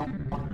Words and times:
Bum, 0.00 0.14
bum, 0.30 0.49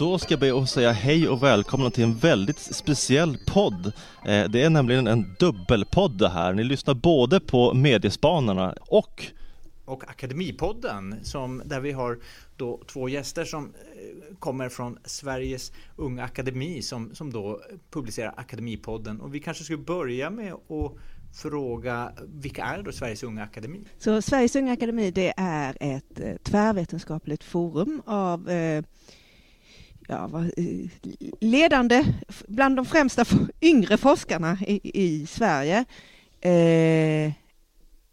Då 0.00 0.18
ska 0.18 0.32
jag 0.32 0.40
be 0.40 0.62
att 0.62 0.70
säga 0.70 0.92
hej 0.92 1.28
och 1.28 1.42
välkomna 1.42 1.90
till 1.90 2.04
en 2.04 2.16
väldigt 2.16 2.58
speciell 2.58 3.38
podd. 3.46 3.86
Eh, 4.26 4.48
det 4.50 4.62
är 4.62 4.70
nämligen 4.70 5.06
en 5.06 5.34
dubbelpodd 5.38 6.18
det 6.18 6.28
här. 6.28 6.52
Ni 6.52 6.64
lyssnar 6.64 6.94
både 6.94 7.40
på 7.40 7.74
Mediespanarna 7.74 8.74
och 8.80 9.26
och 9.84 10.10
Akademipodden 10.10 11.16
som, 11.22 11.62
där 11.64 11.80
vi 11.80 11.92
har 11.92 12.18
då 12.56 12.80
två 12.86 13.08
gäster 13.08 13.44
som 13.44 13.64
eh, 13.64 14.36
kommer 14.38 14.68
från 14.68 14.98
Sveriges 15.04 15.72
Unga 15.96 16.24
Akademi 16.24 16.82
som, 16.82 17.14
som 17.14 17.32
då 17.32 17.60
publicerar 17.90 18.34
Akademipodden. 18.36 19.20
Och 19.20 19.34
vi 19.34 19.40
kanske 19.40 19.64
skulle 19.64 19.78
börja 19.78 20.30
med 20.30 20.52
att 20.52 20.92
fråga 21.34 22.12
vilka 22.26 22.64
är 22.64 22.82
då 22.82 22.92
Sveriges 22.92 23.22
Unga 23.22 23.42
Akademi? 23.42 23.80
Så 23.98 24.22
Sveriges 24.22 24.56
Unga 24.56 24.72
Akademi 24.72 25.10
det 25.10 25.32
är 25.36 25.76
ett 25.80 26.20
eh, 26.20 26.36
tvärvetenskapligt 26.42 27.44
forum 27.44 28.02
av 28.06 28.50
eh, 28.50 28.84
ja, 30.10 30.26
var 30.26 30.52
eh, 30.56 30.90
ledande, 31.40 32.04
bland 32.48 32.76
de 32.76 32.84
främsta 32.84 33.24
yngre 33.60 33.96
forskarna 33.96 34.58
i, 34.66 34.80
i 35.04 35.26
Sverige. 35.26 35.84
Eh, 36.40 37.32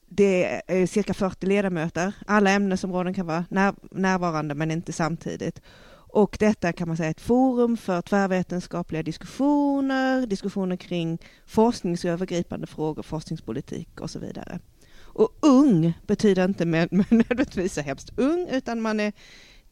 det 0.10 0.62
är 0.68 0.88
cirka 0.88 1.14
40 1.14 1.46
ledamöter. 1.46 2.14
Alla 2.26 2.52
ämnesområden 2.52 3.14
kan 3.14 3.26
vara 3.26 3.46
när, 3.50 3.74
närvarande 3.92 4.56
men 4.56 4.72
inte 4.72 4.94
samtidigt. 4.94 5.62
Och 6.10 6.38
detta 6.40 6.74
kan 6.74 6.88
man 6.88 6.98
säga 6.98 7.08
är 7.08 7.12
ett 7.12 7.22
forum 7.22 7.78
för 7.78 8.02
tvärvetenskapliga 8.02 9.04
diskussioner, 9.04 10.26
diskussioner 10.26 10.76
kring 10.76 11.18
forskningsövergripande 11.46 12.68
frågor, 12.68 13.04
forskningspolitik 13.04 14.02
och 14.02 14.10
så 14.10 14.20
vidare. 14.20 14.60
Och 15.00 15.30
ung 15.42 15.94
betyder 16.08 16.46
inte 16.46 16.66
nödvändigtvis 16.66 17.74
så 17.74 17.82
hemskt 17.82 18.20
ung, 18.20 18.48
utan 18.52 18.82
man 18.82 19.00
är 19.00 19.14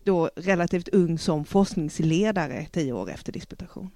då 0.06 0.30
relativt 0.36 0.88
ung 0.88 1.20
som 1.20 1.46
forskningsledare 1.46 2.68
tio 2.72 2.94
år 2.94 3.10
efter 3.12 3.32
disputation. 3.32 3.92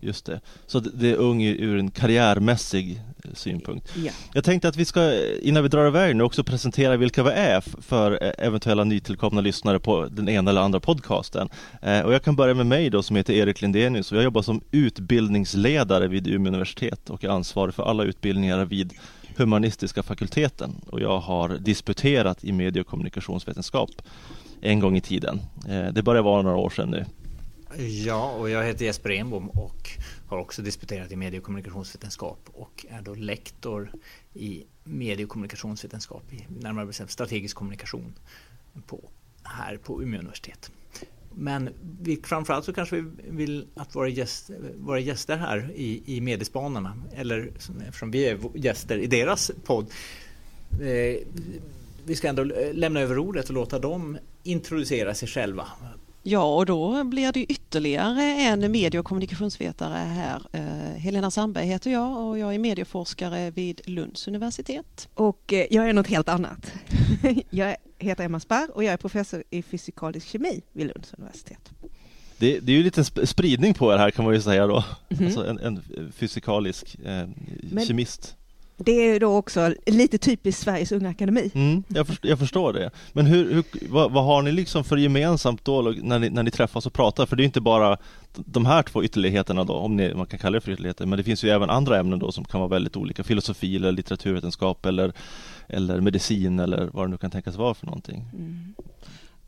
Just 0.00 0.26
det, 0.26 0.40
så 0.66 0.80
det 0.80 1.10
är 1.10 1.16
ung 1.16 1.42
ur 1.42 1.78
en 1.78 1.90
karriärmässig 1.90 3.02
eh, 3.24 3.30
synpunkt. 3.34 3.92
Ja. 3.96 4.12
Jag 4.34 4.44
tänkte 4.44 4.68
att 4.68 4.76
vi 4.76 4.84
ska, 4.84 5.20
innan 5.42 5.62
vi 5.62 5.68
drar 5.68 5.86
iväg 5.86 6.16
nu, 6.16 6.22
också 6.24 6.44
presentera 6.44 6.96
vilka 6.96 7.22
vi 7.22 7.30
är 7.30 7.60
för 7.60 8.24
eh, 8.24 8.46
eventuella 8.46 8.84
nytillkomna 8.84 9.40
lyssnare 9.40 9.78
på 9.78 10.06
den 10.06 10.28
ena 10.28 10.50
eller 10.50 10.60
andra 10.60 10.80
podcasten. 10.80 11.48
Eh, 11.82 12.00
och 12.00 12.14
jag 12.14 12.22
kan 12.22 12.36
börja 12.36 12.54
med 12.54 12.66
mig 12.66 12.90
då 12.90 13.02
som 13.02 13.16
heter 13.16 13.32
Erik 13.32 13.62
Lindenius 13.62 14.12
och 14.12 14.18
jag 14.18 14.24
jobbar 14.24 14.42
som 14.42 14.60
utbildningsledare 14.70 16.08
vid 16.08 16.26
Umeå 16.26 16.48
universitet 16.48 17.10
och 17.10 17.24
är 17.24 17.28
ansvarig 17.28 17.74
för 17.74 17.82
alla 17.82 18.04
utbildningar 18.04 18.64
vid 18.64 18.92
humanistiska 19.36 20.02
fakulteten 20.02 20.74
och 20.86 21.00
jag 21.00 21.18
har 21.18 21.48
disputerat 21.48 22.44
i 22.44 22.52
medie 22.52 22.80
och 22.80 22.86
kommunikationsvetenskap 22.86 23.90
en 24.64 24.80
gång 24.80 24.96
i 24.96 25.00
tiden. 25.00 25.40
Eh, 25.68 25.92
det 25.92 26.02
börjar 26.02 26.22
vara 26.22 26.42
några 26.42 26.56
år 26.56 26.70
sedan 26.70 26.90
nu. 26.90 27.04
Ja, 27.78 28.32
och 28.32 28.50
jag 28.50 28.64
heter 28.64 28.84
Jesper 28.84 29.10
Enbom 29.10 29.48
och 29.48 29.90
har 30.26 30.38
också 30.38 30.62
disputerat 30.62 31.12
i 31.12 31.16
medie 31.16 31.38
och 31.38 31.44
kommunikationsvetenskap 31.44 32.38
och 32.52 32.86
är 32.90 33.02
då 33.02 33.14
lektor 33.14 33.92
i 34.34 34.64
medie 34.84 35.24
och 35.24 35.30
kommunikationsvetenskap, 35.30 36.32
i 36.32 36.46
närmare 36.60 36.86
bestämt 36.86 37.10
strategisk 37.10 37.56
kommunikation 37.56 38.14
på, 38.86 39.00
här 39.42 39.76
på 39.76 40.02
Umeå 40.02 40.20
universitet. 40.20 40.70
Men 41.34 41.70
vi, 42.00 42.20
framförallt 42.24 42.64
så 42.64 42.72
kanske 42.72 42.96
vi 42.96 43.10
vill 43.30 43.66
att 43.74 43.96
våra, 43.96 44.08
gäst, 44.08 44.50
våra 44.76 44.98
gäster 44.98 45.36
här 45.36 45.72
i, 45.74 46.16
i 46.16 46.20
Mediespanarna, 46.20 46.96
eller 47.12 47.50
eftersom 47.88 48.10
vi 48.10 48.28
är 48.28 48.38
gäster 48.54 48.98
i 48.98 49.06
deras 49.06 49.50
podd, 49.64 49.86
eh, 50.70 51.26
vi 52.04 52.16
ska 52.16 52.28
ändå 52.28 52.42
eh, 52.42 52.74
lämna 52.74 53.00
över 53.00 53.18
ordet 53.18 53.48
och 53.48 53.54
låta 53.54 53.78
dem 53.78 54.18
introducera 54.44 55.14
sig 55.14 55.28
själva. 55.28 55.66
Ja, 56.26 56.56
och 56.56 56.66
då 56.66 57.04
blir 57.04 57.32
det 57.32 57.40
ytterligare 57.40 58.22
en 58.22 58.72
medie 58.72 59.00
och 59.00 59.06
kommunikationsvetare 59.06 59.94
här. 59.94 60.42
Eh, 60.52 61.00
Helena 61.00 61.30
Sandberg 61.30 61.66
heter 61.66 61.90
jag 61.90 62.28
och 62.28 62.38
jag 62.38 62.54
är 62.54 62.58
medieforskare 62.58 63.50
vid 63.50 63.80
Lunds 63.84 64.28
universitet. 64.28 65.08
Och 65.14 65.52
eh, 65.52 65.66
jag 65.70 65.88
är 65.88 65.92
något 65.92 66.06
helt 66.06 66.28
annat. 66.28 66.72
jag 67.50 67.76
heter 67.98 68.24
Emma 68.24 68.40
Sparr 68.40 68.68
och 68.74 68.84
jag 68.84 68.92
är 68.92 68.96
professor 68.96 69.42
i 69.50 69.62
fysikalisk 69.62 70.28
kemi 70.28 70.62
vid 70.72 70.86
Lunds 70.86 71.14
universitet. 71.14 71.70
Det, 72.38 72.60
det 72.60 72.72
är 72.72 72.76
ju 72.76 72.82
lite 72.82 73.04
spridning 73.04 73.74
på 73.74 73.92
er 73.92 73.98
här 73.98 74.10
kan 74.10 74.24
man 74.24 74.34
ju 74.34 74.40
säga 74.40 74.66
då. 74.66 74.84
Mm. 75.08 75.24
Alltså 75.24 75.46
en, 75.46 75.58
en 75.58 75.82
fysikalisk 76.12 76.96
eh, 77.04 77.28
Men, 77.62 77.86
kemist. 77.86 78.36
Det 78.76 78.92
är 78.92 79.20
då 79.20 79.36
också 79.36 79.74
lite 79.86 80.18
typiskt 80.18 80.62
Sveriges 80.62 80.92
Unga 80.92 81.08
Akademi. 81.08 81.50
Mm, 81.54 81.84
jag, 81.88 82.06
förstår, 82.06 82.30
jag, 82.30 82.38
förstår 82.38 82.72
det. 82.72 82.90
Men 83.12 83.26
hur, 83.26 83.54
hur 83.54 83.64
vad, 83.88 84.12
vad, 84.12 84.24
har 84.24 84.42
ni 84.42 84.52
liksom 84.52 84.84
för 84.84 84.96
gemensamt 84.96 85.64
då 85.64 85.82
när 85.82 86.18
ni, 86.18 86.30
när 86.30 86.42
ni 86.42 86.50
träffas 86.50 86.86
och 86.86 86.92
pratar? 86.92 87.26
För 87.26 87.36
det 87.36 87.42
är 87.42 87.44
inte 87.44 87.60
bara 87.60 87.98
de 88.34 88.66
här 88.66 88.82
två 88.82 89.04
ytterligheterna 89.04 89.64
då, 89.64 89.74
om 89.74 89.96
ni, 89.96 90.14
man 90.14 90.26
kan 90.26 90.38
kalla 90.38 90.54
det 90.54 90.60
för 90.60 90.72
ytterligheter, 90.72 91.06
men 91.06 91.16
det 91.16 91.24
finns 91.24 91.44
ju 91.44 91.50
även 91.50 91.70
andra 91.70 91.98
ämnen 91.98 92.18
då 92.18 92.32
som 92.32 92.44
kan 92.44 92.60
vara 92.60 92.70
väldigt 92.70 92.96
olika. 92.96 93.24
Filosofi 93.24 93.76
eller 93.76 93.92
litteraturvetenskap 93.92 94.86
eller, 94.86 95.12
eller 95.68 96.00
medicin 96.00 96.58
eller 96.60 96.90
vad 96.92 97.06
det 97.06 97.10
nu 97.10 97.16
kan 97.16 97.30
tänkas 97.30 97.56
vara 97.56 97.74
för 97.74 97.86
någonting. 97.86 98.24
Mm. 98.32 98.74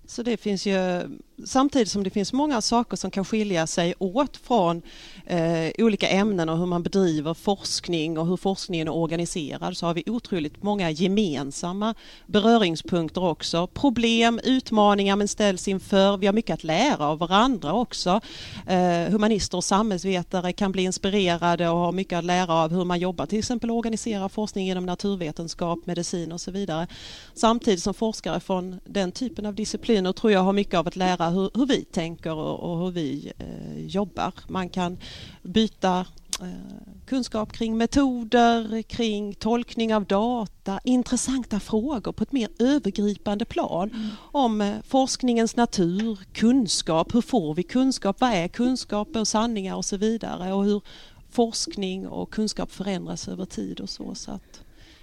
Så 0.07 0.23
det 0.23 0.37
finns 0.37 0.67
ju, 0.67 1.03
samtidigt 1.45 1.91
som 1.91 2.05
det 2.05 2.11
finns 2.11 2.33
många 2.33 2.61
saker 2.61 2.97
som 2.97 3.11
kan 3.11 3.25
skilja 3.25 3.67
sig 3.67 3.95
åt 3.99 4.37
från 4.37 4.83
eh, 5.27 5.71
olika 5.79 6.09
ämnen 6.09 6.49
och 6.49 6.59
hur 6.59 6.67
man 6.67 6.83
bedriver 6.83 7.35
forskning 7.35 8.19
och 8.19 8.27
hur 8.27 8.37
forskningen 8.37 8.89
är 8.89 8.95
organiserad 8.95 9.77
så 9.77 9.87
har 9.87 9.95
vi 9.95 10.03
otroligt 10.07 10.63
många 10.63 10.91
gemensamma 10.91 11.95
beröringspunkter 12.27 13.25
också. 13.25 13.67
Problem, 13.67 14.41
utmaningar 14.45 15.17
man 15.17 15.29
ställs 15.29 15.69
inför. 15.69 16.17
Vi 16.17 16.27
har 16.27 16.35
mycket 16.35 16.55
att 16.55 16.65
lära 16.65 17.07
av 17.07 17.19
varandra 17.19 17.73
också. 17.73 18.21
Eh, 18.67 19.11
humanister 19.11 19.57
och 19.57 19.65
samhällsvetare 19.65 20.53
kan 20.53 20.73
bli 20.73 20.83
inspirerade 20.83 21.69
och 21.69 21.79
ha 21.79 21.93
mycket 21.93 22.19
att 22.19 22.25
lära 22.25 22.55
av 22.55 22.71
hur 22.71 22.85
man 22.85 22.99
jobbar 22.99 23.27
till 23.27 23.39
exempel 23.39 23.71
organiserar 23.71 24.29
forskning 24.29 24.71
inom 24.71 24.87
naturvetenskap, 24.87 25.87
medicin 25.87 26.33
och 26.33 26.41
så 26.41 26.51
vidare. 26.51 26.87
Samtidigt 27.35 27.83
som 27.83 27.95
forskare 27.95 28.41
från 28.41 28.81
den 28.85 29.13
typen 29.13 29.47
av 29.47 29.55
discipliner 29.55 30.13
tror 30.13 30.33
jag 30.33 30.41
har 30.41 30.53
mycket 30.53 30.75
av 30.75 30.89
att 30.89 30.97
lära 30.97 31.26
hur, 31.31 31.51
hur 31.55 31.67
vi 31.67 31.85
tänker 31.85 32.35
och, 32.35 32.61
och 32.61 32.79
hur 32.79 32.91
vi 32.91 33.33
eh, 33.39 33.87
jobbar. 33.87 34.33
Man 34.49 34.69
kan 34.69 34.99
byta 35.43 36.07
eh, 36.41 36.97
kunskap 37.07 37.53
kring 37.53 37.77
metoder, 37.77 38.83
kring 38.83 39.35
tolkning 39.35 39.95
av 39.95 40.05
data, 40.05 40.81
intressanta 40.85 41.61
frågor 41.61 42.13
på 42.13 42.23
ett 42.23 42.33
mer 42.33 42.49
övergripande 42.59 43.45
plan 43.45 43.91
mm. 43.91 44.09
om 44.19 44.61
eh, 44.61 44.75
forskningens 44.87 45.57
natur, 45.57 46.19
kunskap, 46.33 47.15
hur 47.15 47.21
får 47.21 47.55
vi 47.55 47.63
kunskap, 47.63 48.21
vad 48.21 48.31
är 48.31 48.49
kunskap 48.49 49.17
och 49.17 49.29
sanningar 49.29 49.77
och 49.77 49.85
så 49.85 49.97
vidare 49.97 50.53
och 50.53 50.65
hur 50.65 50.83
forskning 51.31 52.09
och 52.09 52.31
kunskap 52.31 52.73
förändras 52.73 53.29
över 53.29 53.45
tid 53.45 53.81
och 53.81 53.91
så. 53.91 54.15
så 54.15 54.31
att 54.31 54.61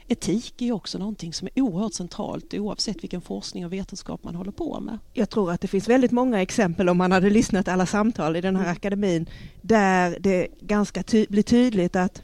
etik 0.07 0.61
är 0.61 0.71
också 0.71 0.97
någonting 0.97 1.33
som 1.33 1.47
är 1.55 1.61
oerhört 1.61 1.93
centralt 1.93 2.53
oavsett 2.53 3.03
vilken 3.03 3.21
forskning 3.21 3.65
och 3.65 3.73
vetenskap 3.73 4.23
man 4.23 4.35
håller 4.35 4.51
på 4.51 4.79
med. 4.79 4.99
Jag 5.13 5.29
tror 5.29 5.51
att 5.51 5.61
det 5.61 5.67
finns 5.67 5.87
väldigt 5.87 6.11
många 6.11 6.41
exempel 6.41 6.89
om 6.89 6.97
man 6.97 7.11
hade 7.11 7.29
lyssnat 7.29 7.67
alla 7.67 7.85
samtal 7.85 8.35
i 8.35 8.41
den 8.41 8.55
här 8.55 8.63
mm. 8.63 8.73
akademin 8.73 9.29
där 9.61 10.17
det 10.19 10.47
ganska 10.61 11.03
ty 11.03 11.25
blir 11.29 11.43
tydligt 11.43 11.95
att 11.95 12.21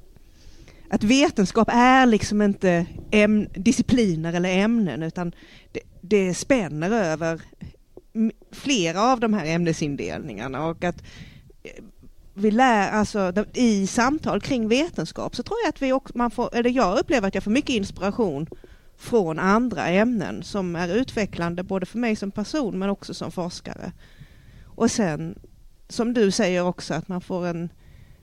att 0.92 1.04
vetenskap 1.04 1.70
är 1.72 2.06
liksom 2.06 2.42
inte 2.42 2.86
discipliner 3.54 4.34
eller 4.34 4.58
ämnen 4.58 5.04
utan 5.04 5.32
det, 5.72 5.80
det 6.02 6.34
spänner 6.34 6.92
över 6.92 7.42
flera 8.52 9.02
av 9.02 9.20
de 9.20 9.34
här 9.34 9.46
ämnesindelningarna 9.46 10.66
och 10.66 10.84
att 10.84 11.04
vi 12.39 12.51
lär, 12.51 12.91
alltså 12.91 13.33
i 13.53 13.88
samtal 13.88 14.41
kring 14.41 14.68
vetenskap 14.68 15.36
så 15.36 15.44
tror 15.44 15.57
jag 15.63 15.69
att 15.69 15.81
vi 15.81 15.94
också, 15.94 16.18
man 16.18 16.31
får, 16.31 16.56
eller 16.56 16.69
jag 16.69 17.00
upplever 17.00 17.27
att 17.27 17.36
jag 17.36 17.44
får 17.44 17.51
mycket 17.51 17.75
inspiration 17.75 18.47
från 18.97 19.39
andra 19.39 19.88
ämnen 19.88 20.44
som 20.44 20.75
är 20.75 20.95
utvecklande 20.95 21.63
både 21.63 21.86
för 21.86 21.97
mig 21.97 22.15
som 22.15 22.31
person 22.31 22.80
men 22.80 22.89
också 22.89 23.13
som 23.13 23.31
forskare. 23.31 23.91
Och 24.65 24.91
sen, 24.91 25.39
som 25.89 26.13
du 26.13 26.31
säger 26.31 26.63
också, 26.63 26.94
att 26.94 27.07
man 27.07 27.21
får 27.21 27.47
en, 27.47 27.69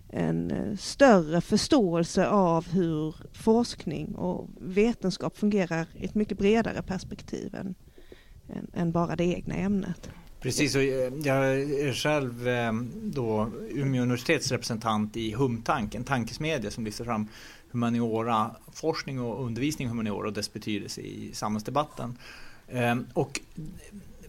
en 0.09 0.51
eh, 0.51 0.77
större 0.77 1.41
förståelse 1.41 2.29
av 2.29 2.69
hur 2.69 3.17
forskning 3.33 4.15
och 4.15 4.49
vetenskap 4.61 5.37
fungerar 5.37 5.87
i 5.95 6.05
ett 6.05 6.15
mycket 6.15 6.39
bredare 6.39 6.83
perspektiv 6.83 7.55
än, 7.55 7.75
än, 8.49 8.71
än 8.75 8.93
bara 8.93 9.17
det 9.17 9.25
egna 9.25 9.55
ämnet. 9.55 10.11
Precis, 10.47 10.75
och 10.75 10.83
eh, 10.83 11.13
jag 11.25 11.61
är 11.61 11.93
själv 11.93 12.49
eh, 12.49 12.73
då 13.03 13.51
Umeå 13.71 14.03
universitets 14.03 14.51
representant 14.51 15.17
i 15.17 15.33
Humtank, 15.33 15.95
en 15.95 16.05
tankesmedja 16.05 16.71
som 16.71 16.85
lyfter 16.85 17.05
fram 17.05 17.29
humaniora, 17.71 18.51
forskning 18.73 19.21
och 19.21 19.45
undervisning 19.47 19.87
i 19.87 19.91
humaniora 19.91 20.27
och 20.27 20.33
dess 20.33 20.53
betydelse 20.53 21.01
i 21.01 21.31
samhällsdebatten. 21.35 22.19
Ehm, 22.69 23.07
och 23.13 23.41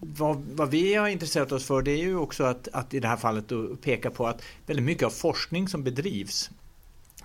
vad, 0.00 0.36
vad, 0.36 0.70
vi 0.70 0.94
har 0.94 1.08
intresserat 1.08 1.52
oss 1.52 1.64
för 1.64 1.82
det 1.82 1.90
är 1.90 1.96
ju 1.96 2.16
också 2.16 2.44
att, 2.44 2.68
att 2.72 2.94
i 2.94 3.00
det 3.00 3.08
här 3.08 3.16
fallet 3.16 3.52
peka 3.80 4.10
på 4.10 4.26
att 4.26 4.42
väldigt 4.66 4.86
mycket 4.86 5.06
av 5.06 5.10
forskning 5.10 5.68
som 5.68 5.84
bedrivs 5.84 6.50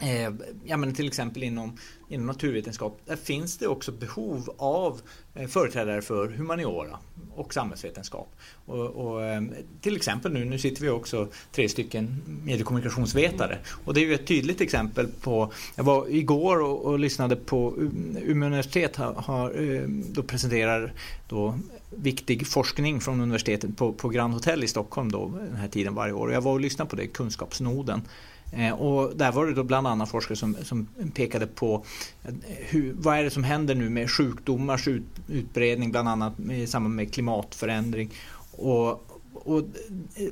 Eh, 0.04 0.34
ja, 0.64 0.78
men 0.78 0.94
till 0.94 1.08
exempel 1.08 1.44
inom, 1.44 1.78
inom 2.10 2.28
naturvetenskap, 2.28 3.02
där 3.06 3.16
finns 3.16 3.58
det 3.58 3.68
också 3.68 3.92
behov 3.92 4.56
av 4.58 5.02
eh, 5.36 5.48
företrädare 5.48 6.02
för 6.02 6.28
humaniora 6.28 6.98
och 7.36 7.54
samhällsvetenskap. 7.54 8.36
Och, 8.66 8.86
och, 8.86 9.24
eh, 9.24 9.42
till 9.82 9.96
exempel 9.96 10.34
nu, 10.34 10.46
nu 10.46 10.60
sitter 10.60 10.82
vi 10.82 10.90
också 10.90 11.28
tre 11.52 11.70
stycken 11.70 12.22
mediekommunikationsvetare 12.44 13.58
och 13.86 13.94
det 13.94 14.02
är 14.02 14.06
ju 14.06 14.14
ett 14.14 14.28
tydligt 14.28 14.62
exempel 14.62 15.08
på, 15.08 15.54
jag 15.76 15.84
var 15.84 16.08
igår 16.10 16.62
och, 16.62 16.86
och 16.86 17.00
lyssnade 17.00 17.36
på 17.36 17.74
Umeå 18.22 18.48
universitet 18.48 18.96
har, 18.96 19.14
har 19.14 19.62
eh, 19.62 19.88
då 19.88 20.24
presenterar 20.24 20.94
då 21.30 21.60
viktig 21.90 22.48
forskning 22.48 23.02
från 23.02 23.22
universitetet 23.22 23.78
på, 23.78 23.94
på 23.94 24.10
Grand 24.10 24.34
Hotel 24.34 24.64
i 24.64 24.68
Stockholm 24.68 25.12
då, 25.12 25.32
den 25.40 25.56
här 25.56 25.68
tiden 25.68 25.96
varje 25.96 26.14
år. 26.14 26.28
Och 26.28 26.34
jag 26.34 26.42
var 26.42 26.52
och 26.52 26.60
lyssnade 26.60 26.90
på 26.90 26.96
det, 26.96 27.08
Kunskapsnoden. 27.08 28.02
Eh, 28.56 28.74
och 28.74 29.18
där 29.18 29.32
var 29.32 29.46
det 29.46 29.54
då 29.54 29.64
bland 29.64 29.88
annat 29.88 30.10
forskare 30.10 30.36
som, 30.36 30.56
som 30.64 30.88
pekade 31.14 31.48
på 31.48 31.86
eh, 32.24 32.34
hur, 32.48 32.94
vad 32.98 33.18
är 33.18 33.24
det 33.24 33.30
som 33.30 33.44
händer 33.44 33.76
nu 33.76 33.90
med 33.90 34.12
sjukdomars 34.12 34.88
ut, 34.88 35.04
utbredning 35.28 35.92
bland 35.92 36.10
annat 36.10 36.40
i 36.40 36.68
samband 36.68 36.96
med 36.96 37.14
klimatförändring. 37.14 38.12
Och, 38.52 39.12
och 39.44 39.63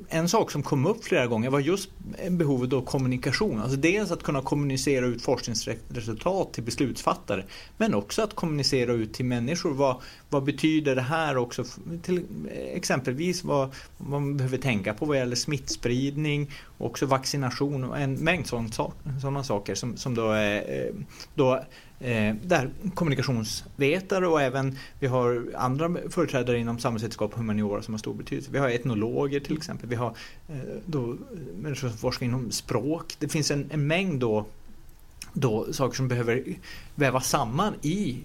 en 0.10 0.30
sak 0.30 0.52
som 0.52 0.64
kom 0.64 0.86
upp 0.86 1.04
flera 1.04 1.28
gånger 1.28 1.50
var 1.50 1.60
just 1.60 1.90
behovet 2.30 2.74
av 2.74 2.82
kommunikation. 2.82 3.60
Alltså 3.60 3.78
dels 3.78 4.12
att 4.12 4.24
kunna 4.24 4.42
kommunicera 4.42 5.06
ut 5.06 5.22
forskningsresultat 5.22 6.54
till 6.54 6.64
beslutsfattare 6.64 7.46
men 7.78 7.94
också 7.94 8.22
att 8.22 8.36
kommunicera 8.36 8.94
ut 8.94 9.14
till 9.14 9.26
människor. 9.26 9.72
Vad, 9.72 9.96
vad 10.30 10.44
betyder 10.44 10.96
det 10.96 11.02
här 11.02 11.38
också? 11.38 11.66
Till, 12.02 12.26
exempelvis 12.74 13.44
vad, 13.44 13.70
vad 13.98 14.22
man 14.22 14.38
behöver 14.38 14.58
tänka 14.58 14.94
på 14.94 15.06
vad 15.06 15.18
gäller 15.18 15.36
smittspridning, 15.36 16.52
också 16.78 17.06
vaccination 17.06 17.84
och 17.84 18.00
en 18.00 18.14
mängd 18.14 18.48
sådana 18.48 19.44
saker 19.44 19.76
som, 19.76 19.98
som 19.98 20.16
då, 20.16 20.32
är, 20.32 20.56
eh, 20.58 20.94
då 21.36 21.64
Eh, 22.02 22.36
där 22.44 22.70
kommunikationsvetare 22.94 24.28
och 24.28 24.42
även 24.42 24.78
vi 25.00 25.08
har 25.08 25.46
andra 25.56 25.96
företrädare 26.10 26.60
inom 26.60 26.80
samhällsvetenskap 26.80 27.32
och 27.32 27.38
humaniora 27.38 27.82
som 27.82 27.94
har 27.94 28.00
stor 28.00 28.14
betydelse. 28.14 28.50
Vi 28.52 28.60
har 28.60 28.70
etnologer 28.70 29.40
till 29.40 29.58
exempel, 29.58 29.90
vi 29.90 29.96
har 29.96 30.16
eh, 30.50 30.56
då, 30.86 31.16
människor 31.56 31.90
som 31.90 31.98
forskar 31.98 32.26
inom 32.26 32.52
språk. 32.52 33.16
Det 33.20 33.28
finns 33.28 33.52
en, 33.52 33.70
en 33.72 33.88
mängd 33.88 34.20
då, 34.20 34.46
då 35.34 35.74
saker 35.74 35.96
som 35.96 36.08
behöver 36.08 36.44
vävas 36.96 37.30
samman 37.30 37.74
i 37.82 38.18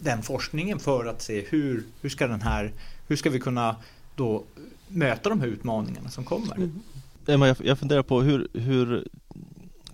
den 0.00 0.22
forskningen 0.22 0.78
för 0.78 1.06
att 1.06 1.22
se 1.22 1.44
hur, 1.48 1.84
hur 2.00 2.08
ska 2.08 2.26
den 2.26 2.42
här, 2.42 2.72
hur 3.08 3.16
ska 3.16 3.30
vi 3.30 3.40
kunna 3.40 3.76
då 4.16 4.44
möta 4.88 5.28
de 5.28 5.40
här 5.40 5.48
utmaningarna 5.48 6.08
som 6.10 6.24
kommer. 6.24 6.56
Mm. 6.56 7.42
Jag, 7.42 7.56
jag 7.64 7.78
funderar 7.78 8.02
på 8.02 8.22
hur, 8.22 8.48
hur 8.52 9.08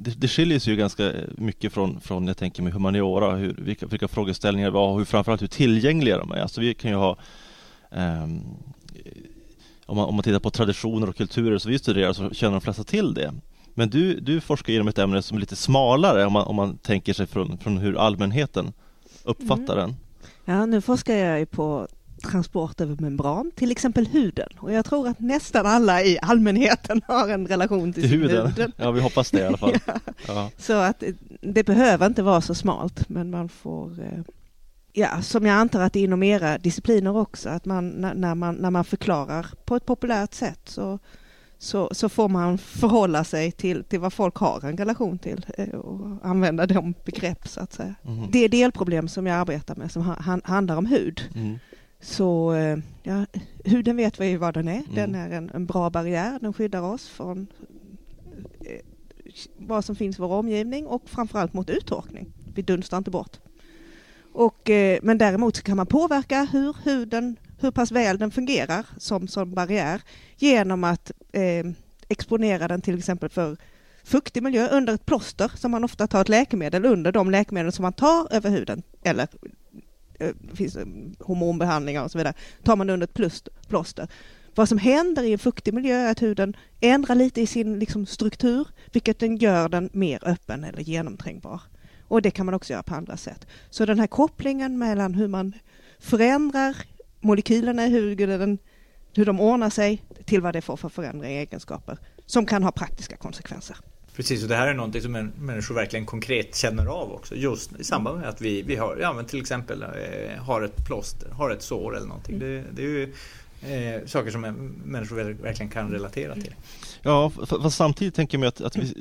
det, 0.00 0.20
det 0.20 0.28
skiljer 0.28 0.58
sig 0.58 0.72
ju 0.72 0.76
ganska 0.76 1.12
mycket 1.28 1.72
från, 1.72 2.00
från 2.00 2.26
jag 2.26 2.36
tänker 2.36 2.62
med 2.62 2.72
humaniora, 2.72 3.36
hur, 3.36 3.54
vilka, 3.58 3.86
vilka 3.86 4.08
frågeställningar 4.08 4.70
vi 4.70 4.76
har 4.76 4.88
och 4.88 4.98
hur, 4.98 5.04
framförallt 5.04 5.42
hur 5.42 5.46
tillgängliga 5.46 6.18
de 6.18 6.32
är. 6.32 6.40
Alltså 6.40 6.60
vi 6.60 6.74
kan 6.74 6.90
ju 6.90 6.96
ha 6.96 7.16
um, 7.90 8.42
om, 9.86 9.96
man, 9.96 10.08
om 10.08 10.14
man 10.14 10.22
tittar 10.22 10.38
på 10.38 10.50
traditioner 10.50 11.08
och 11.08 11.16
kulturer 11.16 11.58
som 11.58 11.70
vi 11.70 11.78
studerar 11.78 12.12
så 12.12 12.30
känner 12.30 12.52
de 12.52 12.60
flesta 12.60 12.84
till 12.84 13.14
det. 13.14 13.34
Men 13.74 13.90
du, 13.90 14.20
du 14.20 14.40
forskar 14.40 14.72
inom 14.72 14.88
ett 14.88 14.98
ämne 14.98 15.22
som 15.22 15.36
är 15.36 15.40
lite 15.40 15.56
smalare 15.56 16.26
om 16.26 16.32
man, 16.32 16.46
om 16.46 16.56
man 16.56 16.78
tänker 16.78 17.12
sig 17.12 17.26
från, 17.26 17.58
från 17.58 17.78
hur 17.78 17.98
allmänheten 17.98 18.72
uppfattar 19.24 19.76
mm. 19.76 19.76
den. 19.76 19.96
Ja, 20.44 20.66
nu 20.66 20.80
forskar 20.80 21.14
jag 21.14 21.38
ju 21.38 21.46
på 21.46 21.88
transport 22.22 22.80
över 22.80 22.96
membran, 22.98 23.50
till 23.54 23.70
exempel 23.70 24.06
huden. 24.06 24.48
Och 24.58 24.72
jag 24.72 24.84
tror 24.84 25.08
att 25.08 25.20
nästan 25.20 25.66
alla 25.66 26.02
i 26.02 26.18
allmänheten 26.22 27.02
har 27.08 27.28
en 27.28 27.46
relation 27.46 27.92
till, 27.92 28.02
till 28.02 28.10
huden. 28.10 28.46
huden. 28.46 28.72
Ja, 28.76 28.90
vi 28.90 29.00
hoppas 29.00 29.30
det 29.30 29.40
i 29.40 29.46
alla 29.46 29.56
fall. 29.56 29.74
ja. 29.86 29.94
Ja. 30.26 30.50
Så 30.58 30.72
att 30.72 31.02
det 31.40 31.64
behöver 31.64 32.06
inte 32.06 32.22
vara 32.22 32.40
så 32.40 32.54
smalt, 32.54 33.08
men 33.08 33.30
man 33.30 33.48
får 33.48 34.00
eh, 34.00 34.22
Ja, 34.92 35.22
som 35.22 35.46
jag 35.46 35.54
antar 35.54 35.80
att 35.80 35.92
det 35.92 36.00
är 36.00 36.04
inom 36.04 36.22
era 36.22 36.58
discipliner 36.58 37.16
också, 37.16 37.48
att 37.48 37.64
man 37.64 37.88
när, 37.90 38.34
man, 38.34 38.54
när 38.54 38.70
man 38.70 38.84
förklarar 38.84 39.46
på 39.64 39.76
ett 39.76 39.86
populärt 39.86 40.34
sätt 40.34 40.60
så, 40.64 40.98
så, 41.58 41.88
så 41.92 42.08
får 42.08 42.28
man 42.28 42.58
förhålla 42.58 43.24
sig 43.24 43.52
till, 43.52 43.84
till 43.84 44.00
vad 44.00 44.12
folk 44.12 44.36
har 44.36 44.64
en 44.64 44.76
relation 44.76 45.18
till 45.18 45.46
eh, 45.58 45.68
och 45.68 46.26
använda 46.26 46.66
de 46.66 46.94
begrepp 47.04 47.48
så 47.48 47.60
att 47.60 47.72
säga. 47.72 47.94
Mm. 48.06 48.30
Det 48.30 48.48
delproblem 48.48 49.08
som 49.08 49.26
jag 49.26 49.36
arbetar 49.36 49.76
med 49.76 49.92
som 49.92 50.02
ha, 50.02 50.40
handlar 50.44 50.76
om 50.76 50.86
hud. 50.86 51.22
Mm. 51.34 51.58
Så 52.00 52.52
eh, 52.54 52.78
ja, 53.02 53.26
huden 53.64 53.96
vet 53.96 54.20
vi 54.20 54.36
vad 54.36 54.54
den 54.54 54.68
är. 54.68 54.82
Mm. 54.82 54.94
Den 54.94 55.14
är 55.14 55.30
en, 55.30 55.50
en, 55.54 55.66
bra 55.66 55.90
barriär. 55.90 56.38
Den 56.40 56.52
skyddar 56.52 56.82
oss 56.82 57.08
från 57.08 57.46
eh, 58.64 58.80
vad 59.56 59.84
som 59.84 59.96
finns 59.96 60.18
i 60.18 60.22
vår 60.22 60.32
omgivning 60.32 60.86
och 60.86 61.08
framförallt 61.08 61.52
mot 61.52 61.70
uttorkning. 61.70 62.32
Vi 62.54 62.62
dunstar 62.62 62.98
inte 62.98 63.10
bort. 63.10 63.38
Och, 64.32 64.70
eh, 64.70 64.98
men 65.02 65.18
däremot 65.18 65.62
kan 65.62 65.76
man 65.76 65.86
påverka 65.86 66.48
hur 66.52 66.76
huden, 66.84 67.36
hur 67.60 67.70
pass 67.70 67.92
väl 67.92 68.18
den 68.18 68.30
fungerar 68.30 68.86
som, 68.96 69.28
som 69.28 69.54
barriär 69.54 70.02
genom 70.36 70.84
att 70.84 71.12
eh, 71.32 71.66
exponera 72.08 72.68
den 72.68 72.80
till 72.80 72.98
exempel 72.98 73.28
för 73.28 73.56
fuktig 74.04 74.42
miljö 74.42 74.68
under 74.68 74.94
ett 74.94 75.06
plåster 75.06 75.52
som 75.54 75.70
man 75.70 75.84
ofta 75.84 76.06
tar 76.06 76.20
ett 76.20 76.28
läkemedel 76.28 76.84
under 76.84 77.12
de 77.12 77.30
läkemedel 77.30 77.72
som 77.72 77.82
man 77.82 77.92
tar 77.92 78.34
över 78.34 78.50
huden 78.50 78.82
eller 79.02 79.28
Eh, 80.20 80.32
finns 80.54 80.76
eh, 80.76 80.86
hormonbehandlingar 81.18 82.04
och 82.04 82.10
så 82.10 82.18
vidare, 82.18 82.34
tar 82.62 82.76
man 82.76 82.90
under 82.90 83.04
ett 83.04 83.44
plåster. 83.68 84.08
Vad 84.54 84.68
som 84.68 84.78
händer 84.78 85.22
i 85.22 85.32
en 85.32 85.38
fuktig 85.38 85.74
miljö 85.74 85.96
är 85.96 86.10
att 86.10 86.22
huden 86.22 86.56
ändrar 86.80 87.14
lite 87.14 87.40
i 87.40 87.46
sin 87.46 87.78
liksom, 87.78 88.06
struktur, 88.06 88.68
vilket 88.92 89.18
den 89.18 89.36
gör 89.36 89.68
den 89.68 89.90
mer 89.92 90.28
öppen 90.28 90.64
eller 90.64 90.80
genomträngbar. 90.80 91.60
Och 92.08 92.22
det 92.22 92.30
kan 92.30 92.46
man 92.46 92.54
också 92.54 92.72
göra 92.72 92.82
på 92.82 92.94
andra 92.94 93.16
sätt. 93.16 93.46
Så 93.70 93.86
den 93.86 93.98
här 93.98 94.06
kopplingen 94.06 94.78
mellan 94.78 95.14
hur 95.14 95.28
man 95.28 95.52
förändrar 95.98 96.76
molekylerna 97.20 97.86
i 97.86 97.90
huden, 97.90 98.58
hur 99.14 99.26
de 99.26 99.40
ordnar 99.40 99.70
sig, 99.70 100.02
till 100.24 100.40
vad 100.40 100.54
det 100.54 100.62
får 100.62 100.76
för 100.76 100.88
förändringar 100.88 101.34
i 101.34 101.38
egenskaper, 101.38 101.98
som 102.26 102.46
kan 102.46 102.62
ha 102.62 102.72
praktiska 102.72 103.16
konsekvenser. 103.16 103.76
Precis, 104.16 104.42
och 104.42 104.48
det 104.48 104.56
här 104.56 104.66
är 104.66 104.74
någonting 104.74 105.02
som 105.02 105.32
människor 105.40 105.74
verkligen 105.74 106.06
konkret 106.06 106.56
känner 106.56 106.86
av 106.86 107.12
också. 107.12 107.34
Just 107.34 107.80
i 107.80 107.84
samband 107.84 108.20
med 108.20 108.28
att 108.28 108.40
vi, 108.40 108.62
vi 108.62 108.76
har, 108.76 108.96
ja, 108.96 109.12
men 109.12 109.24
till 109.24 109.40
exempel 109.40 109.82
eh, 109.82 110.42
har 110.42 110.62
ett 110.62 110.86
plåster, 110.86 111.28
har 111.30 111.50
ett 111.50 111.62
sår 111.62 111.96
eller 111.96 112.06
någonting. 112.06 112.36
Mm. 112.36 112.48
Det, 112.48 112.64
det, 112.72 112.82
är 112.82 112.86
ju 112.86 113.02
eh, 113.62 114.06
saker 114.06 114.30
som 114.30 114.40
människor 114.84 115.16
verkligen 115.42 115.70
kan 115.70 115.90
relatera 115.90 116.34
till. 116.34 116.54
Ja, 117.02 117.30
fast 117.30 117.76
samtidigt 117.76 118.14
tänker 118.14 118.38
jag 118.38 118.40
mig 118.40 118.48
att, 118.48 118.60
att 118.60 118.76
vi, 118.76 118.94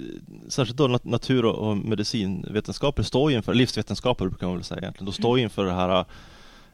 särskilt 0.47 0.77
då 0.77 0.99
natur 1.03 1.45
och 1.45 1.77
medicinvetenskaper 1.77 3.03
står 3.03 3.31
inför, 3.31 3.53
livsvetenskaper 3.53 4.25
brukar 4.25 4.47
man 4.47 4.55
väl 4.55 4.63
säga 4.63 4.79
egentligen, 4.79 5.05
då 5.05 5.11
står 5.11 5.39
inför 5.39 5.65
det 5.65 5.73
här 5.73 6.05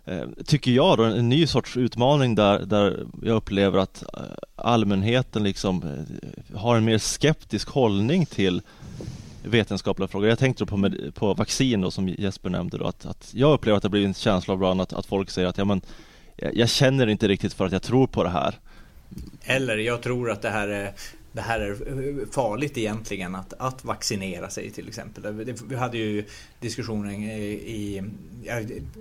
Eh, 0.08 0.24
tycker 0.46 0.72
jag 0.72 0.98
då, 0.98 1.04
en 1.04 1.30
ny 1.30 1.48
sorts 1.48 1.78
utmaning 1.78 2.36
där, 2.36 2.60
där 2.60 3.06
jag 3.22 3.36
upplever 3.36 3.80
att 3.80 4.04
eh, 4.04 4.22
allmänheten 4.56 5.44
liksom 5.44 5.84
eh, 5.84 6.58
har 6.58 6.76
en 6.76 6.86
mer 6.86 6.98
skeptisk 6.98 7.70
hållning 7.70 8.26
till 8.26 8.62
vetenskapliga 9.44 10.08
frågor. 10.08 10.30
Jag 10.30 10.40
tänkte 10.40 10.66
på, 10.66 10.78
med, 10.78 11.16
på 11.16 11.34
vaccin 11.34 11.82
då, 11.82 11.92
som 11.92 12.10
Jesper 12.10 12.50
nämnde 12.50 12.78
då, 12.78 12.86
att, 12.86 13.06
att 13.06 13.32
jag 13.34 13.54
upplever 13.54 13.78
att 13.78 13.84
det 13.84 13.90
blir 13.90 14.06
en 14.06 14.14
känsla 14.14 14.52
av 14.52 14.58
bland 14.58 14.82
att, 14.82 14.94
att 14.94 15.06
folk 15.06 15.30
säger 15.30 15.48
att 15.48 15.58
ja, 15.58 15.66
men, 15.66 15.82
jag 16.54 16.70
känner 16.70 17.08
inte 17.08 17.28
riktigt 17.28 17.54
för 17.54 17.66
att 17.66 17.72
jag 17.72 17.82
tror 17.82 18.08
på 18.08 18.24
det 18.24 18.30
här. 18.30 18.56
Eller 19.44 19.78
jag 19.78 20.02
tror 20.02 20.32
att 20.32 20.42
det 20.42 20.50
här 20.50 20.68
är 20.68 20.94
det 21.36 21.42
här 21.42 21.60
är 21.60 22.32
farligt 22.32 22.78
egentligen 22.78 23.36
att, 23.36 23.54
att 23.60 23.86
vaccinera 23.86 24.50
sig 24.50 24.72
till 24.72 24.88
exempel. 24.88 25.46
Vi 25.68 25.76
hade 25.76 25.98
ju 25.98 26.26
diskussionen 26.60 27.14
i, 27.14 28.04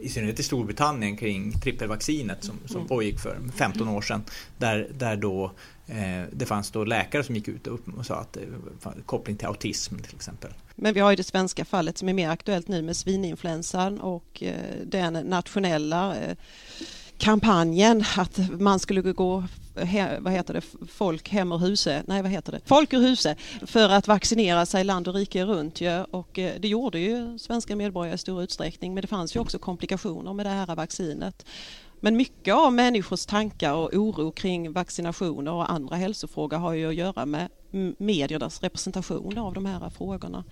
i 0.00 0.08
synnerhet 0.08 0.40
i 0.40 0.42
Storbritannien 0.42 1.16
kring 1.16 1.52
trippelvaccinet 1.52 2.44
som, 2.44 2.58
som 2.66 2.76
mm. 2.76 2.88
pågick 2.88 3.18
för 3.18 3.38
15 3.56 3.88
år 3.88 4.02
sedan. 4.02 4.24
Där, 4.58 4.88
där 4.94 5.16
då 5.16 5.52
eh, 5.86 6.22
det 6.32 6.46
fanns 6.46 6.70
då 6.70 6.84
läkare 6.84 7.24
som 7.24 7.34
gick 7.34 7.48
ut 7.48 7.66
och, 7.66 7.80
och 7.96 8.06
sa 8.06 8.14
att 8.14 8.32
det 8.32 8.40
fanns 8.80 8.96
koppling 9.06 9.36
till 9.36 9.46
autism 9.46 9.96
till 9.96 10.14
exempel. 10.14 10.50
Men 10.74 10.94
vi 10.94 11.00
har 11.00 11.10
ju 11.10 11.16
det 11.16 11.24
svenska 11.24 11.64
fallet 11.64 11.98
som 11.98 12.08
är 12.08 12.12
mer 12.12 12.28
aktuellt 12.28 12.68
nu 12.68 12.82
med 12.82 12.96
svininfluensan 12.96 14.00
och 14.00 14.42
eh, 14.42 14.54
den 14.84 15.12
nationella 15.12 16.16
eh, 16.16 16.36
kampanjen 17.18 18.04
att 18.16 18.60
man 18.60 18.80
skulle 18.80 19.12
gå 19.12 19.44
he, 19.76 20.20
vad 20.20 20.32
heter 20.32 20.54
det, 20.54 20.60
folk 20.88 21.28
hem 21.28 21.52
ur 21.52 21.58
huse, 21.58 22.02
nej 22.06 22.22
vad 22.22 22.30
heter 22.30 22.52
det, 22.52 22.60
folk 22.64 22.92
ur 22.92 23.00
huse 23.00 23.36
för 23.62 23.88
att 23.88 24.08
vaccinera 24.08 24.66
sig 24.66 24.84
land 24.84 25.08
och 25.08 25.14
rike 25.14 25.44
runt 25.44 25.80
ja. 25.80 26.06
och 26.10 26.38
eh, 26.38 26.52
det 26.60 26.68
gjorde 26.68 26.98
ju 26.98 27.38
svenska 27.38 27.76
medborgare 27.76 28.14
i 28.14 28.18
stor 28.18 28.42
utsträckning 28.42 28.94
men 28.94 29.02
det 29.02 29.08
fanns 29.08 29.36
ju 29.36 29.40
också 29.40 29.58
komplikationer 29.58 30.32
med 30.32 30.46
det 30.46 30.50
här 30.50 30.74
vaccinet. 30.74 31.46
Men 32.00 32.16
mycket 32.16 32.54
av 32.54 32.72
människors 32.72 33.26
tankar 33.26 33.72
och 33.72 33.94
oro 33.94 34.30
kring 34.30 34.72
vaccinationer 34.72 35.52
och 35.52 35.72
andra 35.72 35.96
hälsofrågor 35.96 36.56
har 36.56 36.72
ju 36.72 36.88
att 36.88 36.94
göra 36.94 37.26
med 37.26 37.48
mediernas 37.98 38.62
representation 38.62 39.38
av 39.38 39.54
de 39.54 39.66
här 39.66 39.90
frågorna 39.90 40.44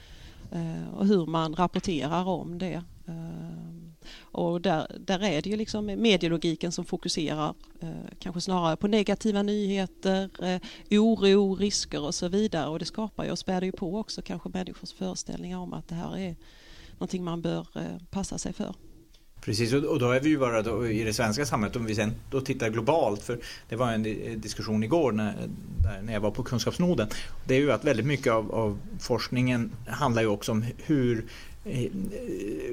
eh, 0.52 0.94
och 0.94 1.06
hur 1.06 1.26
man 1.26 1.54
rapporterar 1.54 2.28
om 2.28 2.58
det. 2.58 2.82
Eh. 3.06 3.81
Och 4.21 4.61
där, 4.61 4.87
där 5.00 5.25
är 5.25 5.42
det 5.42 5.50
ju 5.50 5.56
liksom 5.56 5.87
medielogiken 5.87 6.73
som 6.73 6.85
fokuserar 6.85 7.54
eh, 7.80 7.88
kanske 8.18 8.40
snarare 8.40 8.76
på 8.76 8.88
negativa 8.88 9.42
nyheter, 9.42 10.30
eh, 10.42 10.61
oro, 11.00 11.54
risker 11.54 12.02
och 12.02 12.14
så 12.14 12.28
vidare. 12.28 12.68
Och 12.68 12.78
det 12.78 12.85
skapar 12.85 13.25
ju 13.25 13.30
och 13.30 13.38
späder 13.38 13.66
ju 13.66 13.73
på 13.73 13.99
också 13.99 14.23
kanske 14.23 14.49
människors 14.49 14.92
föreställningar 14.92 15.59
om 15.59 15.73
att 15.73 15.88
det 15.88 15.94
här 15.94 16.18
är 16.18 16.37
någonting 16.92 17.25
man 17.25 17.42
bör 17.42 17.66
eh, 17.75 18.02
passa 18.11 18.38
sig 18.38 18.52
för. 18.52 18.75
Precis, 19.44 19.73
och 19.73 19.99
då 19.99 20.11
är 20.11 20.21
vi 20.21 20.28
ju 20.28 20.38
bara 20.38 20.62
då 20.62 20.87
i 20.87 21.04
det 21.04 21.12
svenska 21.12 21.47
samhället, 21.47 21.76
om 21.76 21.85
vi 21.85 21.94
sen 21.94 22.14
då 22.30 22.40
tittar 22.40 22.71
globalt, 22.71 23.23
för 23.23 23.38
det 23.68 23.76
var 23.76 23.92
en 23.92 24.06
eh, 24.06 24.32
diskussion 24.37 24.85
igår 24.85 25.12
när, 25.12 25.35
när 26.02 26.12
jag 26.12 26.21
var 26.21 26.30
på 26.30 26.42
Kunskapsnoden. 26.42 27.09
Det 27.47 27.54
är 27.54 27.59
ju 27.59 27.73
att 27.73 27.85
väldigt 27.85 28.06
mycket 28.06 28.32
av, 28.32 28.52
av 28.52 28.78
forskningen 29.00 29.73
handlar 29.87 30.23
ju 30.23 30.28
också 30.28 30.52
om 30.52 30.64
hur 30.76 31.26
Eh, 31.64 31.90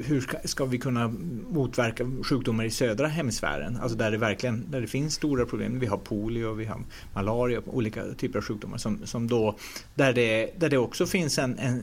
hur 0.06 0.48
ska 0.48 0.66
vi 0.66 0.78
kunna 0.78 1.08
motverka 1.50 2.12
sjukdomar 2.24 2.64
i 2.64 2.70
södra 2.70 3.08
hemisfären? 3.08 3.78
Alltså 3.78 3.98
där 3.98 4.12
det 4.12 4.18
verkligen 4.18 4.66
där 4.72 4.82
det 4.82 4.88
finns 4.88 5.14
stora 5.14 5.46
problem. 5.46 5.80
Vi 5.80 5.86
har 5.86 5.98
polio, 5.98 6.54
vi 6.54 6.66
har 6.66 6.80
malaria 7.14 7.62
olika 7.66 8.04
typer 8.18 8.40
av 8.40 8.46
sjukdomar 8.46 8.78
som, 8.78 9.06
som 9.06 9.28
då, 9.28 9.56
där, 9.96 10.14
det, 10.14 10.60
där 10.60 10.70
det 10.70 10.78
också 10.78 11.06
finns 11.06 11.40
en, 11.40 11.60
en 11.60 11.82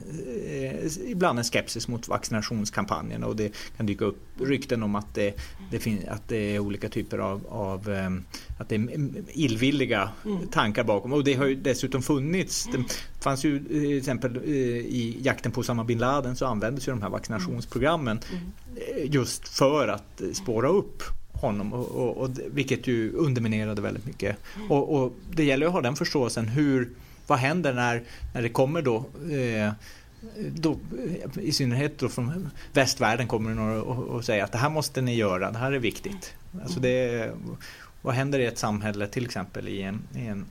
ibland 1.06 1.38
en 1.38 1.44
skepsis 1.44 1.88
mot 1.88 2.08
vaccinationskampanjerna 2.08 3.26
och 3.26 3.36
det 3.36 3.52
kan 3.76 3.86
dyka 3.86 4.04
upp 4.04 4.22
rykten 4.40 4.82
om 4.82 4.94
att 4.94 5.14
det, 5.14 5.34
det, 5.70 5.78
fin, 5.78 5.98
att 6.08 6.28
det 6.28 6.54
är 6.54 6.58
olika 6.58 6.88
typer 6.88 7.18
av, 7.18 7.46
av 7.48 7.90
eh, 7.90 8.10
att 8.58 8.68
det 8.68 8.74
är 8.74 9.10
illvilliga 9.32 10.10
mm. 10.24 10.46
tankar 10.46 10.84
bakom 10.84 11.12
och 11.12 11.24
det 11.24 11.34
har 11.34 11.46
ju 11.46 11.54
dessutom 11.54 12.02
funnits. 12.02 12.68
Det 12.72 12.84
fanns 13.20 13.44
ju 13.44 13.64
till 13.64 13.98
exempel 13.98 14.36
i 14.36 15.18
jakten 15.22 15.52
på 15.52 15.60
Osama 15.60 15.84
bin 15.84 15.98
Laden 15.98 16.36
så 16.36 16.46
användes 16.46 16.88
ju 16.88 16.92
de 16.92 17.02
här 17.02 17.10
vaccinationsprogrammen 17.10 18.20
mm. 18.30 18.42
mm. 18.96 19.12
just 19.12 19.48
för 19.48 19.88
att 19.88 20.22
spåra 20.32 20.68
upp 20.68 21.02
honom 21.40 21.72
och, 21.72 21.86
och, 21.86 22.16
och, 22.16 22.30
vilket 22.46 22.86
ju 22.86 23.12
underminerade 23.12 23.82
väldigt 23.82 24.06
mycket. 24.06 24.36
Mm. 24.56 24.70
Och, 24.70 24.96
och, 24.96 25.12
det 25.30 25.44
gäller 25.44 25.66
att 25.66 25.72
ha 25.72 25.80
den 25.80 25.96
förståelsen 25.96 26.48
hur, 26.48 26.90
vad 27.26 27.38
händer 27.38 27.72
när, 27.72 28.02
när 28.34 28.42
det 28.42 28.48
kommer 28.48 28.82
då 28.82 28.96
eh, 29.30 29.72
då, 30.38 30.78
i 31.40 31.52
synnerhet 31.52 31.98
då 31.98 32.08
från 32.08 32.50
västvärlden 32.72 33.28
kommer 33.28 33.50
det 33.50 33.56
några 33.56 33.82
och, 33.82 34.04
och 34.04 34.24
säger 34.24 34.44
att 34.44 34.52
det 34.52 34.58
här 34.58 34.70
måste 34.70 35.00
ni 35.00 35.14
göra, 35.14 35.50
det 35.50 35.58
här 35.58 35.72
är 35.72 35.78
viktigt. 35.78 36.34
Alltså 36.62 36.80
det, 36.80 37.30
vad 38.02 38.14
händer 38.14 38.38
i 38.38 38.46
ett 38.46 38.58
samhälle, 38.58 39.06
till 39.06 39.24
exempel 39.24 39.68
i 39.68 39.82
en, 39.82 40.02
i 40.14 40.26
en, 40.26 40.46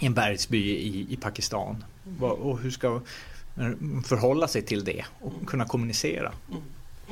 i 0.00 0.06
en 0.06 0.14
bergsby 0.14 0.70
i, 0.70 1.06
i 1.10 1.16
Pakistan? 1.16 1.84
Och 2.20 2.58
hur 2.58 2.70
ska 2.70 3.00
förhålla 4.04 4.48
sig 4.48 4.62
till 4.62 4.84
det 4.84 5.04
och 5.20 5.46
kunna 5.46 5.64
kommunicera 5.64 6.32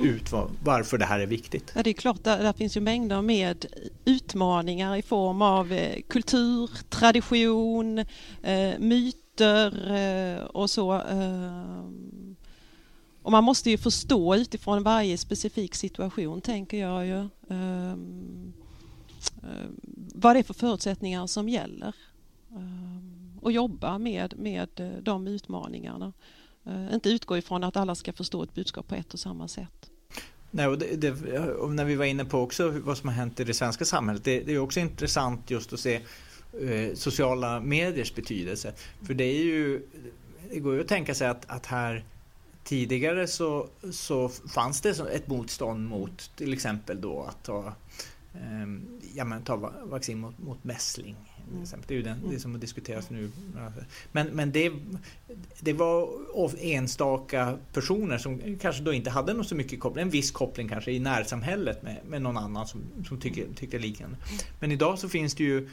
ut 0.00 0.32
var, 0.32 0.50
varför 0.64 0.98
det 0.98 1.04
här 1.04 1.20
är 1.20 1.26
viktigt. 1.26 1.72
Ja, 1.74 1.82
det 1.82 1.90
är 1.90 1.94
klart, 1.94 2.24
där, 2.24 2.42
där, 2.42 2.52
finns 2.52 2.76
ju 2.76 2.80
mängder 2.80 3.22
med 3.22 3.66
utmaningar 4.04 4.96
i 4.96 5.02
form 5.02 5.42
av 5.42 5.72
eh, 5.72 6.02
kultur, 6.08 6.70
tradition, 6.88 7.98
eh, 8.42 8.78
myter 8.78 9.21
eh, 9.42 10.44
och 10.44 10.70
så. 10.70 10.94
Eh, 10.94 11.84
och 13.22 13.32
man 13.32 13.44
måste 13.44 13.70
ju 13.70 13.78
förstå 13.78 14.36
utifrån 14.36 14.82
varje 14.82 15.18
specifik 15.18 15.74
situation, 15.74 16.40
tänker 16.40 16.76
jag 16.76 17.06
ju, 17.06 17.18
eh, 17.48 17.90
eh, 17.90 19.66
vad 20.14 20.36
det 20.36 20.38
är 20.38 20.42
för 20.42 20.54
förutsättningar 20.54 21.26
som 21.26 21.48
gäller 21.48 21.94
och 23.40 23.52
jobba 23.52 23.98
med, 23.98 24.34
med 24.38 25.00
de 25.02 25.26
utmaningarna. 25.26 26.12
Inte 26.92 27.10
utgå 27.10 27.36
ifrån 27.36 27.64
att 27.64 27.76
alla 27.76 27.94
ska 27.94 28.12
förstå 28.12 28.42
ett 28.42 28.54
budskap 28.54 28.88
på 28.88 28.94
ett 28.94 29.14
och 29.14 29.20
samma 29.20 29.48
sätt. 29.48 29.90
Nej, 30.50 30.66
och, 30.66 30.78
det, 30.78 30.96
det, 30.96 31.10
och 31.54 31.70
när 31.70 31.84
vi 31.84 31.94
var 31.94 32.04
inne 32.04 32.24
på 32.24 32.38
också 32.38 32.70
vad 32.70 32.98
som 32.98 33.08
har 33.08 33.16
hänt 33.16 33.40
i 33.40 33.44
det 33.44 33.54
svenska 33.54 33.84
samhället. 33.84 34.24
Det, 34.24 34.40
det 34.40 34.54
är 34.54 34.58
också 34.58 34.80
intressant 34.80 35.50
just 35.50 35.72
att 35.72 35.80
se 35.80 36.00
eh, 36.60 36.94
sociala 36.94 37.60
mediers 37.60 38.14
betydelse. 38.14 38.72
För 39.02 39.14
det 39.14 39.24
är 39.24 39.44
ju, 39.44 39.82
det 40.50 40.60
går 40.60 40.74
ju 40.74 40.80
att 40.80 40.88
tänka 40.88 41.14
sig 41.14 41.28
att, 41.28 41.50
att 41.50 41.66
här 41.66 42.04
tidigare 42.64 43.26
så, 43.26 43.68
så 43.90 44.28
fanns 44.28 44.80
det 44.80 45.00
ett 45.00 45.28
motstånd 45.28 45.88
mot 45.88 46.30
till 46.36 46.52
exempel 46.52 47.00
då 47.00 47.22
att 47.22 47.44
ta, 47.44 47.66
eh, 48.34 48.66
ja, 49.14 49.24
men, 49.24 49.42
ta 49.42 49.72
vaccin 49.84 50.18
mot, 50.18 50.38
mot 50.38 50.64
mässling 50.64 51.16
det 51.86 51.94
är 51.94 51.96
ju 51.96 52.02
den, 52.02 52.30
det 52.30 52.40
som 52.40 52.60
diskuteras 52.60 53.10
nu. 53.10 53.30
Men, 54.12 54.26
men 54.26 54.52
det, 54.52 54.72
det 55.60 55.72
var 55.72 56.08
enstaka 56.60 57.58
personer 57.72 58.18
som 58.18 58.58
kanske 58.60 58.82
då 58.82 58.92
inte 58.92 59.10
hade 59.10 59.32
något 59.32 59.48
så 59.48 59.54
mycket 59.54 59.80
koppling, 59.80 60.02
en 60.02 60.10
viss 60.10 60.30
koppling 60.30 60.68
kanske 60.68 60.92
i 60.92 60.98
närsamhället 60.98 61.82
med, 61.82 61.98
med 62.08 62.22
någon 62.22 62.36
annan 62.36 62.66
som, 62.66 62.80
som 63.08 63.20
tycker, 63.20 63.46
tycker 63.56 63.78
liknande. 63.78 64.16
Men 64.60 64.72
idag 64.72 64.98
så 64.98 65.08
finns 65.08 65.34
det 65.34 65.44
ju 65.44 65.68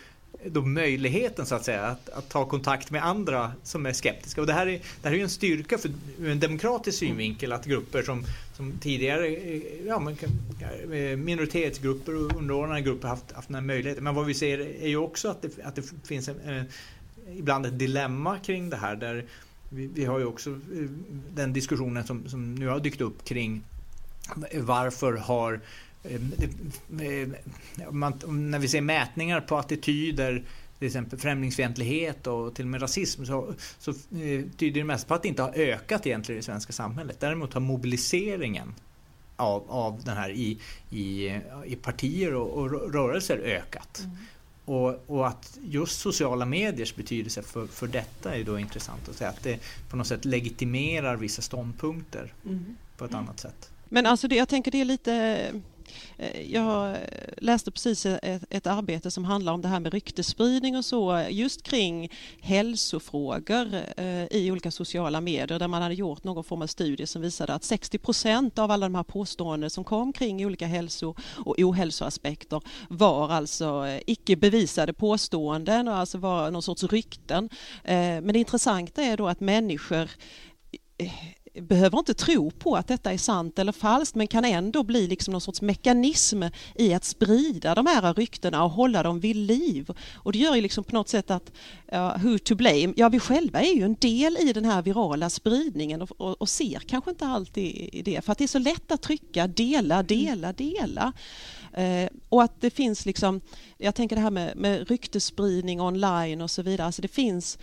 då 0.46 0.62
möjligheten 0.62 1.46
så 1.46 1.56
att 1.56 1.66
säga 1.66 1.86
att, 1.86 2.10
att, 2.10 2.30
ta 2.30 2.46
kontakt 2.46 2.92
med 2.92 3.06
andra 3.06 3.52
som 3.64 3.86
är 3.86 3.94
skeptiska. 3.94 4.42
Och 4.42 4.48
det 4.48 4.54
här 4.54 4.68
är, 4.68 4.82
det 5.02 5.10
här 5.10 5.16
är 5.16 5.20
en 5.20 5.30
styrka 5.30 5.78
för 5.78 5.92
ur 6.20 6.30
en 6.30 6.40
demokratisk 6.40 7.00
synvinkel 7.00 7.52
att 7.52 7.66
grupper 7.66 8.04
som, 8.04 8.24
som 8.58 8.72
tidigare 8.72 9.28
eh, 9.28 9.62
ja, 9.88 10.00
men, 10.00 10.18
eh, 10.92 11.18
minoritetsgrupper 11.18 12.16
och 12.16 12.38
underordnade 12.38 12.82
grupper 12.82 13.08
haft, 13.08 13.32
haft 13.32 13.48
den 13.48 13.56
här 13.56 13.62
möjligheten. 13.62 14.04
Men 14.04 14.16
vad 14.16 14.26
vi 14.26 14.34
ser 14.34 14.60
är 14.60 14.88
ju 14.88 14.98
också 14.98 15.30
att 15.30 15.42
det, 15.42 15.64
att 15.64 15.76
det 15.76 15.84
finns 16.04 16.30
en, 16.30 16.40
eh, 16.40 16.64
ibland 17.38 17.66
ett 17.66 17.80
dilemma 17.80 18.40
kring 18.40 18.70
det 18.70 18.78
här. 18.78 18.96
där 18.96 19.26
vi, 19.70 19.88
vi, 19.88 20.06
har 20.06 20.20
ju 20.20 20.26
också 20.26 20.50
eh, 20.50 20.90
den 21.34 21.54
diskussionen 21.54 22.04
som, 22.04 22.30
som 22.30 22.56
nu 22.56 22.68
har 22.68 22.80
dykt 22.80 23.02
upp 23.02 23.26
kring 23.26 23.64
varför 24.54 25.14
har 25.14 25.54
Eh, 25.54 25.62
man, 27.92 28.14
när 28.52 28.60
vi 28.60 28.68
ser 28.68 28.82
mätningar 28.82 29.42
på 29.42 29.58
attityder 29.58 30.44
till 30.80 30.88
exempel 30.88 31.20
främlingsfientlighet 31.20 32.28
och 32.28 32.56
till 32.56 32.66
och 32.66 32.70
med 32.70 32.82
rasism 32.82 33.26
så, 33.26 33.54
så 33.80 33.92
eh, 33.92 34.44
tyder 34.58 34.72
det 34.72 34.84
mest 34.84 35.08
på 35.08 35.14
att 35.14 35.22
det 35.22 35.28
inte 35.28 35.42
har 35.42 35.54
ökat 35.56 36.08
egentligen 36.08 36.38
i 36.38 36.42
det 36.42 36.46
svenska 36.46 36.74
samhället. 36.74 37.20
Däremot 37.20 37.54
har 37.54 37.62
mobiliseringen 37.62 38.74
av, 39.36 39.64
av 39.68 40.02
den 40.04 40.18
här 40.18 40.30
i, 40.30 40.58
i, 40.90 41.40
i 41.66 41.76
partier 41.76 42.34
och, 42.34 42.50
och 42.50 42.94
rörelser 42.94 43.38
ökat. 43.38 44.00
Mm. 44.04 44.18
Och, 44.66 45.04
och, 45.08 45.28
att 45.28 45.58
just 45.62 46.00
sociala 46.00 46.46
mediers 46.46 46.96
betydelse 46.96 47.42
för, 47.42 47.68
för 47.68 47.88
detta 47.88 48.36
är 48.36 48.44
då 48.44 48.60
intressant 48.60 49.10
att 49.10 49.16
säga 49.16 49.30
att 49.30 49.44
det 49.44 49.60
på 49.90 49.98
något 49.98 50.08
sätt 50.08 50.26
legitimerar 50.26 51.16
vissa 51.16 51.42
ståndpunkter 51.42 52.34
mm. 52.46 52.78
på 52.98 53.06
ett 53.06 53.12
mm. 53.12 53.24
annat 53.24 53.40
sätt. 53.40 53.70
Men 53.90 54.06
alltså 54.06 54.28
det, 54.28 54.36
jag 54.36 54.50
tänker 54.50 54.72
det 54.72 54.82
är 54.82 54.86
lite 54.86 55.14
Eh, 55.14 55.62
Eh, 56.18 56.52
jag 56.54 56.98
läste 57.38 57.72
precis 57.72 58.06
ett, 58.06 58.44
ett, 58.50 58.68
arbete 58.68 59.12
som 59.12 59.26
handlar 59.26 59.54
om 59.54 59.62
det 59.62 59.68
här 59.68 59.80
med 59.80 59.94
ryktesspridning 59.94 60.78
och 60.78 60.86
så 60.86 61.26
just 61.30 61.64
kring 61.64 62.12
hälsofrågor 62.42 63.76
eh, 63.98 64.24
i 64.24 64.52
olika 64.52 64.72
sociala 64.72 65.22
medier 65.22 65.60
där 65.60 65.68
man 65.68 65.82
hade 65.82 65.96
gjort 65.96 66.24
någon 66.24 66.44
form 66.44 66.62
av 66.62 66.68
studie 66.68 67.08
som 67.08 67.22
visade 67.22 67.54
att 67.54 67.64
60 67.64 67.98
procent 67.98 68.60
av 68.60 68.72
alla 68.72 68.86
de 68.86 68.96
här 68.96 69.04
påståenden 69.04 69.70
som 69.70 69.84
kom 69.84 70.14
kring 70.14 70.46
olika 70.46 70.68
hälso 70.68 71.16
och 71.46 71.60
ohälsoaspekter 71.60 72.62
var 72.90 73.30
alltså 73.30 73.88
eh, 73.88 74.02
icke 74.08 74.36
bevisade 74.36 74.94
påståenden 74.94 75.88
och 75.88 75.96
alltså 75.96 76.18
var 76.18 76.52
någon 76.52 76.64
sorts 76.64 76.84
rykten. 76.84 77.50
Eh, 77.84 77.96
men 77.96 78.28
det 78.28 78.40
intressanta 78.40 79.02
är 79.04 79.18
då 79.18 79.28
att 79.28 79.40
människor 79.40 80.10
behöver 81.54 82.00
inte 82.00 82.14
tro 82.14 82.52
på 82.52 82.76
att 82.76 82.88
detta 82.88 83.14
är 83.14 83.18
sant 83.18 83.60
eller 83.60 83.72
falskt 83.72 84.16
men 84.16 84.28
kan 84.28 84.46
ändå 84.46 84.84
bli 84.84 85.08
liksom 85.08 85.32
någon 85.32 85.42
sorts 85.42 85.62
mekanism 85.62 86.44
i 86.76 86.94
att 86.94 87.04
sprida 87.04 87.76
de 87.76 87.86
här 87.86 88.14
ryktena 88.14 88.64
och 88.64 88.70
hålla 88.70 89.04
dem 89.04 89.20
vid 89.20 89.36
liv. 89.36 89.92
Och 90.16 90.32
det 90.32 90.40
gör 90.40 90.56
ju 90.56 90.62
liksom 90.62 90.84
på 90.84 90.96
något 90.96 91.10
sätt 91.10 91.32
att 91.32 91.52
uh, 91.94 92.24
who 92.24 92.38
to 92.38 92.56
blame? 92.56 92.94
Ja, 92.96 93.10
vi 93.10 93.20
själva 93.20 93.62
är 93.62 93.76
ju 93.76 93.84
en 93.84 93.96
del 93.96 94.38
i 94.38 94.54
den 94.54 94.66
här 94.66 94.82
virala 94.82 95.30
spridningen 95.30 96.02
och, 96.02 96.12
och, 96.18 96.42
och 96.42 96.50
ser 96.50 96.80
kanske 96.80 97.10
inte 97.10 97.26
alltid 97.26 98.02
det 98.06 98.26
för 98.26 98.32
att 98.32 98.38
det 98.38 98.44
är 98.44 98.48
så 98.48 98.60
lätt 98.60 98.92
att 98.92 99.02
trycka 99.02 99.48
dela, 99.48 100.04
dela, 100.04 100.54
dela. 100.54 101.14
Uh, 101.78 102.10
och 102.30 102.44
att 102.44 102.62
det 102.62 102.70
finns 102.70 103.06
liksom, 103.06 103.42
jag 103.78 103.96
tänker 103.96 104.16
det 104.16 104.22
här 104.22 104.32
med, 104.32 104.58
med 104.58 104.90
ryktesspridning 104.90 105.82
online 105.82 106.42
och 106.42 106.52
så 106.52 106.62
vidare, 106.62 106.86
alltså 106.86 107.02
det 107.02 107.08
finns 107.08 107.58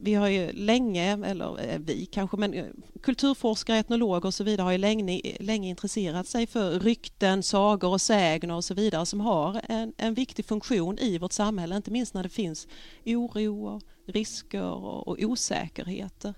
vi 0.00 0.14
har 0.14 0.28
ju 0.28 0.52
länge, 0.52 1.26
eller 1.26 1.72
eh, 1.72 1.78
vi 1.78 2.06
kanske, 2.06 2.36
men 2.36 2.54
eh, 2.54 2.64
kulturforskare, 3.02 3.78
etnologer 3.78 4.26
och 4.26 4.34
så 4.34 4.44
vidare 4.44 4.64
har 4.64 4.72
ju 4.72 4.78
länge, 4.78 5.36
länge 5.40 5.68
intresserat 5.68 6.26
sig 6.26 6.46
för 6.46 6.80
rykten, 6.80 7.42
sagor 7.42 7.90
och 7.90 8.00
sägner 8.00 8.54
och 8.54 8.64
så 8.64 8.74
vidare 8.74 9.06
som 9.06 9.20
har 9.20 9.60
en, 9.68 9.92
en 9.96 10.14
viktig 10.14 10.44
funktion 10.44 10.98
i 10.98 11.18
vårt 11.18 11.32
samhälle, 11.32 11.76
inte 11.76 11.90
minst 11.90 12.14
när 12.14 12.22
det 12.22 12.28
finns 12.28 12.68
oro, 13.04 13.80
risker 14.06 14.62
och, 14.62 15.08
och 15.08 15.16
osäkerheter. 15.20 16.34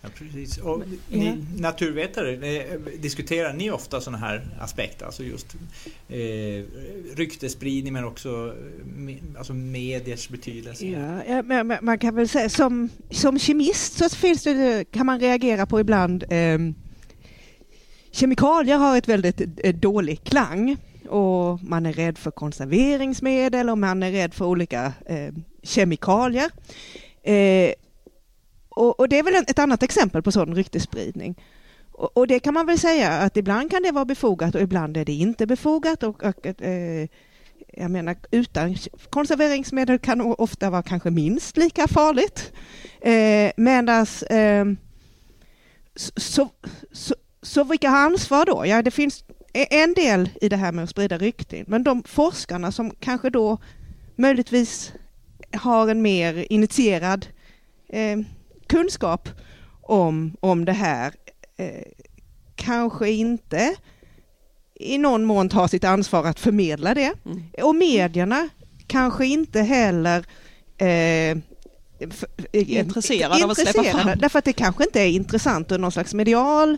Ja, 0.00 0.08
precis. 0.14 0.58
Och 0.58 0.82
ni 1.08 1.44
naturvetare, 1.56 2.32
eh, 2.32 2.80
diskuterar 2.80 3.52
ni 3.52 3.70
ofta 3.70 4.00
sådana 4.00 4.18
här 4.18 4.48
aspekter? 4.60 5.06
Alltså 5.06 5.22
just 5.22 5.54
eh, 6.08 6.18
ryktesspridning 7.16 7.92
men 7.92 8.04
också 8.04 8.54
eh, 9.08 9.38
alltså 9.38 9.54
mediers 9.54 10.28
betydelse? 10.28 10.86
Ja, 10.86 11.42
men 11.42 11.78
man 11.82 11.98
kan 11.98 12.14
väl 12.14 12.28
säga 12.28 12.48
som, 12.48 12.88
som 13.10 13.38
kemist 13.38 13.98
så 13.98 14.08
finns 14.08 14.42
det, 14.42 14.50
eh, 14.50 14.84
kan 14.84 15.06
man 15.06 15.20
reagera 15.20 15.66
på 15.66 15.80
ibland 15.80 16.24
eh, 16.28 16.58
Kemikalier 18.10 18.76
har 18.76 18.96
ett 18.96 19.08
väldigt 19.08 19.40
eh, 19.64 19.74
dålig 19.74 20.24
klang 20.24 20.76
och 21.08 21.62
man 21.62 21.86
är 21.86 21.92
rädd 21.92 22.18
för 22.18 22.30
konserveringsmedel 22.30 23.70
och 23.70 23.78
man 23.78 24.02
är 24.02 24.12
rädd 24.12 24.34
för 24.34 24.44
olika 24.44 24.92
eh, 25.06 25.34
kemikalier. 25.62 26.50
Eh, 27.22 27.72
och, 28.68 29.00
och 29.00 29.08
det 29.08 29.18
är 29.18 29.22
väl 29.22 29.34
ett 29.34 29.58
annat 29.58 29.82
exempel 29.82 30.22
på 30.22 30.32
sådan 30.32 30.54
ryktesspridning. 30.54 31.34
Och, 31.98 32.16
och 32.16 32.26
det 32.26 32.40
kan 32.40 32.54
man 32.54 32.66
väl 32.66 32.78
säga 32.78 33.10
att 33.10 33.36
ibland 33.36 33.70
kan 33.70 33.82
det 33.82 33.92
vara 33.92 34.04
befogat 34.04 34.54
och 34.54 34.60
ibland 34.60 34.96
är 34.96 35.04
det 35.04 35.12
inte 35.12 35.46
befogat. 35.46 36.02
Och, 36.02 36.24
och, 36.24 36.62
eh, 36.62 37.08
jag 37.72 37.90
menar, 37.90 38.16
utan 38.30 38.76
konserveringsmedel 39.10 39.98
kan 39.98 40.20
ofta 40.20 40.70
vara 40.70 40.82
kanske 40.82 41.10
minst 41.10 41.56
lika 41.56 41.88
farligt. 41.88 42.52
Eh, 43.00 43.52
Medan 43.56 44.06
eh, 44.30 44.64
så, 46.16 46.48
så, 46.92 47.14
så 47.42 47.64
vilka 47.64 47.90
har 47.90 47.98
ansvar 47.98 48.44
då? 48.46 48.66
Ja, 48.66 48.82
det 48.82 48.90
finns 48.90 49.24
e-, 49.52 49.82
en 49.82 49.94
del 49.94 50.30
i 50.40 50.48
det 50.48 50.56
här 50.56 50.72
med 50.72 50.84
att 50.84 50.90
sprida 50.90 51.18
rykten, 51.18 51.64
men 51.68 51.84
de 51.84 52.02
forskarna 52.02 52.72
som 52.72 52.90
kanske 52.90 53.30
då 53.30 53.58
möjligtvis 54.16 54.92
har 55.52 55.88
en 55.88 56.02
mer 56.02 56.52
initierad 56.52 57.26
eh, 57.88 58.18
kunskap 58.66 59.28
om, 59.82 60.36
om 60.40 60.64
det 60.64 60.72
här 60.72 61.12
eh, 61.58 61.82
kanske 62.56 63.10
inte 63.10 63.74
i 64.80 64.98
någon 64.98 65.24
mån 65.24 65.48
tar 65.48 65.68
sitt 65.68 65.84
ansvar 65.84 66.24
att 66.24 66.40
förmedla 66.40 66.94
det. 66.94 67.12
Mm. 67.24 67.42
Och 67.62 67.74
medierna 67.74 68.48
kanske 68.86 69.26
inte 69.26 69.60
heller 69.60 70.24
eh, 70.78 70.88
eh, 70.88 71.38
Intresserade 72.52 73.44
av 73.44 73.50
att 73.50 73.58
släppa 73.58 73.82
fram. 73.82 74.18
Därför 74.18 74.38
att 74.38 74.44
det 74.44 74.52
kanske 74.52 74.84
inte 74.84 75.00
är 75.00 75.08
intressant 75.08 75.72
ur 75.72 75.78
någon 75.78 75.92
slags 75.92 76.14
medial 76.14 76.76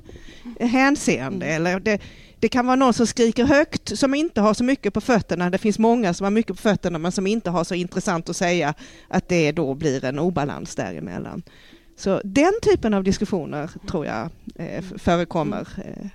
hänseende. 0.61 1.47
Mm. 1.47 1.57
Eller 1.57 1.81
det, 1.81 2.01
det 2.41 2.49
kan 2.49 2.67
vara 2.67 2.77
någon 2.77 2.95
som 2.95 3.07
skriker 3.07 3.45
högt 3.45 3.99
som 3.99 4.15
inte 4.15 4.41
har 4.41 4.55
så 4.55 4.65
mycket 4.65 4.95
på 4.95 5.01
fötterna. 5.01 5.51
Det 5.51 5.59
finns 5.59 5.79
många 5.79 6.15
som 6.15 6.25
har 6.25 6.31
mycket 6.31 6.57
på 6.57 6.63
fötterna 6.63 6.99
men 6.99 7.13
som 7.13 7.27
inte 7.27 7.51
har 7.51 7.65
så 7.65 7.75
intressant 7.75 8.29
att 8.29 8.37
säga 8.37 8.75
att 9.09 9.29
det 9.29 9.53
då 9.53 9.75
blir 9.75 10.05
en 10.05 10.19
obalans 10.19 10.75
däremellan. 10.75 11.43
Så 12.01 12.21
den 12.25 12.53
typen 12.63 12.95
av 12.95 13.05
diskussioner 13.05 13.71
tror 13.91 14.07
jag 14.07 14.29
eh, 14.55 14.85
förekommer. 14.99 15.69
Eh, 15.85 16.07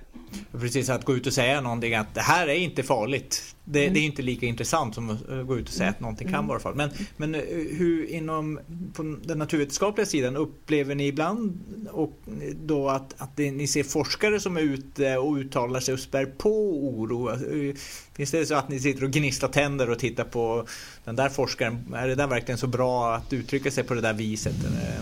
Precis, 0.60 0.88
att 0.88 1.04
gå 1.04 1.16
ut 1.16 1.26
och 1.26 1.32
säga 1.32 1.60
någonting 1.60 1.94
att 1.94 2.14
det 2.14 2.20
här 2.20 2.48
är 2.48 2.54
inte 2.54 2.82
farligt. 2.82 3.55
Det, 3.68 3.88
det 3.88 4.00
är 4.00 4.04
inte 4.04 4.22
lika 4.22 4.46
intressant 4.46 4.94
som 4.94 5.10
att 5.10 5.28
eh, 5.28 5.42
gå 5.42 5.58
ut 5.58 5.68
och 5.68 5.74
säga 5.74 5.90
att 5.90 6.00
någonting 6.00 6.28
kan 6.28 6.46
vara 6.46 6.58
farligt. 6.58 6.76
Men, 6.76 6.90
men 7.16 7.34
eh, 7.34 7.40
hur 7.78 8.10
inom 8.10 8.60
på 8.94 9.16
den 9.24 9.38
naturvetenskapliga 9.38 10.06
sidan 10.06 10.36
upplever 10.36 10.94
ni 10.94 11.06
ibland 11.06 11.60
och 11.90 12.12
då 12.64 12.88
att, 12.88 13.14
att 13.18 13.36
det, 13.36 13.50
ni 13.50 13.66
ser 13.66 13.82
forskare 13.82 14.40
som 14.40 14.56
är 14.56 14.60
ute 14.60 15.16
och 15.16 15.34
uttalar 15.34 15.80
sig 15.80 15.94
och 15.94 16.00
spär 16.00 16.26
på 16.26 16.50
oro? 16.86 17.28
Alltså, 17.28 17.46
eh, 17.46 17.74
Finns 18.16 18.30
det 18.30 18.46
så 18.46 18.54
att 18.54 18.68
ni 18.68 18.80
sitter 18.80 19.04
och 19.04 19.10
gnisslar 19.10 19.48
tänder 19.48 19.90
och 19.90 19.98
tittar 19.98 20.24
på 20.24 20.66
den 21.04 21.16
där 21.16 21.28
forskaren? 21.28 21.94
Är 21.94 22.08
det 22.08 22.14
där 22.14 22.26
verkligen 22.26 22.58
så 22.58 22.66
bra 22.66 23.14
att 23.14 23.32
uttrycka 23.32 23.70
sig 23.70 23.84
på 23.84 23.94
det 23.94 24.00
där 24.00 24.12
viset? 24.12 24.64
Eller? 24.64 25.00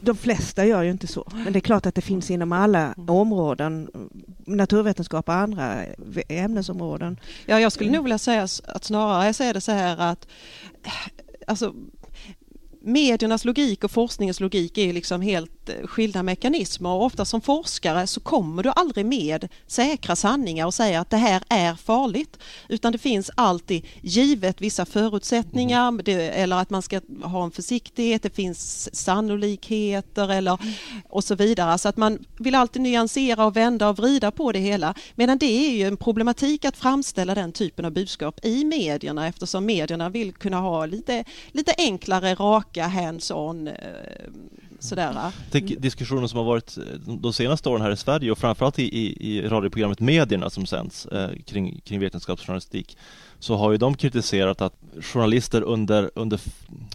De 0.00 0.16
flesta 0.16 0.66
gör 0.66 0.82
ju 0.82 0.90
inte 0.90 1.06
så, 1.06 1.32
men 1.32 1.52
det 1.52 1.58
är 1.58 1.60
klart 1.60 1.86
att 1.86 1.94
det 1.94 2.02
finns 2.02 2.30
inom 2.30 2.52
alla 2.52 2.94
områden, 3.06 3.90
naturvetenskap 4.46 5.28
och 5.28 5.34
andra 5.34 5.84
ämnesområden. 6.28 7.20
Ja, 7.46 7.60
jag 7.60 7.72
skulle 7.72 7.90
nog 7.90 8.01
vilja 8.02 8.18
säga 8.18 8.42
att 8.64 8.84
snarare 8.84 9.34
så 9.34 9.44
är 9.44 9.54
det 9.54 9.60
så 9.60 9.72
här 9.72 9.96
att 9.98 10.26
alltså, 11.46 11.74
mediernas 12.82 13.44
logik 13.44 13.84
och 13.84 13.90
forskningens 13.90 14.40
logik 14.40 14.78
är 14.78 14.92
liksom 14.92 15.20
helt 15.20 15.61
skilda 15.84 16.22
mekanismer. 16.22 16.90
Och 16.90 17.04
ofta 17.04 17.24
som 17.24 17.40
forskare 17.40 18.06
så 18.06 18.20
kommer 18.20 18.62
du 18.62 18.72
aldrig 18.76 19.06
med 19.06 19.48
säkra 19.66 20.16
sanningar 20.16 20.66
och 20.66 20.74
säger 20.74 20.98
att 20.98 21.10
det 21.10 21.16
här 21.16 21.42
är 21.48 21.74
farligt. 21.74 22.38
Utan 22.68 22.92
det 22.92 22.98
finns 22.98 23.30
alltid 23.34 23.86
givet 24.00 24.60
vissa 24.60 24.84
förutsättningar 24.84 26.02
det, 26.02 26.12
eller 26.12 26.56
att 26.56 26.70
man 26.70 26.82
ska 26.82 27.00
ha 27.22 27.44
en 27.44 27.50
försiktighet, 27.50 28.22
det 28.22 28.34
finns 28.34 28.94
sannolikheter 28.94 30.28
eller 30.28 30.58
och 31.08 31.24
så 31.24 31.34
vidare. 31.34 31.78
Så 31.78 31.88
att 31.88 31.96
man 31.96 32.24
vill 32.38 32.54
alltid 32.54 32.82
nyansera 32.82 33.46
och 33.46 33.56
vända 33.56 33.88
och 33.88 33.96
vrida 33.96 34.30
på 34.30 34.52
det 34.52 34.58
hela. 34.58 34.94
Medan 35.14 35.38
det 35.38 35.46
är 35.46 35.70
ju 35.70 35.86
en 35.86 35.96
problematik 35.96 36.64
att 36.64 36.76
framställa 36.76 37.34
den 37.34 37.52
typen 37.52 37.84
av 37.84 37.92
budskap 37.92 38.40
i 38.42 38.64
medierna 38.64 39.26
eftersom 39.26 39.66
medierna 39.66 40.08
vill 40.08 40.32
kunna 40.32 40.60
ha 40.60 40.86
lite, 40.86 41.24
lite 41.52 41.74
enklare, 41.78 42.34
raka, 42.34 42.86
hands-on 42.86 43.70
sådär. 44.82 45.32
Tänk 45.50 45.80
diskussioner 45.80 46.26
som 46.26 46.38
har 46.38 46.44
varit 46.44 46.78
eh, 46.78 46.84
de 47.14 47.32
senaste 47.32 47.68
åren 47.68 47.82
här 47.82 47.90
i 47.90 47.96
Sverige 47.96 48.30
och 48.30 48.38
framförallt 48.38 48.78
i, 48.78 48.98
i, 48.98 49.28
i 49.28 49.48
radioprogrammet 49.48 50.00
Medierna 50.00 50.50
som 50.50 50.66
sänds 50.66 51.06
eh, 51.06 51.30
kring, 51.46 51.80
kring 51.84 52.00
vetenskapsjournalistik 52.00 52.96
så 53.38 53.56
har 53.56 53.72
ju 53.72 53.78
de 53.78 53.94
kritiserat 53.94 54.60
att 54.60 54.74
journalister 55.00 55.62
under, 55.62 56.10
under 56.14 56.40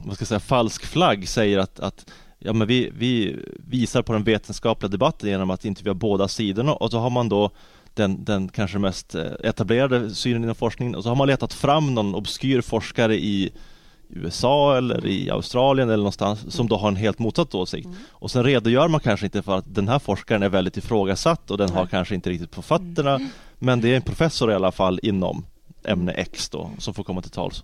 vad 0.03 0.15
ska 0.15 0.21
jag 0.21 0.27
säga, 0.27 0.39
falsk 0.39 0.85
flagg 0.85 1.29
säger 1.29 1.57
att, 1.57 1.79
att 1.79 2.11
ja, 2.39 2.53
men 2.53 2.67
vi, 2.67 2.91
vi 2.97 3.39
visar 3.57 4.01
på 4.01 4.13
den 4.13 4.23
vetenskapliga 4.23 4.89
debatten 4.89 5.29
genom 5.29 5.49
att 5.49 5.65
intervjua 5.65 5.93
båda 5.93 6.27
sidorna 6.27 6.73
och 6.73 6.91
så 6.91 6.99
har 6.99 7.09
man 7.09 7.29
då 7.29 7.51
den, 7.93 8.23
den 8.23 8.49
kanske 8.49 8.79
mest 8.79 9.15
eh, 9.15 9.31
etablerade 9.43 10.15
synen 10.15 10.43
inom 10.43 10.55
forskningen 10.55 10.95
och 10.95 11.03
så 11.03 11.09
har 11.09 11.15
man 11.15 11.27
letat 11.27 11.53
fram 11.53 11.95
någon 11.95 12.15
obskyr 12.15 12.61
forskare 12.61 13.15
i 13.15 13.51
USA 14.09 14.77
eller 14.77 15.05
i 15.05 15.29
Australien 15.29 15.89
eller 15.89 15.97
någonstans 15.97 16.55
som 16.55 16.67
då 16.67 16.77
har 16.77 16.87
en 16.87 16.95
helt 16.95 17.19
motsatt 17.19 17.55
åsikt. 17.55 17.87
Och 18.09 18.31
sen 18.31 18.43
redogör 18.43 18.87
man 18.87 18.99
kanske 18.99 19.25
inte 19.25 19.41
för 19.41 19.57
att 19.57 19.75
den 19.75 19.87
här 19.87 19.99
forskaren 19.99 20.43
är 20.43 20.49
väldigt 20.49 20.77
ifrågasatt 20.77 21.51
och 21.51 21.57
den 21.57 21.69
har 21.69 21.85
kanske 21.85 22.15
inte 22.15 22.29
riktigt 22.29 22.51
på 22.51 22.61
fötterna 22.61 23.19
men 23.59 23.81
det 23.81 23.91
är 23.91 23.95
en 23.95 24.01
professor 24.01 24.51
i 24.51 24.55
alla 24.55 24.71
fall 24.71 24.99
inom 25.03 25.45
ämne 25.83 26.11
X 26.11 26.49
då 26.49 26.71
som 26.77 26.93
får 26.93 27.03
komma 27.03 27.21
till 27.21 27.31
tals. 27.31 27.63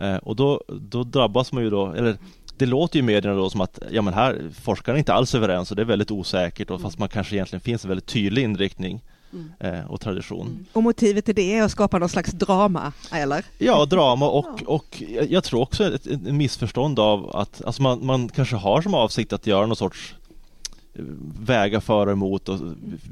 Eh, 0.00 0.16
och 0.16 0.36
då, 0.36 0.62
då 0.68 1.04
drabbas 1.04 1.52
man 1.52 1.62
ju 1.62 1.70
då, 1.70 1.92
eller 1.92 2.16
det 2.58 2.66
låter 2.66 2.96
ju 2.96 3.02
i 3.02 3.06
medierna 3.06 3.36
då 3.36 3.50
som 3.50 3.60
att 3.60 3.78
ja 3.90 4.02
men 4.02 4.14
här 4.14 4.42
forskarna 4.62 4.96
är 4.96 4.98
inte 4.98 5.12
alls 5.12 5.34
överens 5.34 5.70
och 5.70 5.76
det 5.76 5.82
är 5.82 5.86
väldigt 5.86 6.10
osäkert 6.10 6.70
och 6.70 6.80
fast 6.80 6.98
man 6.98 7.08
kanske 7.08 7.34
egentligen 7.36 7.60
finns 7.60 7.84
en 7.84 7.88
väldigt 7.88 8.06
tydlig 8.06 8.42
inriktning 8.42 9.02
eh, 9.60 9.84
och 9.90 10.00
tradition. 10.00 10.66
Och 10.72 10.82
motivet 10.82 11.24
till 11.24 11.34
det 11.34 11.54
är 11.58 11.62
att 11.62 11.70
skapa 11.70 11.98
någon 11.98 12.08
slags 12.08 12.32
drama, 12.32 12.92
eller? 13.12 13.44
Ja, 13.58 13.84
drama 13.86 14.28
och, 14.28 14.62
och 14.66 15.02
jag- 15.28 15.44
tror 15.44 15.60
också 15.60 15.94
ett, 15.94 16.06
ett 16.06 16.22
missförstånd 16.22 16.98
av 16.98 17.36
att 17.36 17.64
alltså 17.64 17.82
man, 17.82 18.06
man 18.06 18.28
kanske 18.28 18.56
har 18.56 18.82
som 18.82 18.94
avsikt 18.94 19.32
att 19.32 19.46
göra 19.46 19.66
någon 19.66 19.76
sorts 19.76 20.14
eh, 20.94 21.02
väga 21.40 21.80
för 21.80 22.06
och 22.06 22.12
emot 22.12 22.48
och 22.48 22.58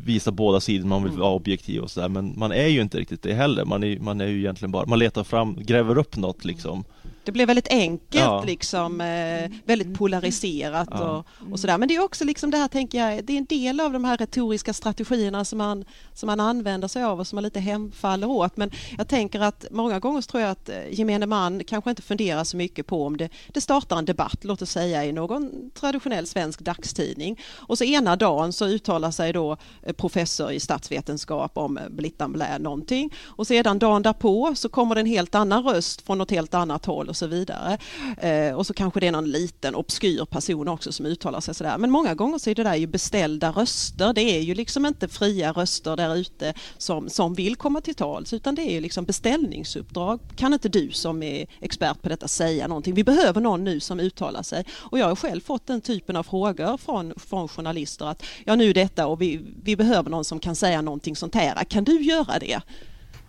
visa 0.05 0.31
båda 0.31 0.61
sidor, 0.61 0.87
man 0.89 1.03
vill 1.05 1.13
vara 1.13 1.31
objektiv 1.33 1.83
och 1.83 1.91
sådär. 1.91 2.09
Men 2.09 2.35
man 2.37 2.53
är 2.53 2.67
ju 2.67 2.81
inte 2.81 2.99
riktigt 2.99 3.23
det 3.23 3.35
heller, 3.35 3.65
man 3.65 3.85
är, 3.85 3.99
man 3.99 4.21
är 4.21 4.27
ju 4.27 4.39
egentligen 4.39 4.73
bara, 4.73 4.87
man 4.87 4.99
letar 4.99 5.25
fram, 5.25 5.57
gräver 5.61 5.99
upp 5.99 6.17
något 6.17 6.45
liksom 6.45 6.85
Det 7.25 7.33
blev 7.33 7.47
väldigt 7.47 7.69
enkelt, 7.69 8.25
Ja. 8.25 8.43
liksom, 8.47 9.01
eh, 9.01 9.51
väldigt 9.65 9.99
polariserat 9.99 10.89
Ja. 10.91 11.25
och, 11.47 11.53
och 11.53 11.61
sådär. 11.61 11.79
Men 11.79 11.89
det 11.89 11.97
är 11.97 12.05
också 12.05 12.25
liksom 12.25 12.51
det 12.51 12.57
här, 12.59 12.69
tänker 12.69 12.99
jag, 12.99 13.25
det 13.25 13.33
är 13.33 13.37
en 13.39 13.45
del 13.45 13.81
av 13.81 13.93
de 13.93 14.05
här 14.05 14.17
retoriska 14.17 14.73
strategierna 14.73 15.45
som 15.45 15.59
man, 15.59 15.85
som 16.15 16.27
man 16.27 16.41
använder 16.41 16.89
sig 16.89 17.05
av 17.05 17.21
och 17.21 17.27
som 17.27 17.37
man 17.37 17.45
lite 17.45 17.61
hemfaller 17.61 18.27
åt. 18.31 18.57
Men 18.57 18.71
jag 18.99 19.09
tänker 19.09 19.41
att 19.41 19.65
många 19.71 19.99
gånger 19.99 20.23
tror 20.23 20.43
jag 20.43 20.51
att 20.51 20.69
eh, 20.69 20.77
gemene 20.91 21.27
man 21.27 21.65
kanske 21.65 21.91
inte 21.91 22.03
funderar 22.03 22.45
så 22.45 22.57
mycket 22.57 22.87
på 22.87 23.07
om 23.07 23.17
det, 23.17 23.29
det 23.49 23.61
startar 23.61 23.97
en 23.99 24.05
debatt, 24.05 24.39
låt 24.45 24.63
oss 24.63 24.71
säga 24.71 25.05
i 25.05 25.13
någon 25.13 25.71
traditionell 25.75 26.27
svensk 26.27 26.61
dagstidning. 26.61 27.41
Och 27.57 27.79
så 27.79 27.85
ena 27.85 28.17
dagen 28.17 28.53
så 28.53 28.67
uttalar 28.67 29.11
sig 29.11 29.33
då 29.33 29.57
eh, 29.83 29.93
professor 29.93 30.53
i 30.53 30.61
statsvetenskap 30.61 31.59
om 31.59 31.79
eh, 31.79 31.89
Blittan 31.89 32.33
Blä 32.33 32.59
någonting 32.59 33.15
och 33.25 33.47
sedan 33.47 33.79
dagen 33.79 34.03
därpå 34.03 34.53
så 34.55 34.69
kommer 34.69 34.95
det 34.95 35.01
en 35.01 35.07
helt 35.07 35.35
annan 35.35 35.65
röst 35.65 36.01
från 36.03 36.19
något 36.19 36.31
helt 36.31 36.55
annat 36.55 36.87
håll 36.87 37.09
och 37.11 37.17
så 37.17 37.27
vidare. 37.27 37.79
Eh, 38.19 38.55
och 38.55 38.67
så 38.67 38.75
kanske 38.75 39.01
det 39.01 39.07
är 39.07 39.13
någon 39.13 39.31
liten 39.31 39.75
obskyr 39.75 40.25
person 40.25 40.69
också 40.69 40.93
som 40.93 41.07
uttalar 41.07 41.41
sig 41.41 41.55
sådär. 41.55 41.79
Men 41.79 41.91
många 41.91 42.15
gånger 42.15 42.39
så 42.39 42.51
är 42.51 42.55
det 42.55 42.63
där 42.63 42.75
ju 42.75 42.87
beställda 42.87 43.51
röster. 43.51 44.13
Det 44.13 44.21
är 44.21 44.41
ju 44.41 44.55
liksom 44.55 44.87
inte 44.87 45.09
fria 45.09 45.53
röster 45.53 45.97
där 45.97 46.17
ute 46.17 46.55
som, 46.79 47.09
som 47.09 47.35
vill 47.35 47.57
komma 47.57 47.81
till 47.81 47.95
tals 47.95 48.33
utan 48.33 48.55
det 48.55 48.63
är 48.63 48.73
ju 48.73 48.81
liksom 48.81 49.05
beställningsuppdrag. 49.05 50.21
Kan 50.37 50.53
inte 50.53 50.69
du 50.69 50.91
som 50.91 51.23
är 51.23 51.47
expert 51.61 52.03
på 52.03 52.09
detta 52.09 52.29
säga 52.29 52.69
någonting? 52.69 52.95
Vi 52.95 53.05
behöver 53.05 53.41
någon 53.41 53.65
nu 53.65 53.81
som 53.81 54.01
uttalar 54.01 54.43
sig. 54.43 54.65
Och 54.71 54.99
jag 54.99 55.07
har 55.07 55.17
själv 55.17 55.41
fått 55.41 55.67
den 55.67 55.81
typen 55.81 56.17
av 56.17 56.23
frågor 56.23 56.77
från, 56.77 57.15
från 57.17 57.49
journalister 57.49 58.07
att 58.07 58.23
ja 58.45 58.57
nu 58.57 58.73
detta 58.73 59.07
och 59.07 59.23
vi, 59.23 59.41
vi 59.63 59.77
behöver 59.77 60.11
någon 60.11 60.25
som 60.25 60.39
kan 60.39 60.57
säga 60.57 60.83
någonting 60.83 61.17
sånt 61.17 61.35
här. 61.35 61.65
Kan 61.65 61.85
du 61.85 62.03
göra 62.03 62.39
det? 62.39 62.61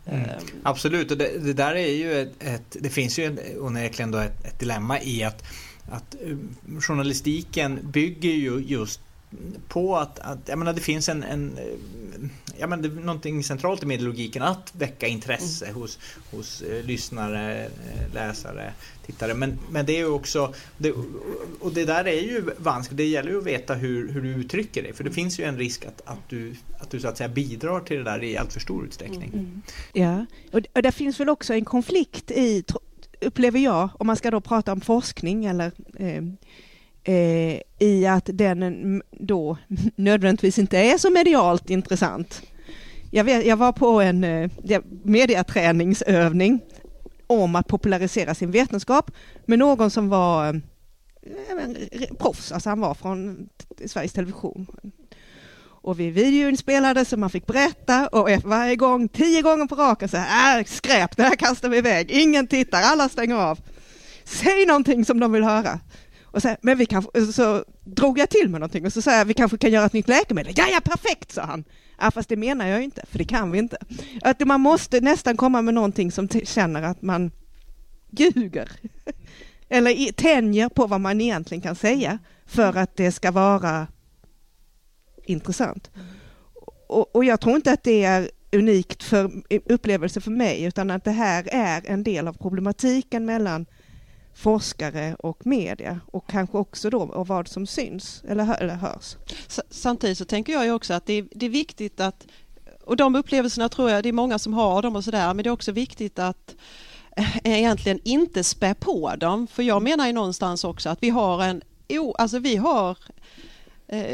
Mm. 0.05 0.29
Absolut, 0.63 1.11
och 1.11 1.17
det, 1.17 1.37
det 1.39 1.53
där 1.53 1.75
är 1.75 1.93
ju 1.93 2.21
ett, 2.21 2.31
ett 2.39 2.77
det 2.79 2.89
finns 2.89 3.19
ju 3.19 3.25
en- 3.25 3.39
onekligen 3.59 4.11
då 4.11 4.17
ett, 4.17 4.45
ett 4.45 4.59
dilemma 4.59 5.01
i 5.01 5.23
att, 5.23 5.43
att 5.91 6.15
eh, 6.21 6.37
journalistiken 6.79 7.79
bygger 7.83 8.31
ju 8.31 8.63
just 8.67 8.99
på 9.67 9.97
att, 9.97 10.19
att 10.19 10.39
jag 10.45 10.59
menar, 10.59 10.73
det 10.73 10.81
finns 10.81 11.09
en, 11.09 11.23
en 11.23 11.59
ja, 12.57 12.67
men 12.67 12.81
det 12.81 12.87
är 12.87 12.91
någonting 12.91 13.43
centralt 13.43 13.83
i 13.83 13.85
medielogiken 13.85 14.43
att 14.43 14.73
väcka 14.75 15.07
intresse 15.07 15.65
mm. 15.65 15.81
hos, 15.81 15.99
hos 16.31 16.61
eh, 16.61 16.85
lyssnare, 16.85 17.65
eh, 17.65 18.13
läsare, 18.13 18.73
tittare. 19.05 19.33
Men, 19.33 19.59
men 19.69 19.85
det 19.85 19.93
är 19.93 19.97
ju 19.97 20.09
också, 20.09 20.53
det, 20.77 20.91
och 21.59 21.73
det 21.73 21.85
där 21.85 22.07
är 22.07 22.21
ju 22.21 22.49
vanskligt, 22.57 22.97
det 22.97 23.05
gäller 23.05 23.31
ju 23.31 23.37
att 23.37 23.45
veta 23.45 23.73
hur, 23.73 24.11
hur 24.11 24.21
du 24.21 24.29
uttrycker 24.29 24.83
dig. 24.83 24.93
För 24.93 25.03
det 25.03 25.11
finns 25.11 25.39
ju 25.39 25.43
en 25.43 25.57
risk 25.57 25.85
att, 25.85 26.01
att, 26.05 26.29
du, 26.29 26.55
att 26.79 26.89
du 26.89 26.99
så 26.99 27.07
att 27.07 27.17
säga 27.17 27.29
bidrar 27.29 27.79
till 27.79 27.97
det 27.97 28.03
där 28.03 28.23
i 28.23 28.37
allt 28.37 28.53
för 28.53 28.59
stor 28.59 28.85
utsträckning. 28.85 29.31
Mm. 29.33 29.61
Ja, 29.93 30.25
och, 30.51 30.61
och 30.75 30.81
det 30.81 30.91
finns 30.91 31.19
väl 31.19 31.29
också 31.29 31.53
en 31.53 31.65
konflikt 31.65 32.31
i, 32.31 32.63
upplever 33.21 33.59
jag, 33.59 33.89
om 33.93 34.07
man 34.07 34.15
ska 34.15 34.31
då 34.31 34.41
prata 34.41 34.71
om 34.71 34.81
forskning 34.81 35.45
eller 35.45 35.71
eh, 35.97 36.23
eh, 37.03 37.61
i 37.79 38.07
att 38.07 38.29
den 38.33 39.01
då 39.11 39.57
nödvändigtvis 39.95 40.59
inte 40.59 40.77
är 40.77 40.97
så 40.97 41.09
medialt 41.09 41.69
intressant. 41.69 42.41
Jag, 43.11 43.23
vet, 43.23 43.45
jag 43.45 43.57
var 43.57 43.71
på 43.71 44.01
en 44.01 44.23
eh, 44.23 44.49
mediaträningsövning 45.03 46.59
om 47.27 47.55
att 47.55 47.67
popularisera 47.67 48.35
sin 48.35 48.51
vetenskap 48.51 49.11
med 49.45 49.59
någon 49.59 49.91
som 49.91 50.09
var 50.09 50.61
eh, 51.23 52.15
proffs, 52.19 52.51
alltså 52.51 52.69
han 52.69 52.79
var 52.79 52.93
från 52.93 53.49
Sveriges 53.85 54.13
Television. 54.13 54.67
Och 55.83 55.99
vi 55.99 56.11
videoinspelade 56.11 57.05
så 57.05 57.17
man 57.17 57.29
fick 57.29 57.45
berätta 57.45 58.07
och 58.07 58.29
varje 58.43 58.75
gång, 58.75 59.07
tio 59.07 59.41
gånger 59.41 59.65
på 59.65 59.75
raken 59.75 60.09
så 60.09 60.17
här, 60.17 60.59
äh, 60.59 60.65
skräp, 60.65 61.17
det 61.17 61.23
här 61.23 61.35
kastar 61.35 61.69
vi 61.69 61.77
iväg, 61.77 62.11
ingen 62.11 62.47
tittar, 62.47 62.81
alla 62.81 63.09
stänger 63.09 63.35
av. 63.35 63.59
Säg 64.23 64.65
någonting 64.65 65.05
som 65.05 65.19
de 65.19 65.31
vill 65.31 65.43
höra. 65.43 65.79
Och 66.31 66.41
så, 66.41 66.55
men 66.61 66.77
vi 66.77 66.85
kan, 66.85 67.05
så 67.33 67.65
drog 67.83 68.19
jag 68.19 68.29
till 68.29 68.49
med 68.49 68.59
någonting 68.59 68.85
och 68.85 68.93
så 68.93 69.01
sa 69.01 69.17
jag 69.17 69.25
vi 69.25 69.33
kanske 69.33 69.57
kan 69.57 69.71
göra 69.71 69.85
ett 69.85 69.93
nytt 69.93 70.07
läkemedel. 70.07 70.53
Ja, 70.55 70.67
ja, 70.71 70.81
perfekt, 70.81 71.31
sa 71.31 71.41
han. 71.41 71.63
Ja, 71.99 72.11
fast 72.11 72.29
det 72.29 72.35
menar 72.35 72.67
jag 72.67 72.83
inte, 72.83 73.05
för 73.05 73.17
det 73.17 73.25
kan 73.25 73.51
vi 73.51 73.59
inte. 73.59 73.77
Att 74.21 74.39
man 74.39 74.61
måste 74.61 75.01
nästan 75.01 75.37
komma 75.37 75.61
med 75.61 75.73
någonting 75.73 76.11
som 76.11 76.27
känner 76.27 76.81
att 76.81 77.01
man 77.01 77.31
ljuger. 78.11 78.71
Eller 79.69 80.11
tänjer 80.11 80.69
på 80.69 80.87
vad 80.87 81.01
man 81.01 81.21
egentligen 81.21 81.61
kan 81.61 81.75
säga 81.75 82.19
för 82.45 82.77
att 82.77 82.95
det 82.95 83.11
ska 83.11 83.31
vara 83.31 83.87
intressant. 85.23 85.91
Och, 86.87 87.15
och 87.15 87.25
jag 87.25 87.41
tror 87.41 87.55
inte 87.55 87.71
att 87.71 87.83
det 87.83 88.03
är 88.03 88.29
unikt 88.51 89.03
för 89.03 89.31
upplevelse 89.65 90.21
för 90.21 90.31
mig, 90.31 90.63
utan 90.63 90.91
att 90.91 91.03
det 91.03 91.11
här 91.11 91.47
är 91.51 91.81
en 91.85 92.03
del 92.03 92.27
av 92.27 92.33
problematiken 92.33 93.25
mellan 93.25 93.65
forskare 94.33 95.15
och 95.19 95.45
media 95.45 95.99
och 96.11 96.29
kanske 96.29 96.57
också 96.57 96.89
då 96.89 97.01
och 97.01 97.27
vad 97.27 97.47
som 97.47 97.67
syns 97.67 98.23
eller, 98.27 98.61
eller 98.61 98.75
hörs. 98.75 99.15
Samtidigt 99.69 100.17
så 100.17 100.25
tänker 100.25 100.53
jag 100.53 100.65
ju 100.65 100.71
också 100.71 100.93
att 100.93 101.05
det 101.05 101.13
är, 101.13 101.27
det 101.31 101.45
är 101.45 101.49
viktigt 101.49 101.99
att 101.99 102.27
och 102.85 102.97
de 102.97 103.15
upplevelserna 103.15 103.69
tror 103.69 103.89
jag 103.89 104.03
det 104.03 104.09
är 104.09 104.13
många 104.13 104.39
som 104.39 104.53
har 104.53 104.81
dem 104.81 104.95
och 104.95 105.03
sådär 105.03 105.33
men 105.33 105.43
det 105.43 105.49
är 105.49 105.51
också 105.51 105.71
viktigt 105.71 106.19
att 106.19 106.55
eh, 107.17 107.37
egentligen 107.43 107.99
inte 108.03 108.43
spä 108.43 108.73
på 108.73 109.15
dem 109.15 109.47
för 109.47 109.63
jag 109.63 109.81
menar 109.81 110.07
ju 110.07 110.13
någonstans 110.13 110.63
också 110.63 110.89
att 110.89 111.03
vi 111.03 111.09
har 111.09 111.43
en 111.43 111.61
Jo, 111.93 112.15
alltså 112.17 112.39
vi 112.39 112.55
har 112.55 112.97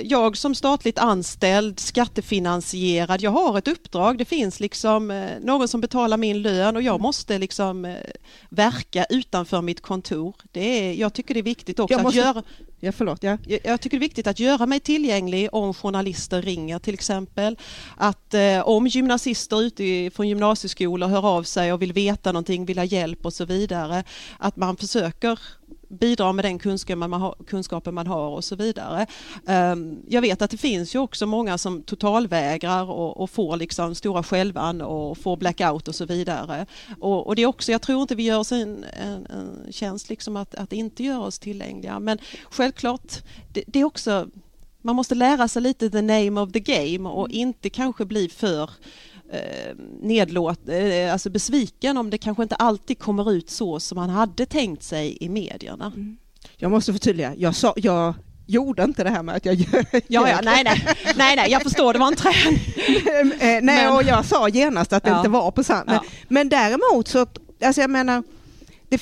jag 0.04 0.38
som 0.38 0.56
statligt 0.56 1.00
anställd, 1.00 1.80
skattefinansierad, 1.80 3.22
jag 3.22 3.32
har 3.32 3.58
ett 3.58 3.68
uppdrag. 3.68 4.18
Det 4.18 4.26
finns 4.26 4.60
liksom 4.60 5.12
eh, 5.12 5.40
någon 5.42 5.68
som 5.68 5.82
betalar 5.82 6.18
min 6.18 6.42
lön 6.42 6.76
och 6.76 6.82
jag 6.82 7.02
måste 7.02 7.38
liksom 7.38 7.86
eh, 7.86 7.96
verka 8.50 9.06
utanför 9.10 9.62
mitt 9.62 9.82
kontor. 9.82 10.36
Det 10.52 10.90
är, 10.90 10.94
jag 10.94 11.14
tycker 11.14 11.34
det 11.34 11.40
är 11.40 11.44
viktigt 11.44 11.80
också 11.80 12.00
måste... 12.00 12.20
att 12.20 12.26
göra 12.26 12.44
Ja, 12.80 12.92
förlåt, 12.92 13.24
ja. 13.24 13.38
Jag 13.64 13.82
tycker 13.82 13.98
det 13.98 14.06
är 14.06 14.08
viktigt 14.08 14.28
att 14.28 14.40
göra 14.40 14.66
mig 14.66 14.80
tillgänglig 14.80 15.50
om 15.52 15.74
journalister 15.74 16.42
ringer 16.42 16.80
till 16.80 16.94
exempel. 16.94 17.58
Att 17.96 18.34
eh, 18.34 18.68
om 18.68 18.88
gymnasister 18.88 19.62
ute 19.62 20.12
från 20.16 20.28
gymnasieskolor 20.28 21.08
hör 21.08 21.26
av 21.26 21.44
sig 21.44 21.74
och 21.74 21.82
vill 21.82 21.94
veta 21.94 22.32
någonting, 22.32 22.66
vill 22.66 22.78
ha 22.78 22.86
hjälp 22.86 23.26
och 23.26 23.34
så 23.34 23.46
vidare. 23.46 24.04
Att 24.38 24.56
man 24.56 24.78
försöker 24.78 25.40
bidrar 25.88 26.34
med 26.34 26.46
den 26.46 26.60
kunskapen 26.60 27.10
man 27.10 27.22
har, 27.22 27.36
kunskapen 27.48 27.94
man 27.94 28.08
har 28.08 28.30
och 28.30 28.44
så 28.44 28.56
vidare. 28.56 29.06
Ehm, 29.48 30.02
jag 30.08 30.22
vet 30.22 30.42
att 30.42 30.52
det 30.52 30.58
finns 30.58 30.96
ju 30.96 31.00
också 31.00 31.26
många 31.26 31.58
som 31.58 31.84
totalvägrar 31.84 32.90
och, 32.90 33.22
och 33.22 33.30
får 33.30 33.58
liksom 33.58 33.96
stora 33.96 34.24
skälvan 34.24 34.82
och 34.82 35.18
får 35.18 35.38
blackout 35.38 35.88
och 35.88 35.96
så 35.96 36.06
vidare. 36.06 36.66
Och, 37.00 37.28
och, 37.28 37.36
det 37.36 37.42
är 37.42 37.46
också, 37.46 37.72
jag 37.72 37.82
tror 37.82 38.02
inte 38.02 38.16
vi 38.16 38.24
gör 38.24 38.40
oss 38.40 38.52
en, 38.52 38.84
en, 38.84 39.26
en 39.26 39.72
tjänst 39.72 40.10
liksom 40.10 40.38
att, 40.38 40.56
att 40.56 40.74
inte 40.74 41.04
göra 41.04 41.20
oss 41.20 41.40
tillgängliga 41.40 42.00
men 42.00 42.18
självklart, 42.50 43.14
det, 43.54 43.64
det 43.68 43.80
är 43.80 43.84
också 43.84 44.28
man 44.82 44.96
måste 44.96 45.16
lära 45.16 45.48
sig 45.48 45.62
lite 45.62 45.90
the 45.90 46.02
name 46.02 46.42
of 46.42 46.52
the 46.52 46.60
game 46.60 47.10
och 47.10 47.30
inte 47.30 47.70
kanske 47.70 48.06
bli 48.06 48.30
för 48.30 48.70
eh, 49.32 49.76
nedlåt, 50.02 50.70
eh, 50.70 51.14
alltså 51.14 51.30
besviken 51.30 51.98
om 51.98 52.10
det 52.10 52.18
kanske 52.18 52.44
inte 52.44 52.56
alltid 52.56 53.00
kommer 53.00 53.32
ut 53.32 53.50
så 53.50 53.80
som 53.80 53.96
man 53.96 54.10
hade 54.10 54.46
tänkt 54.46 54.84
sig 54.84 55.18
i 55.22 55.30
medierna. 55.30 55.86
Mm. 55.86 56.18
Jag 56.58 56.72
måste 56.72 56.94
förtydliga, 56.94 57.36
jag, 57.36 57.56
sa, 57.56 57.74
jag 57.76 58.14
gjorde 58.46 58.84
inte 58.84 59.04
det 59.04 59.10
här 59.10 59.24
med 59.24 59.36
att 59.36 59.46
jag 59.46 59.56
gör. 59.56 59.86
Ja, 59.92 60.30
ja, 60.30 60.40
nej, 60.44 60.64
nej, 60.64 60.96
nej, 61.16 61.36
nej, 61.36 61.52
jag 61.52 61.62
förstår, 61.62 61.94
det 61.94 62.00
var 62.00 62.08
en 62.08 62.16
träning. 62.16 62.60
Eh, 63.40 63.60
nej, 63.62 63.88
och 63.88 64.04
jag 64.04 64.26
sa 64.26 64.50
genast 64.50 64.94
att 64.94 65.04
det 65.04 65.10
ja. 65.10 65.18
inte 65.18 65.30
var 65.30 65.52
på 65.52 65.64
sant. 65.64 65.86
Men, 65.86 65.96
ja. 65.96 66.04
men 66.28 66.50
däremot 66.50 67.08
så, 67.08 67.26
alltså 67.64 67.82
jag 67.82 67.90
menar, 67.90 68.24
det, 68.90 69.02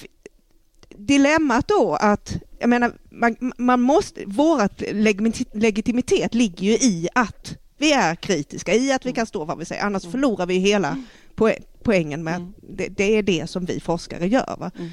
dilemmat 0.98 1.68
då 1.68 1.96
att, 1.96 2.34
jag 2.60 2.70
menar, 2.70 2.92
man, 3.12 3.36
man 3.58 3.82
måste, 3.82 4.24
vårat 4.26 4.84
legitimitet 5.54 6.34
ligger 6.34 6.64
ju 6.64 6.74
i 6.74 7.08
att 7.16 7.58
vi 7.78 7.94
är 7.94 8.16
kritiska 8.16 8.74
i 8.74 8.92
att 8.92 9.06
vi 9.06 9.14
kan 9.14 9.26
stå 9.26 9.46
vad 9.46 9.58
vi 9.58 9.66
säger, 9.66 9.84
annars 9.84 10.04
mm. 10.04 10.12
förlorar 10.12 10.46
vi 10.46 10.58
hela 10.58 11.04
poängen 11.84 12.24
med 12.24 12.36
mm. 12.36 12.50
att 12.50 12.56
det, 12.78 12.88
det, 12.88 13.18
är 13.18 13.24
det 13.24 13.50
som 13.50 13.66
vi 13.66 13.80
forskare 13.80 14.28
gör. 14.28 14.56
Va? 14.60 14.72
Mm. 14.78 14.90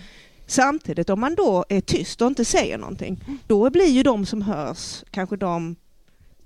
Samtidigt 0.46 1.10
om 1.10 1.20
man 1.20 1.34
då 1.34 1.64
är 1.68 1.80
tyst 1.80 2.22
och 2.22 2.28
inte 2.28 2.44
säger 2.44 2.78
någonting, 2.78 3.24
då 3.46 3.70
blir 3.70 3.88
ju 3.88 4.02
de 4.02 4.26
som 4.26 4.42
hörs 4.42 5.04
kanske 5.10 5.36
de, 5.36 5.76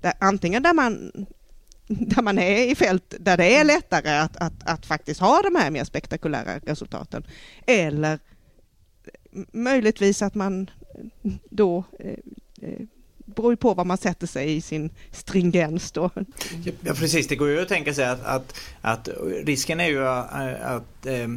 där, 0.01 0.13
antingen 0.19 0.63
där 0.63 0.73
man, 0.73 1.11
där 1.87 2.21
man 2.21 2.39
är 2.39 2.71
i 2.71 2.75
fält 2.75 3.15
där 3.19 3.37
det 3.37 3.55
är 3.55 3.63
lättare 3.63 4.09
att, 4.09 4.37
att, 4.37 4.67
att 4.69 4.85
faktiskt 4.85 5.19
ha 5.19 5.41
de 5.41 5.55
här 5.55 5.71
mer 5.71 5.83
spektakulära 5.83 6.59
resultaten, 6.59 7.23
eller 7.65 8.19
möjligtvis 9.51 10.21
att 10.21 10.35
man 10.35 10.69
då 11.49 11.83
eh, 11.99 12.17
eh, 12.61 12.85
beror 13.37 13.53
ju 13.53 13.57
på 13.57 13.73
vad 13.73 13.85
man 13.85 13.97
sätter 13.97 14.27
sig 14.27 14.55
i 14.55 14.61
sin 14.61 14.89
stringens 15.11 15.91
då. 15.91 16.09
Ja 16.81 16.93
precis, 16.93 17.27
det 17.27 17.35
går 17.35 17.49
ju 17.49 17.61
att 17.61 17.67
tänka 17.67 17.93
sig 17.93 18.05
att, 18.05 18.25
att, 18.25 18.59
att 18.81 19.09
risken 19.43 19.79
är 19.79 19.87
ju 19.87 20.07
att, 20.07 20.33
att 20.61 21.05
eh, 21.05 21.27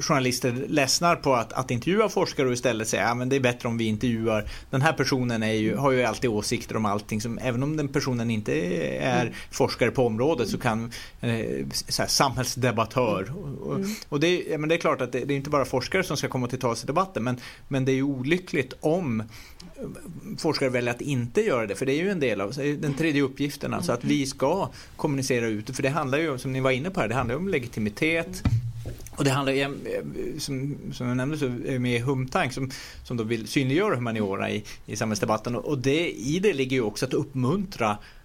journalister 0.00 0.64
ledsnar 0.68 1.16
på 1.16 1.34
att, 1.34 1.52
att 1.52 1.70
intervjua 1.70 2.08
forskare 2.08 2.46
och 2.46 2.52
istället 2.52 2.88
säga 2.88 3.08
att 3.08 3.18
ja, 3.18 3.24
det 3.24 3.36
är 3.36 3.40
bättre 3.40 3.68
om 3.68 3.78
vi 3.78 3.84
intervjuar 3.84 4.44
den 4.70 4.82
här 4.82 4.92
personen 4.92 5.42
är 5.42 5.52
ju, 5.52 5.76
har 5.76 5.90
ju 5.90 6.02
alltid 6.02 6.30
åsikter 6.30 6.76
om 6.76 6.84
allting 6.84 7.20
som 7.20 7.38
även 7.38 7.62
om 7.62 7.76
den 7.76 7.88
personen 7.88 8.30
inte 8.30 8.52
är 8.98 9.20
mm. 9.20 9.34
forskare 9.50 9.90
på 9.90 10.06
området 10.06 10.48
så 10.48 10.58
kan 10.58 10.92
eh, 11.20 11.66
så 11.72 12.02
här, 12.02 12.08
samhällsdebattör 12.08 13.32
och, 13.62 13.74
mm. 13.74 13.94
och 14.08 14.20
det, 14.20 14.42
ja, 14.50 14.58
men 14.58 14.68
det 14.68 14.74
är 14.74 14.78
klart 14.78 15.00
att 15.00 15.12
det, 15.12 15.24
det, 15.24 15.34
är 15.34 15.36
inte 15.36 15.50
bara 15.50 15.64
forskare 15.64 16.04
som 16.04 16.16
ska 16.16 16.28
komma 16.28 16.46
till 16.46 16.58
tals 16.58 16.84
i 16.84 16.86
debatten 16.86 17.24
men, 17.24 17.40
men 17.68 17.84
det 17.84 17.92
är 17.92 17.96
ju 17.96 18.02
olyckligt 18.02 18.72
om 18.80 19.22
forskare 20.38 20.68
väljer 20.68 20.90
att 20.90 21.00
inte 21.00 21.40
göra 21.40 21.66
det, 21.66 21.74
för 21.74 21.86
det 21.86 21.92
är 21.92 22.02
ju 22.02 22.10
en 22.10 22.20
del 22.20 22.40
av 22.40 22.52
den 22.78 22.94
tredje 22.94 23.22
uppgiften, 23.22 23.74
alltså 23.74 23.92
att 23.92 24.04
vi 24.04 24.26
ska 24.26 24.68
kommunicera 24.96 25.46
ut, 25.46 25.76
för 25.76 25.82
det 25.82 25.88
handlar 25.88 26.18
ju, 26.18 26.38
som 26.38 26.52
ni 26.52 26.60
var 26.60 26.70
inne 26.70 26.90
på 26.90 27.00
här, 27.00 27.08
det 27.08 27.14
handlar 27.14 27.36
om 27.36 27.48
legitimitet, 27.48 28.42
och 29.10 29.24
det 29.24 29.30
handlar 29.30 29.52
ju, 29.52 29.78
som, 30.38 30.76
som 30.92 31.08
jag 31.08 31.16
nämnde 31.16 31.38
så 31.38 31.48
med 31.78 32.02
Humtank 32.02 32.52
som, 32.52 32.70
som 33.04 33.16
då 33.16 33.24
vill 33.24 33.48
synliggöra 33.48 33.94
humaniora 33.94 34.50
i, 34.50 34.64
i 34.86 34.96
samhällsdebatten. 34.96 35.56
Och 35.56 35.78
det, 35.78 36.10
i 36.10 36.38
det 36.38 36.52
ligger 36.52 36.76
ju 36.76 36.82
också 36.82 37.06
att 37.06 37.14
uppmuntra 37.14 37.90
Eh, 37.90 38.17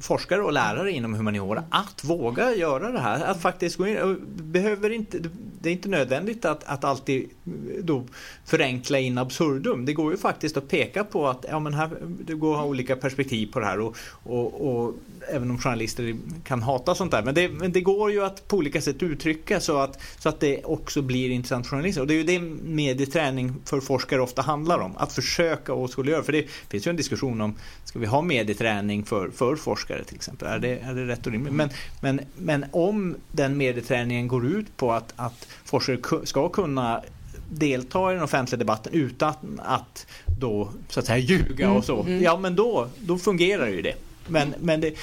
forskare 0.00 0.42
och 0.42 0.52
lärare 0.52 0.90
inom 0.90 1.14
humaniora 1.14 1.64
att 1.70 2.04
våga 2.04 2.54
göra 2.54 2.92
det 2.92 3.00
här. 3.00 3.24
Att 3.24 3.42
faktiskt 3.42 3.76
gå 3.76 3.86
in, 3.86 4.18
behöver 4.26 4.90
inte, 4.90 5.18
det 5.60 5.68
är 5.68 5.72
inte 5.72 5.88
nödvändigt 5.88 6.44
att, 6.44 6.64
att 6.64 6.84
alltid 6.84 7.22
eh, 7.22 7.84
då 7.84 8.04
förenkla 8.44 8.98
in 8.98 9.18
absurdum. 9.18 9.84
Det 9.84 9.92
går 9.92 10.12
ju 10.12 10.18
faktiskt 10.18 10.56
att 10.56 10.68
peka 10.68 11.04
på 11.04 11.28
att 11.28 11.44
ja, 11.48 11.58
men 11.58 11.74
här, 11.74 11.90
det 12.26 12.34
går 12.34 12.52
att 12.52 12.58
ha 12.58 12.66
olika 12.66 12.96
perspektiv 12.96 13.52
på 13.52 13.60
det 13.60 13.66
här 13.66 13.80
och, 13.80 13.96
och, 14.22 14.68
och 14.68 14.94
även 15.28 15.50
om 15.50 15.58
journalister 15.58 16.16
kan 16.44 16.62
hata 16.62 16.94
sånt 16.94 17.10
där. 17.10 17.22
Men 17.22 17.34
det, 17.34 17.48
men 17.48 17.72
det, 17.72 17.80
går 17.80 18.12
ju 18.12 18.24
att 18.24 18.48
på 18.48 18.56
olika 18.56 18.80
sätt 18.80 19.02
uttrycka 19.02 19.60
så 19.60 19.78
att, 19.78 20.02
så 20.18 20.28
att 20.28 20.40
det 20.40 20.64
också 20.64 21.02
blir 21.02 21.30
intressant 21.30 21.66
journalism. 21.66 22.00
Och 22.00 22.06
det 22.06 22.14
är 22.14 22.16
ju 22.16 22.24
det 22.24 22.40
medieträning 22.64 23.54
för 23.64 23.80
forskare 23.80 24.20
ofta 24.20 24.42
handlar 24.42 24.78
om. 24.78 24.96
Att 24.96 25.12
försöka 25.12 25.74
åskådliggöra. 25.74 26.22
För 26.22 26.32
det 26.32 26.46
finns 26.68 26.86
ju 26.86 26.90
en 26.90 26.96
diskussion 26.96 27.40
om, 27.40 27.54
ska 27.84 27.98
vi 27.98 28.06
ha 28.06 28.22
medieträning 28.22 29.04
för, 29.04 29.30
för 29.30 29.51
forskare 29.56 30.04
till 30.04 30.16
exempel? 30.16 30.48
Är 30.48 30.58
det, 30.58 30.78
är 30.78 30.94
det 30.94 31.06
rätt 31.06 31.26
och 31.26 31.32
rimligt? 31.32 31.54
Men, 31.54 31.70
men, 32.00 32.20
men 32.36 32.64
om 32.70 33.16
den 33.32 33.56
medieträningen 33.56 34.28
går 34.28 34.46
ut 34.46 34.76
på 34.76 34.92
att, 34.92 35.12
att 35.16 35.48
forskare 35.64 36.26
ska 36.26 36.48
kunna 36.48 37.02
delta 37.50 38.10
i 38.10 38.14
den 38.14 38.24
offentliga 38.24 38.58
debatten 38.58 38.92
utan 38.92 39.34
att 39.64 40.06
då 40.40 40.68
så 40.88 41.00
att 41.00 41.06
säga 41.06 41.18
ljuga 41.18 41.70
och 41.70 41.84
så. 41.84 42.00
Mm, 42.00 42.12
mm. 42.12 42.22
Ja 42.22 42.38
men 42.38 42.56
då, 42.56 42.88
då 42.98 43.18
fungerar 43.18 43.68
ju 43.68 43.82
det. 43.82 43.94
Men, 44.26 44.54
men, 44.60 44.80
det, 44.80 44.94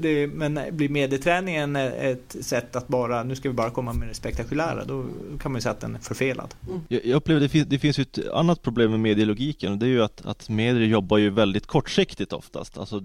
det, 0.00 0.26
men 0.26 0.60
blir 0.70 0.88
medieträningen 0.88 1.76
ett 1.76 2.36
sätt 2.40 2.76
att 2.76 2.88
bara, 2.88 3.22
nu 3.22 3.36
ska 3.36 3.48
vi 3.48 3.54
bara 3.54 3.70
komma 3.70 3.92
med 3.92 4.08
det 4.08 4.14
spektakulära, 4.14 4.84
då 4.84 5.06
kan 5.40 5.52
man 5.52 5.56
ju 5.58 5.60
säga 5.60 5.72
att 5.72 5.80
den 5.80 5.94
är 5.94 5.98
förfelad. 5.98 6.54
Mm. 6.68 6.80
Jag, 6.88 7.04
jag 7.04 7.16
upplever 7.16 7.40
det 7.40 7.48
finns, 7.48 7.68
det 7.68 7.78
finns 7.78 7.98
ett 7.98 8.18
annat 8.32 8.62
problem 8.62 8.90
med 8.90 9.00
medielogiken 9.00 9.72
och 9.72 9.78
det 9.78 9.86
är 9.86 9.90
ju 9.90 10.02
att, 10.02 10.26
att 10.26 10.48
medier 10.48 10.86
jobbar 10.86 11.18
ju 11.18 11.30
väldigt 11.30 11.66
kortsiktigt 11.66 12.32
oftast, 12.32 12.78
alltså 12.78 13.04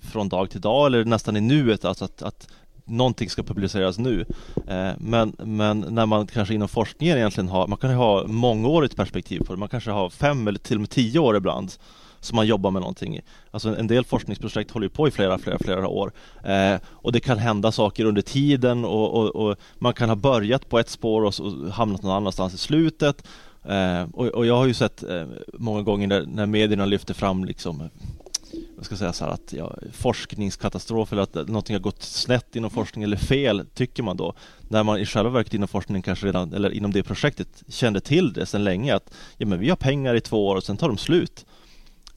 från 0.00 0.28
dag 0.28 0.50
till 0.50 0.60
dag 0.60 0.86
eller 0.86 1.04
nästan 1.04 1.36
i 1.36 1.40
nuet, 1.40 1.84
alltså 1.84 2.04
att, 2.04 2.22
att 2.22 2.48
någonting 2.84 3.30
ska 3.30 3.42
publiceras 3.42 3.98
nu. 3.98 4.24
Eh, 4.66 4.90
men, 4.98 5.36
men 5.38 5.80
när 5.80 6.06
man 6.06 6.26
kanske 6.26 6.54
inom 6.54 6.68
forskningen 6.68 7.16
egentligen 7.16 7.48
har, 7.48 7.66
man 7.66 7.78
kan 7.78 7.94
ha 7.94 8.26
mångårigt 8.26 8.96
perspektiv 8.96 9.40
på 9.40 9.52
det, 9.52 9.58
man 9.58 9.68
kanske 9.68 9.90
har 9.90 10.10
fem 10.10 10.48
eller 10.48 10.58
till 10.58 10.76
och 10.76 10.80
med 10.80 10.90
tio 10.90 11.18
år 11.18 11.36
ibland 11.36 11.72
som 12.20 12.36
man 12.36 12.46
jobbar 12.46 12.70
med 12.70 12.82
någonting. 12.82 13.20
Alltså 13.50 13.76
en 13.76 13.86
del 13.86 14.04
forskningsprojekt 14.04 14.70
håller 14.70 14.88
på 14.88 15.08
i 15.08 15.10
flera, 15.10 15.38
flera, 15.38 15.58
flera 15.58 15.88
år 15.88 16.12
eh, 16.44 16.74
och 16.86 17.12
det 17.12 17.20
kan 17.20 17.38
hända 17.38 17.72
saker 17.72 18.04
under 18.04 18.22
tiden 18.22 18.84
och, 18.84 19.14
och, 19.14 19.36
och, 19.36 19.56
man 19.78 19.94
kan 19.94 20.08
ha 20.08 20.16
börjat 20.16 20.68
på 20.68 20.78
ett 20.78 20.90
spår 20.90 21.24
och, 21.24 21.40
och 21.40 21.72
hamnat 21.72 22.02
någon 22.02 22.16
annanstans 22.16 22.54
i 22.54 22.58
slutet. 22.58 23.26
Eh, 23.64 24.02
och, 24.12 24.26
och, 24.26 24.46
jag 24.46 24.56
har 24.56 24.66
ju 24.66 24.74
sett 24.74 25.02
eh, 25.02 25.24
många 25.52 25.82
gånger 25.82 26.06
när, 26.06 26.26
när 26.26 26.46
medierna 26.46 26.86
lyfter 26.86 27.14
fram 27.14 27.44
liksom 27.44 27.88
jag 28.76 28.84
ska 28.84 28.96
säga 28.96 29.12
så 29.12 29.24
här 29.24 29.32
att 29.32 29.52
ja, 29.52 29.74
forskningskatastrof 29.92 31.12
eller 31.12 31.22
att 31.22 31.34
någonting 31.34 31.76
har 31.76 31.80
gått 31.80 32.02
snett 32.02 32.56
inom 32.56 32.70
forskning 32.70 33.04
eller 33.04 33.16
fel 33.16 33.66
tycker 33.74 34.02
man 34.02 34.16
då 34.16 34.34
när 34.68 34.82
man 34.82 34.98
i 34.98 35.06
själva 35.06 35.30
verket 35.30 35.54
inom 35.54 35.68
forskningen 35.68 36.02
kanske 36.02 36.26
redan 36.26 36.52
eller 36.52 36.70
inom 36.70 36.92
det 36.92 37.02
projektet 37.02 37.62
kände 37.68 38.00
till 38.00 38.32
det 38.32 38.46
sedan 38.46 38.64
länge 38.64 38.94
att 38.94 39.12
ja, 39.36 39.46
men 39.46 39.58
vi 39.58 39.68
har 39.68 39.76
pengar 39.76 40.14
i 40.14 40.20
två 40.20 40.46
år 40.48 40.56
och 40.56 40.64
sen 40.64 40.76
tar 40.76 40.88
de 40.88 40.98
slut. 40.98 41.46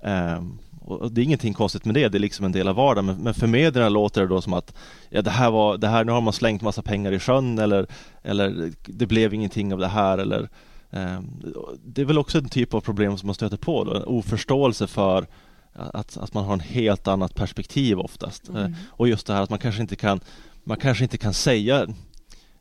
Um, 0.02 0.60
och 0.82 1.12
det 1.12 1.22
är 1.22 1.24
ingenting 1.24 1.54
konstigt 1.54 1.86
med 1.86 1.96
det, 1.96 2.08
det 2.08 2.18
är 2.18 2.20
liksom 2.20 2.46
en 2.46 2.52
del 2.52 2.68
av 2.68 2.76
vardagen. 2.76 3.06
Men, 3.06 3.18
men 3.18 3.34
för 3.34 3.48
medierna 3.48 3.90
låter 3.90 4.22
det 4.22 4.28
då 4.28 4.42
som 4.42 4.54
att 4.54 4.74
ja, 5.10 5.22
det 5.22 5.30
här 5.30 5.52
var, 5.52 5.78
det 5.78 5.88
här, 5.88 6.04
nu 6.04 6.12
har 6.12 6.22
man 6.22 6.34
slängt 6.34 6.62
massa 6.62 6.82
pengar 6.82 7.12
i 7.12 7.20
sjön 7.20 7.60
eller, 7.60 7.88
eller 8.24 8.72
det 8.86 9.06
blev 9.06 9.34
ingenting 9.34 9.74
av 9.74 9.80
det 9.80 9.88
här 9.88 10.18
eller 10.18 10.50
um, 10.90 11.44
Det 11.84 12.02
är 12.02 12.06
väl 12.06 12.18
också 12.18 12.38
en 12.38 12.50
typ 12.50 12.74
av 12.74 12.82
problem 12.82 13.18
som 13.18 13.28
man 13.28 13.36
stöter 13.36 13.58
på 13.58 13.84
då, 13.84 13.96
en 13.96 14.04
oförståelse 14.04 14.88
för 14.88 15.28
att, 15.74 16.18
att 16.18 16.34
man 16.34 16.46
har 16.46 16.54
en 16.54 16.60
helt 16.60 17.08
annat 17.08 17.36
perspektiv 17.36 18.00
oftast. 18.00 18.50
Mm. 18.50 18.64
Uh, 18.64 18.78
och 18.90 19.08
just 19.08 19.28
det 19.28 19.34
här 19.34 19.42
att 19.42 19.50
man 19.50 19.60
kanske 19.60 19.82
inte 19.82 19.96
kan 19.96 20.20
man 20.64 20.78
kanske 20.78 21.04
inte 21.04 21.18
kan 21.18 21.34
säga 21.34 21.88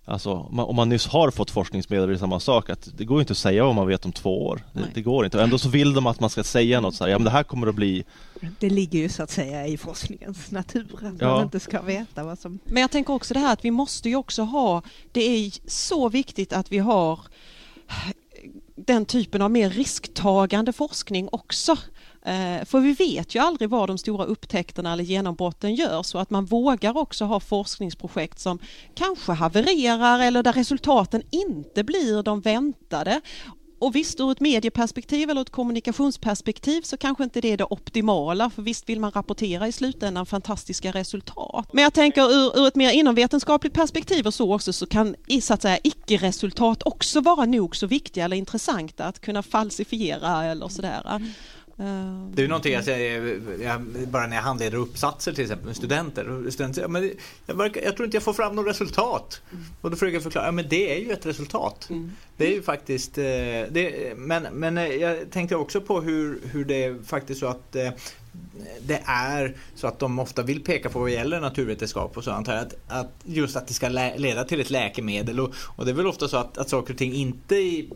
Alltså 0.09 0.33
om 0.33 0.77
man 0.77 0.89
nyss 0.89 1.07
har 1.07 1.31
fått 1.31 1.51
forskningsmedel 1.51 2.09
är 2.09 2.13
det 2.13 2.19
samma 2.19 2.41
sak 2.41 2.71
att 2.71 2.89
det 2.97 3.05
går 3.05 3.21
inte 3.21 3.33
att 3.33 3.39
säga 3.39 3.65
vad 3.65 3.75
man 3.75 3.87
vet 3.87 4.05
om 4.05 4.13
två 4.13 4.47
år. 4.47 4.65
Det, 4.73 4.81
det, 4.95 5.03
går 5.03 5.25
inte. 5.25 5.37
Och 5.37 5.43
ändå 5.43 5.59
så 5.59 5.69
vill 5.69 5.95
de 5.95 6.07
att 6.07 6.21
man 6.21 6.31
ska 6.31 6.45
säga 6.45 6.81
något 6.81 6.95
så 6.95 7.05
här, 7.05 7.11
ja 7.11 7.19
men 7.19 7.25
det 7.25 7.31
här 7.31 7.43
kommer 7.43 7.67
att 7.67 7.75
bli 7.75 8.05
Det 8.59 8.71
ligger 8.71 8.99
ju 8.99 9.09
så 9.09 9.23
att 9.23 9.31
säga 9.31 9.67
i 9.67 9.77
forskningens 9.77 10.51
natur 10.51 10.99
att 11.03 11.21
ja. 11.21 11.29
man 11.29 11.43
inte 11.43 11.61
ska 11.61 11.83
veta 11.83 12.25
vad 12.25 12.39
som 12.39 12.59
Men 12.65 12.81
jag 12.81 12.91
tänker 12.91 13.13
också 13.13 13.35
det 13.35 13.41
här 13.41 13.53
att 13.53 13.65
vi 13.65 13.71
måste 13.71 14.09
ju 14.09 14.17
också 14.17 14.43
ha, 14.43 14.83
det 15.13 15.21
är 15.21 15.53
så 15.71 16.09
viktigt 16.09 16.53
att 16.53 16.73
vi 16.73 16.79
har 16.79 17.21
den 18.77 19.07
typen 19.07 19.43
av 19.43 19.51
mer 19.51 19.71
risktagande 19.71 20.73
forskning 20.73 21.29
också. 21.33 21.77
Eh, 22.29 22.65
för 22.65 22.81
vi 22.81 22.93
vet 22.93 23.35
ju 23.35 23.39
aldrig 23.39 23.71
var 23.71 23.87
de 23.87 23.99
stora 23.99 24.25
upptäckterna 24.25 24.93
eller 24.93 25.05
genombrotten 25.05 25.75
gör 25.75 26.03
så 26.03 26.19
att 26.19 26.31
man 26.31 26.45
vågar 26.45 26.97
också 26.97 27.25
ha 27.25 27.41
forskningsprojekt 27.41 28.41
som 28.41 28.59
kanske 28.95 29.33
havererar 29.33 30.21
eller 30.21 30.43
där 30.43 30.53
resultaten 30.53 31.23
inte 31.31 31.85
blir 31.85 32.23
de 32.23 32.41
väntade. 32.41 33.21
Och 33.81 33.97
visst, 33.97 34.21
ur 34.21 34.33
ett 34.33 34.41
medieperspektiv 34.41 35.31
eller 35.31 35.41
ett 35.41 35.51
kommunikationsperspektiv 35.51 36.83
så 36.83 36.97
kanske 36.97 37.25
inte 37.25 37.41
det 37.41 37.53
är 37.53 37.57
det 37.57 37.65
optimala, 37.65 38.51
för 38.51 38.63
visst 38.63 38.89
vill 38.89 39.01
man 39.01 39.11
rapportera 39.11 39.69
i 39.69 39.73
slutändan 39.73 40.27
fantastiska 40.27 40.93
resultat. 40.93 41.73
Men 41.73 41.85
jag 41.85 41.95
tänker 41.95 42.23
ur, 42.23 42.59
ur 42.59 42.69
ett 42.69 42.75
mer 42.75 42.91
inomvetenskapligt 42.93 43.75
perspektiv 43.75 44.27
och 44.27 44.35
så 44.35 44.55
också 44.55 44.73
så 44.73 44.87
kan 44.87 45.17
så 45.43 45.55
att 45.55 45.63
säga 45.63 45.79
icke-resultat 45.85 46.83
också 46.83 47.21
vara 47.21 47.45
nog 47.45 47.77
så 47.77 47.87
viktiga 47.87 48.25
eller 48.25 48.37
intressanta 48.37 49.05
att 49.05 49.21
kunna 49.21 49.43
falsifiera 49.43 50.45
eller 50.45 50.69
sådär. 50.69 51.03
Mm. 51.11 51.29
Eh, 51.79 52.29
det 52.35 52.45
är 52.45 52.49
någonting 52.49 52.73
jag 52.73 52.85
säger, 52.85 53.41
jag, 53.63 53.81
bara 54.09 54.27
när 54.27 54.37
jag 54.37 54.43
handleder 54.43 54.79
uppsatser 54.79 55.33
till 55.33 55.45
exempel 55.45 55.67
med 55.67 55.77
studenter. 55.77 56.51
studenter 56.51 56.75
säger, 56.75 56.89
men 56.89 57.13
jag, 57.47 57.55
verkar, 57.55 57.81
jag 57.81 57.97
tror 57.97 58.05
inte 58.05 58.17
jag 58.17 58.23
får 58.23 58.33
fram 58.33 58.57
något 58.57 58.67
resultat. 58.67 59.43
Mm. 59.53 59.65
Och 59.81 59.91
då 59.91 59.97
försöker 59.97 60.15
jag 60.15 60.23
förklara, 60.23 60.47
ja, 60.47 60.53
men 60.53 60.69
det 60.69 60.97
är 60.97 61.01
ju 61.05 61.13
ett 61.13 61.27
resultat. 61.27 61.91
Mm. 61.91 62.13
Det 62.37 62.47
är 62.47 62.53
ju 62.53 62.63
faktiskt, 62.63 63.19
eh, 63.19 63.25
det, 63.71 64.15
men, 64.17 64.43
men 64.53 64.79
eh, 64.79 64.87
jag 64.87 65.31
tänkte 65.31 65.57
också 65.57 65.81
på 65.81 66.01
hur, 66.01 66.41
hur 66.53 66.65
det 66.65 66.85
är 66.85 67.03
faktiskt 67.05 67.41
så 67.41 67.47
att 67.47 67.77
det 68.81 69.03
är 69.07 69.57
så 69.75 69.87
att 69.87 69.99
de 69.99 70.19
ofta 70.19 70.43
vill 70.43 70.65
peka 70.65 70.89
på 70.89 70.99
vad 70.99 71.11
gäller 71.11 71.41
naturvetenskap 71.41 72.17
och 72.17 72.25
sånt 72.25 72.47
här 72.47 72.63
att, 72.63 72.75
att 72.89 73.13
just 73.25 73.57
att 73.57 73.67
det 73.67 73.75
ska 73.75 73.89
leda 73.89 74.45
till 74.45 74.61
ett 74.61 74.71
läkemedel 74.71 75.41
och, 75.41 75.55
och 75.77 75.85
det 75.85 75.91
är 75.91 75.95
väl 75.95 76.07
ofta 76.07 76.29
så 76.29 76.37
att, 76.37 76.59
att 76.59 76.69
saker 76.69 76.93
och 76.93 76.99
ting 76.99 77.13
inte 77.13 77.55
i, 77.55 77.91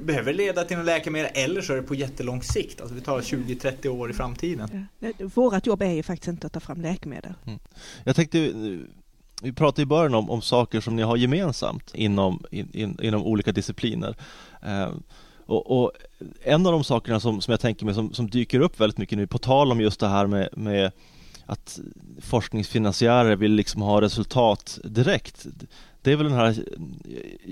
behöver 0.00 0.32
leda 0.32 0.64
till 0.64 0.76
något 0.76 0.86
läkemedel 0.86 1.30
eller 1.34 1.60
så 1.60 1.72
är 1.72 1.76
det 1.76 1.82
på 1.82 1.94
jättelång 1.94 2.42
sikt. 2.42 2.80
Alltså 2.80 2.94
vi 2.94 3.00
tar 3.00 3.20
20-30 3.20 3.88
år 3.88 4.10
i 4.10 4.14
framtiden. 4.14 4.86
Ja. 4.98 5.08
Vårat 5.34 5.66
jobb 5.66 5.82
är 5.82 5.92
ju 5.92 6.02
faktiskt 6.02 6.28
inte 6.28 6.46
att 6.46 6.52
ta 6.52 6.60
fram 6.60 6.80
läkemedel. 6.80 7.34
Mm. 7.46 7.58
Jag 8.04 8.16
tänkte 8.16 8.52
vi 9.42 9.52
pratade 9.52 9.82
i 9.82 9.86
början 9.86 10.14
om, 10.14 10.30
om 10.30 10.42
saker 10.42 10.80
som 10.80 10.96
ni 10.96 11.02
har 11.02 11.16
gemensamt 11.16 11.94
inom, 11.94 12.44
in, 12.50 12.70
in, 12.72 12.98
inom 13.02 13.22
olika 13.22 13.52
discipliner. 13.52 14.16
Eh, 14.62 14.90
och, 15.46 15.82
och, 15.82 15.90
en 16.42 16.66
av 16.66 16.72
de 16.72 16.84
sakerna 16.84 17.20
som, 17.20 17.40
som 17.40 17.50
jag 17.50 17.60
tänker 17.60 17.84
mig 17.84 17.94
som, 17.94 18.12
som, 18.12 18.30
dyker 18.30 18.60
upp 18.60 18.80
väldigt 18.80 18.98
mycket 18.98 19.18
nu 19.18 19.26
på 19.26 19.38
tal 19.38 19.72
om 19.72 19.80
just 19.80 20.00
det 20.00 20.08
här 20.08 20.26
med, 20.26 20.48
med 20.52 20.92
att 21.46 21.80
forskningsfinansiärer 22.20 23.36
vill 23.36 23.52
liksom 23.52 23.82
ha 23.82 24.00
resultat 24.00 24.78
direkt. 24.84 25.46
Det 26.02 26.12
är 26.12 26.16
väl 26.16 26.26
den 26.26 26.38
här, 26.38 26.64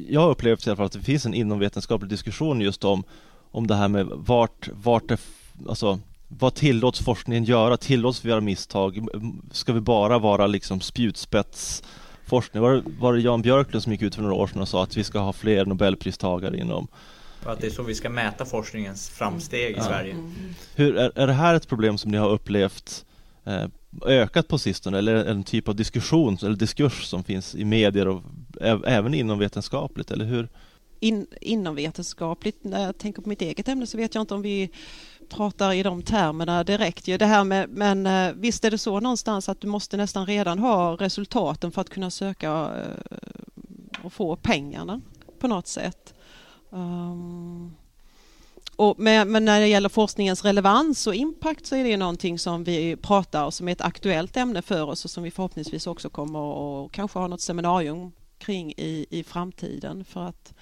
jag 0.08 0.20
har 0.20 0.30
upplevt 0.30 0.66
i 0.66 0.70
alla 0.70 0.76
fall 0.76 0.86
att 0.86 0.92
det 0.92 1.00
finns 1.00 1.26
en 1.26 1.34
inomvetenskaplig 1.34 2.10
diskussion 2.10 2.60
just 2.60 2.84
om, 2.84 3.04
om 3.50 3.66
det 3.66 3.74
här 3.74 3.88
med 3.88 4.06
vart, 4.06 4.68
vart 4.72 5.08
det, 5.08 5.20
alltså 5.68 5.98
vad 6.28 6.54
tillåts 6.54 7.00
forskningen 7.00 7.44
göra? 7.44 7.76
Tillåts 7.76 8.24
vi 8.24 8.28
göra 8.28 8.40
misstag? 8.40 9.06
Ska 9.50 9.72
vi 9.72 9.80
bara 9.80 10.18
vara 10.18 10.46
liksom 10.46 10.80
spjutspetsforskning? 10.80 12.62
Var, 12.62 12.82
var 13.00 13.12
det 13.12 13.20
Jan 13.20 13.42
Björklund 13.42 13.82
som 13.82 13.92
gick 13.92 14.02
ut 14.02 14.14
för 14.14 14.22
några 14.22 14.34
år 14.34 14.46
sedan 14.46 14.62
och 14.62 14.68
sa 14.68 14.82
att 14.82 14.96
vi 14.96 15.04
ska 15.04 15.18
ha 15.18 15.32
fler 15.32 15.66
nobelpristagare 15.66 16.58
inom 16.58 16.88
och 17.44 17.52
att 17.52 17.60
det 17.60 17.66
är 17.66 17.70
så 17.70 17.82
vi 17.82 17.94
ska 17.94 18.10
mäta 18.10 18.44
forskningens 18.44 19.10
framsteg 19.10 19.72
i 19.72 19.76
ja. 19.76 19.84
Sverige. 19.84 20.12
Mm. 20.12 20.32
Hur, 20.74 20.96
är, 20.96 21.12
är 21.14 21.26
det 21.26 21.32
här 21.32 21.54
ett 21.54 21.68
problem 21.68 21.98
som 21.98 22.10
ni 22.10 22.16
har 22.16 22.30
upplevt 22.30 23.04
eh, 23.44 23.66
ökat 24.06 24.48
på 24.48 24.58
sistone 24.58 24.98
eller 24.98 25.14
en 25.14 25.44
typ 25.44 25.68
av 25.68 25.76
diskussion 25.76 26.38
eller 26.42 26.56
diskurs 26.56 27.04
som 27.04 27.24
finns 27.24 27.54
i 27.54 27.64
medier 27.64 28.08
och 28.08 28.22
även 28.86 29.14
inom 29.14 29.38
vetenskapligt 29.38 30.10
eller 30.10 30.24
hur? 30.24 30.48
In, 31.00 31.26
inom 31.40 31.74
vetenskapligt, 31.74 32.64
när 32.64 32.82
jag 32.82 32.98
tänker 32.98 33.22
på 33.22 33.28
mitt 33.28 33.42
eget 33.42 33.68
ämne 33.68 33.86
så 33.86 33.96
vet 33.96 34.14
jag 34.14 34.22
inte 34.22 34.34
om 34.34 34.42
vi 34.42 34.70
pratar 35.28 35.72
i 35.72 35.82
de 35.82 36.02
termerna 36.02 36.64
direkt. 36.64 37.04
Det 37.04 37.26
här 37.26 37.44
med, 37.44 37.68
men 37.70 38.06
eh, 38.06 38.32
visst 38.34 38.64
är 38.64 38.70
det 38.70 38.78
så 38.78 39.00
någonstans 39.00 39.48
att 39.48 39.60
du 39.60 39.66
måste 39.66 39.96
nästan 39.96 40.26
redan 40.26 40.58
ha 40.58 40.96
resultaten 40.96 41.72
för 41.72 41.80
att 41.80 41.90
kunna 41.90 42.10
söka 42.10 42.50
eh, 42.50 43.16
och 44.02 44.12
få 44.12 44.36
pengarna 44.36 45.00
på 45.38 45.48
något 45.48 45.66
sätt. 45.66 46.14
Um, 46.74 47.76
och 48.76 48.98
med, 48.98 49.26
men 49.26 49.44
när 49.44 49.60
det 49.60 49.66
gäller 49.66 49.88
forskningens 49.88 50.44
relevans 50.44 51.06
och 51.06 51.14
impact 51.14 51.66
så 51.66 51.76
är 51.76 51.84
det 51.84 51.96
någonting 51.96 52.38
som 52.38 52.64
vi 52.64 52.96
pratar 52.96 53.44
och 53.44 53.54
som 53.54 53.68
är 53.68 53.72
ett 53.72 53.80
aktuellt 53.80 54.36
ämne 54.36 54.62
för 54.62 54.82
oss 54.82 55.04
och 55.04 55.10
som 55.10 55.22
vi 55.22 55.30
förhoppningsvis 55.30 55.86
också 55.86 56.10
kommer 56.10 56.84
att 56.84 56.92
kanske 56.92 57.18
ha 57.18 57.26
något 57.26 57.40
seminarium 57.40 58.12
kring 58.38 58.72
i, 58.76 59.06
i 59.10 59.24
framtiden 59.24 60.04
för 60.04 60.26
att 60.26 60.54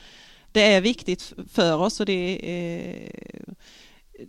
det 0.53 0.73
är 0.73 0.81
viktigt 0.81 1.33
för 1.53 1.77
oss 1.77 2.01
och 2.01 2.07
det 2.07 2.13
är, 2.13 3.11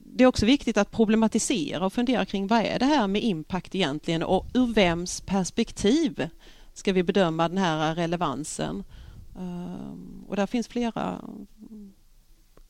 det 0.05 0.23
är 0.23 0.27
också 0.27 0.45
viktigt 0.45 0.77
att 0.77 0.91
problematisera 0.91 1.85
och 1.85 1.93
fundera 1.93 2.25
kring 2.25 2.47
vad 2.47 2.61
är 2.61 2.79
det 2.79 2.85
här 2.85 3.07
med 3.07 3.23
impact 3.23 3.75
egentligen 3.75 4.23
och 4.23 4.47
ur 4.53 4.73
vems 4.73 5.21
perspektiv 5.21 6.29
ska 6.73 6.93
vi 6.93 7.03
bedöma 7.03 7.49
den 7.49 7.57
här 7.57 7.95
relevansen. 7.95 8.83
Ehm, 9.39 10.25
och 10.27 10.35
där 10.35 10.47
finns 10.47 10.67
flera 10.67 11.21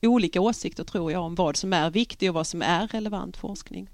olika 0.06 0.40
åsikter 0.40 0.84
tror 0.84 1.12
jag 1.12 1.22
om 1.22 1.34
vad 1.34 1.56
som 1.56 1.72
är 1.72 1.90
viktigt 1.90 2.28
och 2.28 2.34
vad 2.34 2.46
som 2.46 2.62
är 2.62 2.86
relevant 2.86 3.36
forskning 3.36 3.88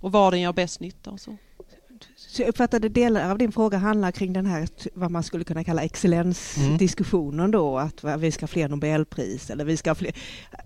och 0.00 0.12
var 0.12 0.30
den 0.30 0.40
gör 0.40 0.52
bäst 0.52 0.80
nytta 0.80 1.10
och 1.10 1.20
så. 1.20 1.36
Så 2.16 2.42
jag 2.42 2.48
uppfattade 2.48 2.88
delar 2.88 3.30
av 3.30 3.38
din 3.38 3.52
fråga 3.52 3.78
handlar 3.78 4.10
kring 4.10 4.32
den 4.32 4.46
här 4.46 4.68
vad 4.94 5.10
man 5.10 5.22
skulle 5.22 5.44
kunna 5.44 5.64
kalla 5.64 5.82
excellensdiskussionen 5.82 7.40
mm. 7.40 7.50
då, 7.50 7.78
att 7.78 8.04
vi 8.18 8.32
ska 8.32 8.42
ha 8.42 8.48
fler 8.48 8.68
Nobelpris 8.68 9.50
eller 9.50 9.64
vi 9.64 9.76
ska 9.76 9.90
ha 9.90 9.94
fler, 9.94 10.12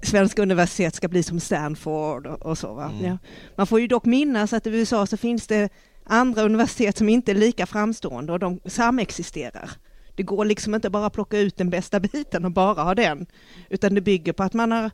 svenska 0.03 0.43
universitet 0.43 0.95
ska 0.95 1.09
bli 1.09 1.23
som 1.23 1.41
Stanford 1.41 2.27
och, 2.27 2.47
och 2.47 2.59
så. 2.59 2.75
Va? 2.75 2.85
Mm. 2.85 3.05
Ja. 3.05 3.19
Man 3.57 3.67
får 3.67 3.81
ju 3.81 3.87
dock 3.87 4.05
minnas 4.05 4.53
att 4.53 4.67
i 4.67 4.71
USA 4.71 5.07
så 5.07 5.17
finns 5.17 5.47
det 5.47 5.69
andra 6.05 6.43
universitet 6.43 6.97
som 6.97 7.09
inte 7.09 7.33
är 7.33 7.37
lika 7.37 7.67
framstående 7.67 8.33
och 8.33 8.39
de 8.39 8.61
samexisterar. 8.65 9.71
Det 10.17 10.23
går 10.23 10.45
liksom 10.45 10.75
inte 10.75 10.91
bara 10.91 11.07
att 11.07 11.13
plocka 11.13 11.39
ut 11.39 11.57
den 11.57 11.71
bästa 11.71 12.01
biten 12.01 12.45
och 12.45 12.53
bara 12.53 12.83
ha 12.83 12.95
den, 12.95 13.27
utan 13.71 13.95
det 13.95 14.01
bygger 14.01 14.33
på 14.33 14.43
att 14.43 14.53
man 14.53 14.73
har 14.73 14.91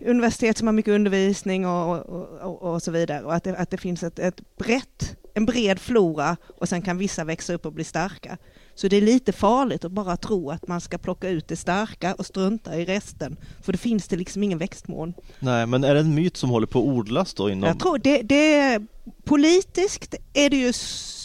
universitet 0.00 0.58
som 0.58 0.68
har 0.68 0.72
mycket 0.72 0.94
undervisning 0.94 1.66
och, 1.66 1.98
och, 1.98 2.28
och, 2.40 2.62
och 2.62 2.82
så 2.82 2.90
vidare 2.90 3.24
och 3.24 3.34
att 3.34 3.44
det, 3.44 3.56
att 3.56 3.70
det 3.70 3.76
finns 3.76 4.02
ett, 4.02 4.18
ett 4.18 4.56
brett 4.56 5.16
en 5.34 5.46
bred 5.46 5.78
flora 5.78 6.36
och 6.60 6.68
sen 6.68 6.82
kan 6.82 6.98
vissa 6.98 7.24
växa 7.24 7.54
upp 7.54 7.66
och 7.66 7.72
bli 7.72 7.84
starka. 7.84 8.38
Så 8.74 8.88
det 8.88 8.96
är 8.96 9.00
lite 9.00 9.32
farligt 9.32 9.84
att 9.84 9.92
bara 9.92 10.16
tro 10.16 10.50
att 10.50 10.68
man 10.68 10.80
ska 10.80 10.98
plocka 10.98 11.28
ut 11.28 11.48
det 11.48 11.56
starka 11.56 12.14
och 12.14 12.26
strunta 12.26 12.76
i 12.76 12.84
resten. 12.84 13.36
För 13.62 13.72
då 13.72 13.78
finns 13.78 14.08
det 14.08 14.16
liksom 14.16 14.42
ingen 14.42 14.58
växtmån. 14.58 15.14
Nej, 15.38 15.66
men 15.66 15.84
är 15.84 15.94
det 15.94 16.00
en 16.00 16.14
myt 16.14 16.36
som 16.36 16.50
håller 16.50 16.66
på 16.66 16.78
att 16.78 16.84
odlas 16.84 17.34
då 17.34 17.50
inom... 17.50 17.68
Jag 17.68 17.78
tror 17.78 17.98
det, 17.98 18.22
det 18.22 18.82
politiskt 19.24 20.14
är 20.34 20.50
det 20.50 20.56
ju, 20.56 20.72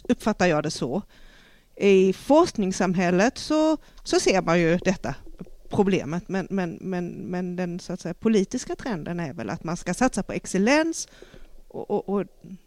uppfattar 0.10 0.46
jag 0.46 0.64
det 0.64 0.72
så. 0.72 1.02
I 1.80 2.14
forskningssamhället 2.14 3.38
så, 3.38 3.78
så 4.04 4.20
ser 4.20 4.42
man 4.42 4.60
ju 4.60 4.78
detta 4.78 5.16
problemet, 5.70 6.24
men, 6.28 6.48
men, 6.50 6.78
men, 6.82 7.08
men 7.08 7.56
den 7.56 7.80
så 7.80 7.94
att 7.94 8.02
säga, 8.02 8.14
politiska 8.14 8.76
trenden 8.76 9.20
är 9.20 9.34
väl 9.34 9.50
att 9.50 9.64
man 9.64 9.78
ska 9.78 9.94
satsa 9.94 10.24
på 10.24 10.34
excellens 10.34 11.08
och, 11.68 11.92
och, 11.92 12.10
och, 12.10 12.26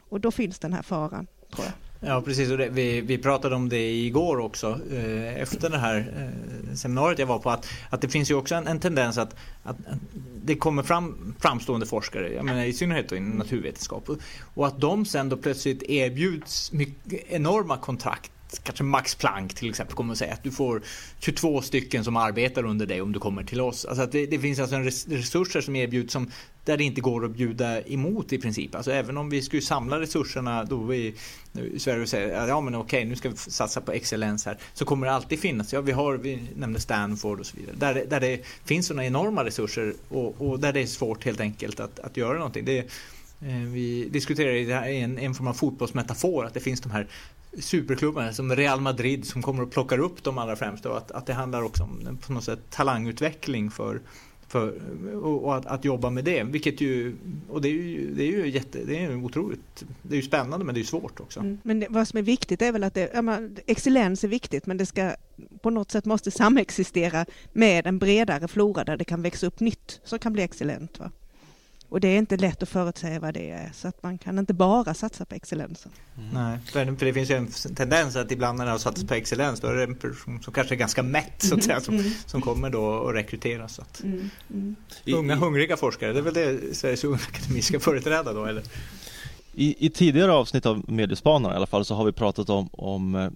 och 0.08 0.20
då 0.20 0.30
finns 0.30 0.58
den 0.58 0.72
här 0.72 0.82
faran, 0.82 1.26
tror 1.54 1.66
jag. 1.66 1.74
Ja 2.02 2.22
precis, 2.22 2.50
och 2.50 2.58
det, 2.58 2.68
vi, 2.68 3.00
vi 3.00 3.18
pratade 3.18 3.54
om 3.54 3.68
det 3.68 3.90
igår 3.90 4.38
också 4.38 4.80
eh, 4.92 5.42
efter 5.42 5.70
det 5.70 5.78
här 5.78 6.12
eh, 6.16 6.74
seminariet 6.74 7.18
jag 7.18 7.26
var 7.26 7.38
på 7.38 7.50
att, 7.50 7.66
att 7.90 8.00
det 8.00 8.08
finns 8.08 8.30
ju 8.30 8.34
också 8.34 8.54
en, 8.54 8.66
en 8.66 8.80
tendens 8.80 9.18
att, 9.18 9.36
att, 9.62 9.76
att, 9.86 9.98
det 10.44 10.56
kommer 10.56 10.82
fram 10.82 11.34
framstående 11.38 11.86
forskare, 11.86 12.32
jag 12.32 12.44
menar, 12.44 12.64
i 12.64 12.72
synnerhet 12.72 13.12
inom 13.12 13.30
naturvetenskap 13.30 14.08
och, 14.08 14.16
och 14.54 14.66
att 14.66 14.80
de 14.80 15.04
sen 15.04 15.28
då 15.28 15.36
plötsligt 15.36 15.82
erbjuds 15.82 16.72
mycket, 16.72 17.28
enorma 17.28 17.76
kontrakt 17.76 18.32
kanske 18.62 18.84
Max 18.84 19.14
Planck 19.14 19.54
till 19.54 19.70
exempel 19.70 19.96
kommer 19.96 20.12
att 20.12 20.18
säga 20.18 20.32
att 20.32 20.42
du 20.42 20.50
får 20.50 20.82
22 21.18 21.62
stycken 21.62 22.04
som 22.04 22.16
arbetar 22.16 22.64
under 22.64 22.86
dig 22.86 23.02
om 23.02 23.12
du 23.12 23.18
kommer 23.18 23.44
till 23.44 23.60
oss. 23.60 23.84
Alltså 23.84 24.02
att 24.02 24.12
det, 24.12 24.26
det 24.26 24.38
finns 24.38 24.58
alltså 24.58 24.76
resurser 24.76 25.60
som 25.60 25.76
erbjuds 25.76 26.12
som 26.12 26.30
där 26.64 26.76
det 26.76 26.84
inte 26.84 27.00
går 27.00 27.24
att 27.24 27.30
bjuda 27.30 27.82
emot 27.82 28.32
i 28.32 28.38
princip. 28.38 28.74
Alltså 28.74 28.92
även 28.92 29.16
om 29.16 29.30
vi 29.30 29.42
skulle 29.42 29.62
samla 29.62 30.00
resurserna 30.00 30.64
då 30.64 30.76
vi 30.76 31.14
i 31.74 31.78
Sverige 31.78 32.02
och 32.02 32.08
säga 32.08 32.46
ja 32.46 32.60
men 32.60 32.74
okej 32.74 33.04
nu 33.04 33.16
ska 33.16 33.28
vi 33.28 33.36
satsa 33.36 33.80
på 33.80 33.92
excellens 33.92 34.46
här 34.46 34.58
så 34.74 34.84
kommer 34.84 35.06
det 35.06 35.12
alltid 35.12 35.40
finnas, 35.40 35.72
ja 35.72 35.80
vi 35.80 35.92
har, 35.92 36.14
vi 36.14 36.42
nämnde 36.56 36.80
Stanford 36.80 37.40
och 37.40 37.46
så 37.46 37.56
vidare, 37.56 37.76
där, 37.94 38.06
där 38.06 38.20
det 38.20 38.40
finns 38.64 38.86
sådana 38.86 39.06
enorma 39.06 39.44
resurser 39.44 39.94
och, 40.08 40.34
och, 40.38 40.60
där 40.60 40.72
det 40.72 40.80
är 40.80 40.86
svårt 40.86 41.24
helt 41.24 41.40
enkelt 41.40 41.80
att, 41.80 41.98
att 41.98 42.16
göra 42.16 42.36
någonting. 42.36 42.64
Det, 42.64 42.78
eh, 42.78 43.56
vi 43.72 44.08
diskuterar 44.10 44.88
i 44.88 45.00
en, 45.00 45.18
en 45.18 45.34
form 45.34 45.46
av 45.46 45.54
fotbollsmetafor 45.54 46.46
att 46.46 46.54
det 46.54 46.60
finns 46.60 46.80
de 46.80 46.90
här 46.90 47.06
superklubbar 47.58 48.32
som 48.32 48.56
Real 48.56 48.80
Madrid 48.80 49.26
som 49.26 49.42
kommer 49.42 49.62
och 49.62 49.70
plockar 49.70 49.98
upp 49.98 50.24
de 50.24 50.38
allra 50.38 50.56
främsta 50.56 50.90
och 50.90 50.96
att, 50.96 51.10
att 51.10 51.26
det 51.26 51.32
handlar 51.32 51.62
också 51.62 51.82
om 51.82 52.18
på 52.26 52.32
något 52.32 52.44
sätt 52.44 52.58
talangutveckling 52.70 53.70
för, 53.70 54.00
för, 54.48 54.74
och 55.24 55.56
att, 55.56 55.66
att, 55.66 55.84
jobba 55.84 56.10
med 56.10 56.24
det. 56.24 56.42
Vilket 56.42 56.80
ju, 56.80 57.16
och 57.48 57.60
det 57.60 57.68
är 57.68 57.72
ju, 57.72 58.14
det 58.14 58.22
är 58.22 58.26
ju 58.26 58.50
jätte, 58.50 58.84
det 58.84 58.96
är 58.96 59.10
ju 59.10 59.16
otroligt, 59.16 59.84
det 60.02 60.14
är 60.14 60.16
ju 60.16 60.22
spännande 60.22 60.64
men 60.64 60.74
det 60.74 60.78
är 60.78 60.82
ju 60.82 60.86
svårt 60.86 61.20
också. 61.20 61.40
Mm, 61.40 61.58
men 61.62 61.80
det, 61.80 61.86
vad 61.90 62.08
som 62.08 62.18
är 62.18 62.22
viktigt 62.22 62.62
är 62.62 62.72
väl 62.72 62.84
att 62.84 62.94
det, 62.94 63.10
ja, 63.14 63.38
excellens 63.66 64.24
är 64.24 64.28
viktigt 64.28 64.66
men 64.66 64.76
det 64.76 64.86
ska 64.86 65.12
på 65.62 65.70
något 65.70 65.90
sätt 65.90 66.04
måste 66.04 66.30
samexistera 66.30 67.26
med 67.52 67.86
en 67.86 67.98
bredare 67.98 68.48
flora 68.48 68.84
där 68.84 68.96
det 68.96 69.04
kan 69.04 69.22
växa 69.22 69.46
upp 69.46 69.60
nytt 69.60 70.00
som 70.04 70.18
kan 70.18 70.32
bli 70.32 70.42
excellent. 70.42 70.98
Va? 70.98 71.10
Och 71.90 72.00
det 72.00 72.08
är 72.08 72.18
inte 72.18 72.36
lätt 72.36 72.62
att 72.62 72.68
förutsäga 72.68 73.20
vad 73.20 73.34
det 73.34 73.50
är, 73.50 73.70
så 73.74 73.88
att 73.88 74.02
man 74.02 74.18
kan 74.18 74.38
inte 74.38 74.54
bara 74.54 74.94
satsa 74.94 75.24
på 75.24 75.34
excellensen. 75.34 75.92
Mm. 76.18 76.34
Nej, 76.34 76.58
för 76.96 77.04
det 77.04 77.12
finns 77.12 77.30
ju 77.30 77.34
en 77.34 77.74
tendens 77.74 78.16
att 78.16 78.32
ibland 78.32 78.58
när 78.58 78.64
det 78.64 78.70
har 78.70 78.78
satsats 78.78 79.08
på 79.08 79.14
excellens, 79.14 79.60
då 79.60 79.68
är 79.68 79.74
det 79.74 79.82
en 79.82 79.94
person 79.94 80.42
som 80.42 80.52
kanske 80.52 80.74
är 80.74 80.76
ganska 80.76 81.02
mätt, 81.02 81.42
så 81.42 81.54
att 81.54 81.64
säga, 81.64 81.80
som, 81.80 81.94
mm. 81.94 82.10
som 82.26 82.40
kommer 82.40 82.70
då 82.70 83.08
att 83.08 83.14
rekryteras. 83.14 83.74
Så 83.74 83.82
att. 83.82 84.02
Mm. 84.02 84.30
Mm. 84.50 84.76
Unga, 85.06 85.34
hungriga 85.34 85.76
forskare, 85.76 86.12
det 86.12 86.18
är 86.18 86.22
väl 86.22 86.34
det 86.34 86.76
Sveriges 86.76 87.04
Unga 87.04 87.18
Akademi 87.28 87.62
ska 87.62 87.80
företräda 87.90 88.32
då, 88.32 88.44
eller? 88.44 88.62
I, 89.54 89.86
I, 89.86 89.90
tidigare 89.90 90.32
avsnitt 90.32 90.66
av 90.66 90.90
Mediespanarna 90.90 91.54
i 91.54 91.56
alla 91.56 91.66
fall 91.66 91.84
så 91.84 91.94
har 91.94 92.04
vi 92.04 92.12
pratat 92.12 92.50
om, 92.50 92.68
om 92.72 93.14
eh, 93.14 93.30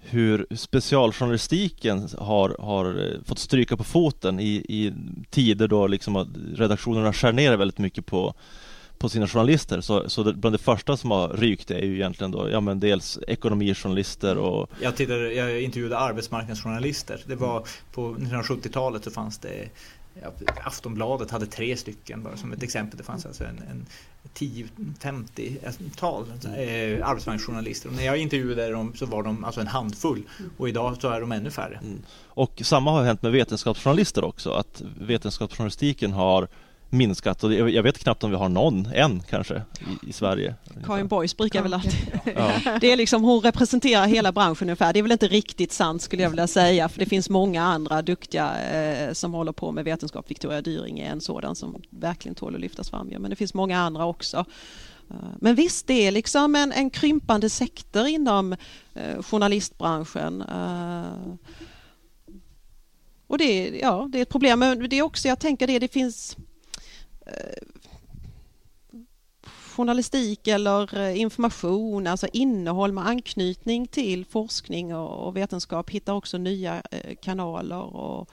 hur 0.00 0.46
specialjournalistiken 0.56 2.08
har, 2.18 2.56
har 2.58 2.84
eh, 2.86 3.22
fått 3.24 3.38
stryka 3.38 3.76
på 3.76 3.84
foten 3.84 4.40
i, 4.40 4.64
i 4.68 4.92
tider 5.30 5.68
då 5.68 5.86
liksom 5.86 6.34
redaktionerna 6.56 7.12
skär 7.12 7.32
ner 7.32 7.56
väldigt 7.56 7.78
mycket 7.78 8.06
på 8.06 8.34
på 8.98 9.08
sina 9.08 9.26
journalister. 9.26 9.80
Så, 9.80 10.10
så 10.10 10.22
det, 10.22 10.32
bland 10.32 10.54
det 10.54 10.58
första 10.58 10.96
som 10.96 11.10
har 11.10 11.28
rykt 11.28 11.70
är 11.70 11.82
ju 11.82 11.94
egentligen 11.94 12.30
då, 12.30 12.50
ja 12.50 12.60
men 12.60 12.80
dels 12.80 13.18
ekonomijournalister 13.28 14.36
och... 14.36 14.70
Jag, 14.80 14.96
tittade, 14.96 15.32
jag 15.32 15.62
intervjuade 15.62 15.98
arbetsmarknadsjournalister. 15.98 17.20
Det 17.26 17.34
var 17.34 17.66
på 17.92 18.14
1970-talet 18.14 19.04
så 19.04 19.10
fanns 19.10 19.38
det 19.38 19.68
Aftonbladet 20.64 21.30
hade 21.30 21.46
tre 21.46 21.76
stycken 21.76 22.22
bara 22.22 22.36
som 22.36 22.52
ett 22.52 22.62
exempel. 22.62 22.98
Det 22.98 23.04
fanns 23.04 23.26
alltså 23.26 23.44
en, 23.44 23.62
en 23.70 23.86
10-50-tal 24.34 26.24
eh, 26.44 27.08
arbetsmarknadsjournalister. 27.08 27.88
Och 27.88 27.94
när 27.94 28.04
jag 28.04 28.18
intervjuade 28.18 28.70
dem 28.70 28.92
så 28.94 29.06
var 29.06 29.22
de 29.22 29.44
alltså 29.44 29.60
en 29.60 29.66
handfull 29.66 30.22
och 30.56 30.68
idag 30.68 30.96
så 31.00 31.08
är 31.08 31.20
de 31.20 31.32
ännu 31.32 31.50
färre. 31.50 31.80
Mm. 31.82 32.02
Och 32.26 32.62
samma 32.64 32.90
har 32.90 33.04
hänt 33.04 33.22
med 33.22 33.32
vetenskapsjournalister 33.32 34.24
också, 34.24 34.52
att 34.52 34.82
vetenskapsjournalistiken 35.00 36.12
har 36.12 36.48
minskat 36.90 37.44
och 37.44 37.52
jag 37.52 37.82
vet 37.82 37.98
knappt 37.98 38.24
om 38.24 38.30
vi 38.30 38.36
har 38.36 38.48
någon 38.48 38.86
än 38.86 39.20
kanske 39.20 39.62
i, 40.04 40.08
i 40.08 40.12
Sverige. 40.12 40.54
Karin 40.86 41.08
Boys 41.08 41.36
brukar 41.36 41.62
väl 41.62 41.74
alltid... 41.74 41.92
Ja. 42.36 42.78
Det 42.80 42.92
är 42.92 42.96
liksom, 42.96 43.24
hon 43.24 43.40
representerar 43.40 44.06
hela 44.06 44.32
branschen 44.32 44.68
ungefär. 44.68 44.92
Det 44.92 44.98
är 44.98 45.02
väl 45.02 45.12
inte 45.12 45.28
riktigt 45.28 45.72
sant 45.72 46.02
skulle 46.02 46.22
jag 46.22 46.30
vilja 46.30 46.46
säga 46.46 46.88
för 46.88 46.98
det 46.98 47.06
finns 47.06 47.30
många 47.30 47.62
andra 47.62 48.02
duktiga 48.02 48.70
eh, 48.70 49.12
som 49.12 49.34
håller 49.34 49.52
på 49.52 49.72
med 49.72 49.84
vetenskap. 49.84 50.30
Victoria 50.30 50.62
Dyring 50.62 50.98
är 50.98 51.10
en 51.10 51.20
sådan 51.20 51.56
som 51.56 51.82
verkligen 51.90 52.34
tål 52.34 52.54
att 52.54 52.60
lyftas 52.60 52.90
fram. 52.90 53.06
Men 53.18 53.30
det 53.30 53.36
finns 53.36 53.54
många 53.54 53.78
andra 53.78 54.06
också. 54.06 54.44
Eh, 55.10 55.16
men 55.40 55.54
visst, 55.54 55.86
det 55.86 56.06
är 56.06 56.10
liksom 56.10 56.54
en, 56.54 56.72
en 56.72 56.90
krympande 56.90 57.50
sektor 57.50 58.06
inom 58.06 58.52
eh, 58.94 59.22
journalistbranschen. 59.22 60.42
Eh, 60.42 61.34
och 63.26 63.38
det 63.38 63.44
är, 63.44 63.80
ja, 63.82 64.08
det 64.12 64.18
är 64.18 64.22
ett 64.22 64.28
problem. 64.28 64.58
Men 64.58 64.88
det 64.88 64.98
är 64.98 65.02
också, 65.02 65.28
jag 65.28 65.38
tänker 65.38 65.66
det, 65.66 65.78
det 65.78 65.92
finns 65.92 66.36
Eh, 67.28 67.62
journalistik 69.76 70.48
eller 70.48 70.98
eh, 70.98 71.20
information, 71.20 72.06
alltså 72.06 72.26
innehåll 72.32 72.92
med 72.92 73.06
anknytning 73.06 73.86
till 73.86 74.24
forskning 74.24 74.94
och 74.94 75.36
vetenskap 75.36 75.90
hittar 75.90 76.12
också 76.12 76.38
nya 76.38 76.82
eh, 76.90 77.14
kanaler 77.22 77.96
och 77.96 78.30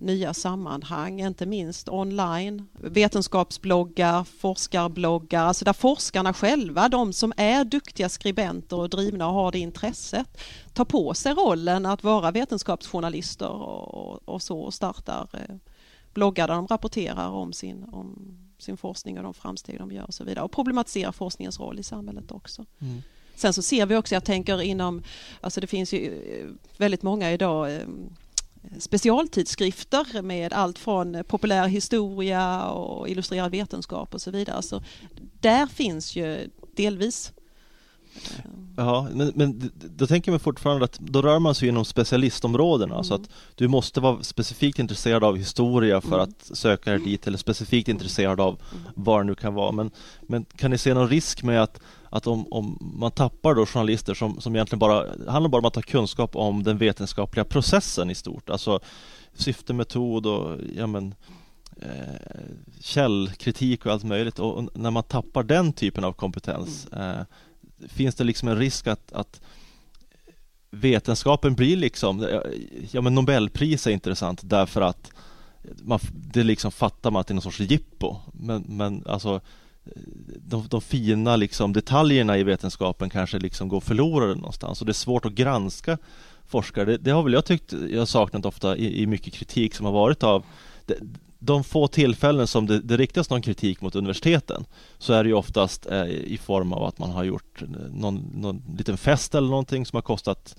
nya 0.00 0.34
sammanhang, 0.34 1.20
inte 1.20 1.46
minst 1.46 1.88
online. 1.88 2.68
Vetenskapsbloggar, 2.72 4.24
forskarbloggar, 4.24 5.44
alltså 5.44 5.64
där 5.64 5.72
forskarna 5.72 6.32
själva, 6.32 6.88
de 6.88 7.12
som 7.12 7.32
är 7.36 7.64
duktiga 7.64 8.08
skribenter 8.08 8.76
och 8.78 8.90
drivna 8.90 9.28
och 9.28 9.34
har 9.34 9.52
det 9.52 9.58
intresset, 9.58 10.38
tar 10.74 10.84
på 10.84 11.14
sig 11.14 11.32
rollen 11.32 11.86
att 11.86 12.04
vara 12.04 12.30
vetenskapsjournalister 12.30 13.50
och, 13.50 14.28
och 14.28 14.42
så 14.42 14.60
och 14.60 14.74
startar 14.74 15.28
bloggar 16.16 16.48
där 16.48 16.54
de 16.54 16.66
rapporterar 16.66 17.28
om 17.28 17.52
sin, 17.52 17.84
om 17.92 18.36
sin 18.58 18.76
forskning 18.76 19.18
och 19.18 19.24
de 19.24 19.34
framsteg 19.34 19.78
de 19.78 19.92
gör 19.92 20.04
och 20.04 20.14
så 20.14 20.24
vidare 20.24 20.44
och 20.44 20.52
problematiserar 20.52 21.12
forskningens 21.12 21.60
roll 21.60 21.78
i 21.78 21.82
samhället 21.82 22.32
också. 22.32 22.64
Mm. 22.78 23.02
Sen 23.34 23.52
så 23.52 23.62
ser 23.62 23.86
vi 23.86 23.96
också, 23.96 24.14
jag 24.14 24.24
tänker 24.24 24.62
inom, 24.62 25.02
alltså 25.40 25.60
det 25.60 25.66
finns 25.66 25.92
ju 25.92 25.98
eh, 25.98 26.46
väldigt 26.78 27.02
många 27.02 27.32
idag 27.32 27.74
eh, 27.74 27.88
specialtidskrifter 28.78 30.22
med 30.22 30.52
allt 30.52 30.78
från 30.78 31.24
populär 31.28 31.66
historia 31.66 32.64
och 32.70 33.08
illustrerad 33.08 33.50
vetenskap 33.50 34.14
och 34.14 34.20
så 34.20 34.30
vidare. 34.30 34.62
Så 34.62 34.82
där 35.40 35.66
finns 35.66 36.16
ju 36.16 36.50
delvis 36.76 37.32
Ja, 38.76 39.08
men, 39.12 39.32
men 39.34 39.70
då 39.96 40.06
tänker 40.06 40.30
man 40.30 40.40
fortfarande 40.40 40.84
att 40.84 40.98
då 40.98 41.22
rör 41.22 41.38
man 41.38 41.54
sig 41.54 41.68
inom 41.68 41.84
specialistområdena 41.84 42.94
mm. 42.94 43.04
så 43.04 43.14
att 43.14 43.30
du 43.54 43.68
måste 43.68 44.00
vara 44.00 44.22
specifikt 44.22 44.78
intresserad 44.78 45.24
av 45.24 45.36
historia 45.36 46.00
för 46.00 46.18
mm. 46.18 46.20
att 46.20 46.56
söka 46.56 46.90
dig 46.90 47.00
dit 47.00 47.26
eller 47.26 47.38
specifikt 47.38 47.88
intresserad 47.88 48.40
av 48.40 48.60
mm. 48.72 48.84
vad 48.94 49.20
det 49.20 49.24
nu 49.24 49.34
kan 49.34 49.54
vara. 49.54 49.72
Men, 49.72 49.90
men 50.22 50.44
kan 50.44 50.70
ni 50.70 50.78
se 50.78 50.94
någon 50.94 51.08
risk 51.08 51.42
med 51.42 51.62
att, 51.62 51.80
att 52.10 52.26
om, 52.26 52.52
om 52.52 52.78
man 52.98 53.10
tappar 53.10 53.54
då 53.54 53.66
journalister 53.66 54.14
som, 54.14 54.40
som 54.40 54.54
egentligen 54.54 54.78
bara 54.78 55.06
handlar 55.28 55.48
bara 55.48 55.58
om 55.58 55.66
att 55.66 55.74
ha 55.74 55.82
kunskap 55.82 56.36
om 56.36 56.62
den 56.62 56.78
vetenskapliga 56.78 57.44
processen 57.44 58.10
i 58.10 58.14
stort, 58.14 58.50
alltså 58.50 58.80
syfte, 59.34 59.72
metod 59.72 60.26
och 60.26 60.58
ja 60.76 60.86
men 60.86 61.14
eh, 61.82 62.40
källkritik 62.80 63.86
och 63.86 63.92
allt 63.92 64.04
möjligt 64.04 64.38
och, 64.38 64.54
och, 64.54 64.68
när 64.74 64.90
man 64.90 65.02
tappar 65.02 65.42
den 65.42 65.72
typen 65.72 66.04
av 66.04 66.12
kompetens 66.12 66.86
eh, 66.86 67.20
finns 67.88 68.14
det 68.14 68.24
liksom 68.24 68.48
en 68.48 68.58
risk 68.58 68.86
att, 68.86 69.12
att 69.12 69.40
vetenskapen 70.70 71.54
blir 71.54 71.76
liksom, 71.76 72.40
ja 72.90 73.00
men 73.00 73.14
Nobelpris 73.14 73.86
är 73.86 73.90
intressant 73.90 74.40
därför 74.44 74.80
att 74.80 75.10
man, 75.82 75.98
det 76.12 76.42
liksom 76.42 76.72
fattar 76.72 77.10
man 77.10 77.20
att 77.20 77.26
det 77.26 77.32
är 77.32 77.34
någon 77.34 77.42
sorts 77.42 77.60
jippo 77.60 78.16
men, 78.32 78.64
men 78.68 79.02
alltså 79.06 79.40
de, 80.36 80.66
de 80.68 80.80
fina 80.80 81.36
liksom 81.36 81.72
detaljerna 81.72 82.38
i 82.38 82.42
vetenskapen 82.42 83.10
kanske 83.10 83.38
liksom 83.38 83.68
går 83.68 83.80
förlorade 83.80 84.34
någonstans 84.34 84.80
och 84.80 84.86
det 84.86 84.92
är 84.92 84.94
svårt 84.94 85.24
att 85.24 85.32
granska 85.32 85.98
forskare. 86.46 86.84
Det, 86.84 86.96
det 86.96 87.10
har 87.10 87.22
väl 87.22 87.32
jag 87.32 87.44
tyckt 87.44 87.74
jag 87.90 88.08
saknat 88.08 88.44
ofta 88.44 88.76
i, 88.76 89.02
i 89.02 89.06
mycket 89.06 89.34
kritik 89.34 89.74
som 89.74 89.86
har 89.86 89.92
varit 89.92 90.22
av 90.22 90.44
de 91.46 91.64
få 91.64 91.86
tillfällen 91.86 92.46
som 92.46 92.66
det, 92.66 92.80
det 92.80 92.96
riktas 92.96 93.30
någon 93.30 93.42
kritik 93.42 93.80
mot 93.80 93.94
universiteten 93.94 94.64
så 94.98 95.12
är 95.12 95.24
det 95.24 95.28
ju 95.28 95.34
oftast 95.34 95.86
eh, 95.86 96.06
i 96.06 96.38
form 96.42 96.72
av 96.72 96.84
att 96.84 96.98
man 96.98 97.10
har 97.10 97.24
gjort 97.24 97.62
någon, 97.90 98.30
någon 98.34 98.62
liten 98.78 98.96
fest 98.96 99.34
eller 99.34 99.48
någonting 99.48 99.86
som 99.86 99.96
har 99.96 100.02
kostat 100.02 100.56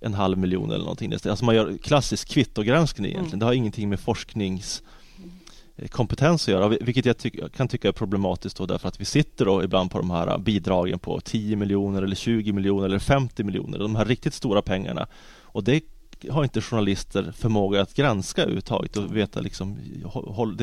en 0.00 0.14
halv 0.14 0.38
miljon 0.38 0.70
eller 0.70 0.84
någonting. 0.84 1.12
Alltså 1.12 1.44
man 1.44 1.54
gör 1.54 1.76
klassisk 1.76 2.28
kvittogranskning 2.28 3.10
egentligen. 3.10 3.28
Mm. 3.28 3.38
Det 3.38 3.46
har 3.46 3.52
ingenting 3.52 3.88
med 3.88 4.00
forskningskompetens 4.00 6.42
att 6.42 6.48
göra, 6.48 6.68
vilket 6.68 7.04
jag 7.04 7.18
ty 7.18 7.30
kan 7.56 7.68
tycka 7.68 7.88
är 7.88 7.92
problematiskt 7.92 8.56
då 8.56 8.66
därför 8.66 8.88
att 8.88 9.00
vi 9.00 9.04
sitter 9.04 9.44
då 9.44 9.64
ibland 9.64 9.90
på 9.90 9.98
de 9.98 10.10
här 10.10 10.38
bidragen 10.38 10.98
på 10.98 11.20
10 11.20 11.56
miljoner 11.56 12.02
eller 12.02 12.16
20 12.16 12.52
miljoner 12.52 12.86
eller 12.86 12.98
50 12.98 13.44
miljoner, 13.44 13.78
de 13.78 13.96
här 13.96 14.04
riktigt 14.04 14.34
stora 14.34 14.62
pengarna. 14.62 15.06
Och 15.42 15.64
det 15.64 15.93
har 16.30 16.44
inte 16.44 16.60
journalister 16.60 17.32
förmåga 17.36 17.82
att 17.82 17.94
granska 17.94 18.42
överhuvudtaget 18.42 18.96
och 18.96 19.16
veta 19.16 19.40
liksom 19.40 19.78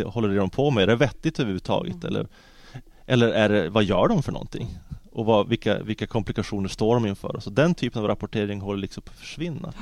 håller 0.05 0.27
det 0.29 0.35
de 0.35 0.49
på 0.49 0.71
med? 0.71 0.83
Är 0.83 0.87
det 0.87 0.95
vettigt 0.95 1.39
överhuvudtaget? 1.39 2.03
Mm. 2.03 2.07
Eller, 2.07 2.27
eller 3.05 3.27
är 3.29 3.49
det, 3.49 3.69
vad 3.69 3.83
gör 3.83 4.07
de 4.07 4.23
för 4.23 4.31
någonting? 4.31 4.77
Och 5.11 5.25
vad, 5.25 5.47
vilka, 5.47 5.83
vilka 5.83 6.07
komplikationer 6.07 6.69
står 6.69 6.93
de 6.95 7.05
inför? 7.05 7.39
Så 7.39 7.49
den 7.49 7.75
typen 7.75 8.01
av 8.01 8.07
rapportering 8.07 8.61
håller 8.61 8.81
liksom 8.81 9.03
på 9.03 9.11
att 9.11 9.19
försvinna. 9.19 9.73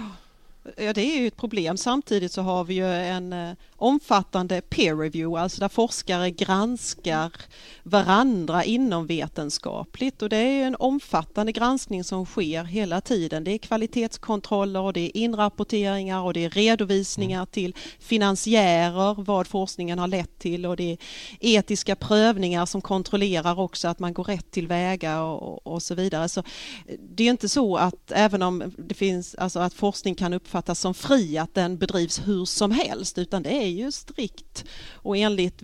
Ja, 0.78 0.93
det 0.93 1.01
är 1.01 1.22
ju 1.22 1.28
ett 1.28 1.38
problem. 1.38 1.78
Samtidigt 1.78 2.32
så 2.32 2.41
har 2.41 2.63
vi 2.63 2.74
ju 2.74 2.86
en 2.86 3.34
eh, 3.34 3.51
omfattande 3.76 4.61
peer 4.61 4.95
review, 4.95 5.41
alltså 5.41 5.59
där 5.59 5.70
forskare 5.70 6.32
granskar 6.32 7.32
varandra 7.84 8.63
inom 8.63 9.07
vetenskapligt 9.07 10.22
och 10.22 10.30
det 10.30 10.38
är 10.38 10.67
en 10.67 10.76
omfattande 10.80 11.51
granskning 11.51 12.03
som 12.03 12.26
sker 12.26 12.63
hela 12.63 13.01
tiden. 13.01 13.43
Det 13.43 13.51
är 13.51 13.57
kvalitetskontroller 13.57 14.80
och 14.80 14.93
det 14.93 14.99
är 14.99 15.17
inrapporteringar 15.17 16.22
och 16.22 16.34
det 16.34 16.45
är 16.45 16.49
redovisningar 16.49 17.39
mm. 17.39 17.47
till 17.47 17.76
finansiärer 17.99 19.24
vad 19.24 19.47
forskningen 19.47 19.99
har 19.99 20.07
lett 20.07 20.39
till 20.39 20.65
och 20.65 20.76
det 20.76 20.91
är 20.91 20.97
etiska 21.39 21.95
prövningar 21.95 22.65
som 22.65 22.82
kontrollerar 22.82 23.59
också 23.59 23.88
att 23.88 23.99
man 23.99 24.13
går 24.13 24.24
rätt 24.24 24.51
tillväga 24.51 25.22
och, 25.22 25.67
och 25.67 25.84
så 25.84 25.95
vidare. 25.95 26.30
Så 26.30 26.43
det 26.99 27.24
är 27.24 27.30
inte 27.30 27.49
så 27.49 27.78
att 27.78 28.11
även 28.11 28.41
om 28.41 28.74
det 28.78 28.95
finns, 28.95 29.36
alltså 29.36 29.59
att 29.59 29.74
forskning 29.74 30.15
kan 30.15 30.34
uppfattas 30.34 30.59
som 30.76 30.93
fri, 30.93 31.38
att 31.38 31.55
den 31.55 31.78
bedrivs 31.78 32.28
hur 32.28 32.45
som 32.45 32.72
helst, 32.72 33.18
utan 33.18 33.43
det 33.43 33.64
är 33.64 33.68
ju 33.68 33.91
strikt 33.91 34.66
och 34.93 35.18
enligt 35.18 35.62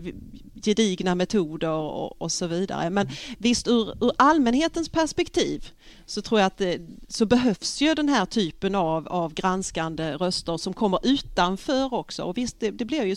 gedigna 0.66 1.16
metoder 1.16 1.70
och, 1.70 2.22
och 2.22 2.32
så 2.32 2.48
vidare. 2.48 2.90
Men 2.90 3.08
mm. 3.08 3.18
visst, 3.38 3.68
ur, 3.68 4.04
ur, 4.04 4.12
allmänhetens 4.18 4.90
perspektiv 4.90 5.70
så 6.06 6.22
tror 6.22 6.40
jag 6.40 6.48
att 6.48 6.58
det, 6.58 6.82
så 7.08 7.26
behövs 7.26 7.82
ju 7.82 7.94
den 7.94 8.10
här 8.10 8.26
typen 8.26 8.76
av, 8.76 9.08
av 9.08 9.34
granskande 9.34 10.14
röster 10.14 10.58
som 10.58 10.74
kommer 10.74 11.00
utanför 11.04 11.94
också. 11.94 12.24
Och 12.24 12.38
visst, 12.38 12.60
det, 12.60 12.72
det 12.72 12.86
blir 12.86 13.04
ju 13.04 13.16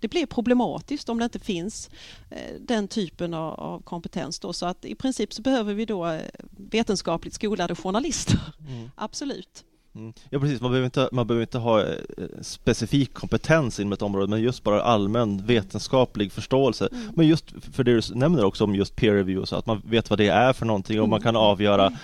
det 0.00 0.08
blir 0.08 0.26
problematiskt 0.26 1.08
om 1.08 1.18
det 1.18 1.24
inte 1.24 1.38
finns 1.38 1.90
eh, 2.30 2.54
den 2.60 2.88
typen 2.88 3.34
av, 3.34 3.60
av, 3.60 3.82
kompetens. 3.82 4.40
Då. 4.40 4.52
Så 4.52 4.66
att 4.66 4.84
i 4.84 4.94
princip 4.94 5.32
så 5.32 5.42
behöver 5.42 5.74
vi 5.74 5.84
då 5.84 6.06
eh, 6.06 6.20
vetenskapligt 6.50 7.34
skolade 7.34 7.74
journalister. 7.74 8.40
Mm. 8.68 8.90
Absolut. 8.96 9.64
Mm. 9.94 10.12
Ja 10.30 10.40
precis, 10.40 10.60
man 10.60 10.70
behöver, 10.70 10.84
inte, 10.84 11.08
man 11.12 11.26
behöver 11.26 11.42
inte 11.42 11.58
ha 11.58 11.80
eh, 11.80 11.94
specifik 12.40 13.14
kompetens 13.14 13.80
inom 13.80 13.92
ett 13.92 14.02
område 14.02 14.26
men 14.26 14.40
just 14.40 14.62
bara 14.62 14.82
allmän 14.82 15.46
vetenskaplig 15.46 16.32
förståelse. 16.32 16.88
Mm. 16.92 17.12
Men 17.16 17.26
just 17.26 17.44
för 17.72 17.84
det 17.84 17.94
du 17.94 18.14
nämner 18.14 18.44
också 18.44 18.64
om 18.64 18.74
just 18.74 18.96
peer 18.96 19.14
review, 19.14 19.46
så 19.46 19.56
att 19.56 19.66
man 19.66 19.82
vet 19.84 20.10
vad 20.10 20.18
det 20.18 20.28
är 20.28 20.52
för 20.52 20.66
någonting 20.66 20.98
och 21.00 21.04
mm. 21.04 21.10
man 21.10 21.20
kan 21.20 21.36
avgöra 21.36 21.86
mm. 21.86 21.98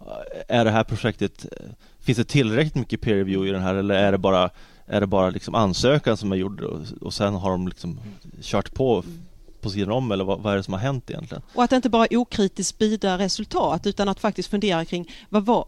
eh, 0.00 0.56
Är 0.58 0.64
det 0.64 0.70
här 0.70 0.84
projektet, 0.84 1.44
eh, 1.44 1.66
finns 2.00 2.18
det 2.18 2.24
tillräckligt 2.24 2.74
mycket 2.74 3.00
peer 3.00 3.16
review 3.16 3.48
i 3.48 3.52
den 3.52 3.62
här 3.62 3.74
eller 3.74 3.94
är 3.94 4.12
det 4.12 4.18
bara 4.18 4.50
är 4.86 5.00
det 5.00 5.06
bara 5.06 5.30
liksom 5.30 5.54
ansökan 5.54 6.16
som 6.16 6.32
är 6.32 6.36
gjord 6.36 6.60
och, 6.60 6.80
och 7.00 7.14
sen 7.14 7.34
har 7.34 7.50
de 7.50 7.68
liksom 7.68 8.00
kört 8.42 8.74
på 8.74 8.98
mm 8.98 9.22
på 9.62 9.70
sidan 9.70 9.90
om 9.90 10.12
eller 10.12 10.24
vad, 10.24 10.40
vad, 10.40 10.52
är 10.52 10.56
det 10.56 10.62
som 10.62 10.74
har 10.74 10.80
hänt 10.80 11.10
egentligen? 11.10 11.42
Och 11.54 11.64
att 11.64 11.72
inte 11.72 11.90
bara 11.90 12.06
okritiskt 12.10 12.78
bida 12.78 13.18
resultat 13.18 13.86
utan 13.86 14.08
att 14.08 14.20
faktiskt 14.20 14.50
fundera 14.50 14.84
kring 14.84 15.10
vad, 15.28 15.44
vad, 15.44 15.64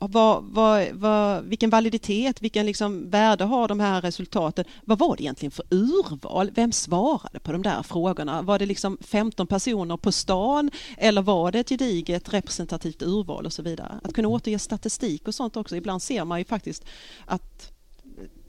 vad, 0.50 0.86
vad, 0.92 1.44
vilken 1.44 1.70
validitet, 1.70 2.42
vilken 2.42 2.66
liksom 2.66 3.10
värde 3.10 3.44
har 3.44 3.68
de 3.68 3.80
här 3.80 4.00
resultaten? 4.00 4.64
Vad 4.84 4.98
var 4.98 5.16
det 5.16 5.22
egentligen 5.22 5.50
för 5.50 5.64
urval? 5.70 6.50
Vem 6.54 6.72
svarade 6.72 7.40
på 7.40 7.52
de 7.52 7.62
där 7.62 7.82
frågorna? 7.82 8.42
Var 8.42 8.58
det 8.58 8.66
liksom 8.66 8.98
15 9.00 9.46
personer 9.46 9.96
på 9.96 10.12
stan 10.12 10.70
eller 10.98 11.22
var 11.22 11.52
det 11.52 11.58
ett 11.58 11.68
gediget 11.68 12.32
representativt 12.32 13.02
urval 13.02 13.46
och 13.46 13.52
så 13.52 13.62
vidare? 13.62 14.00
Att 14.02 14.14
kunna 14.14 14.28
återge 14.28 14.58
statistik 14.58 15.28
och 15.28 15.34
sånt 15.34 15.56
också. 15.56 15.76
Ibland 15.76 16.02
ser 16.02 16.24
man 16.24 16.38
ju 16.38 16.44
faktiskt 16.44 16.84
att 17.24 17.72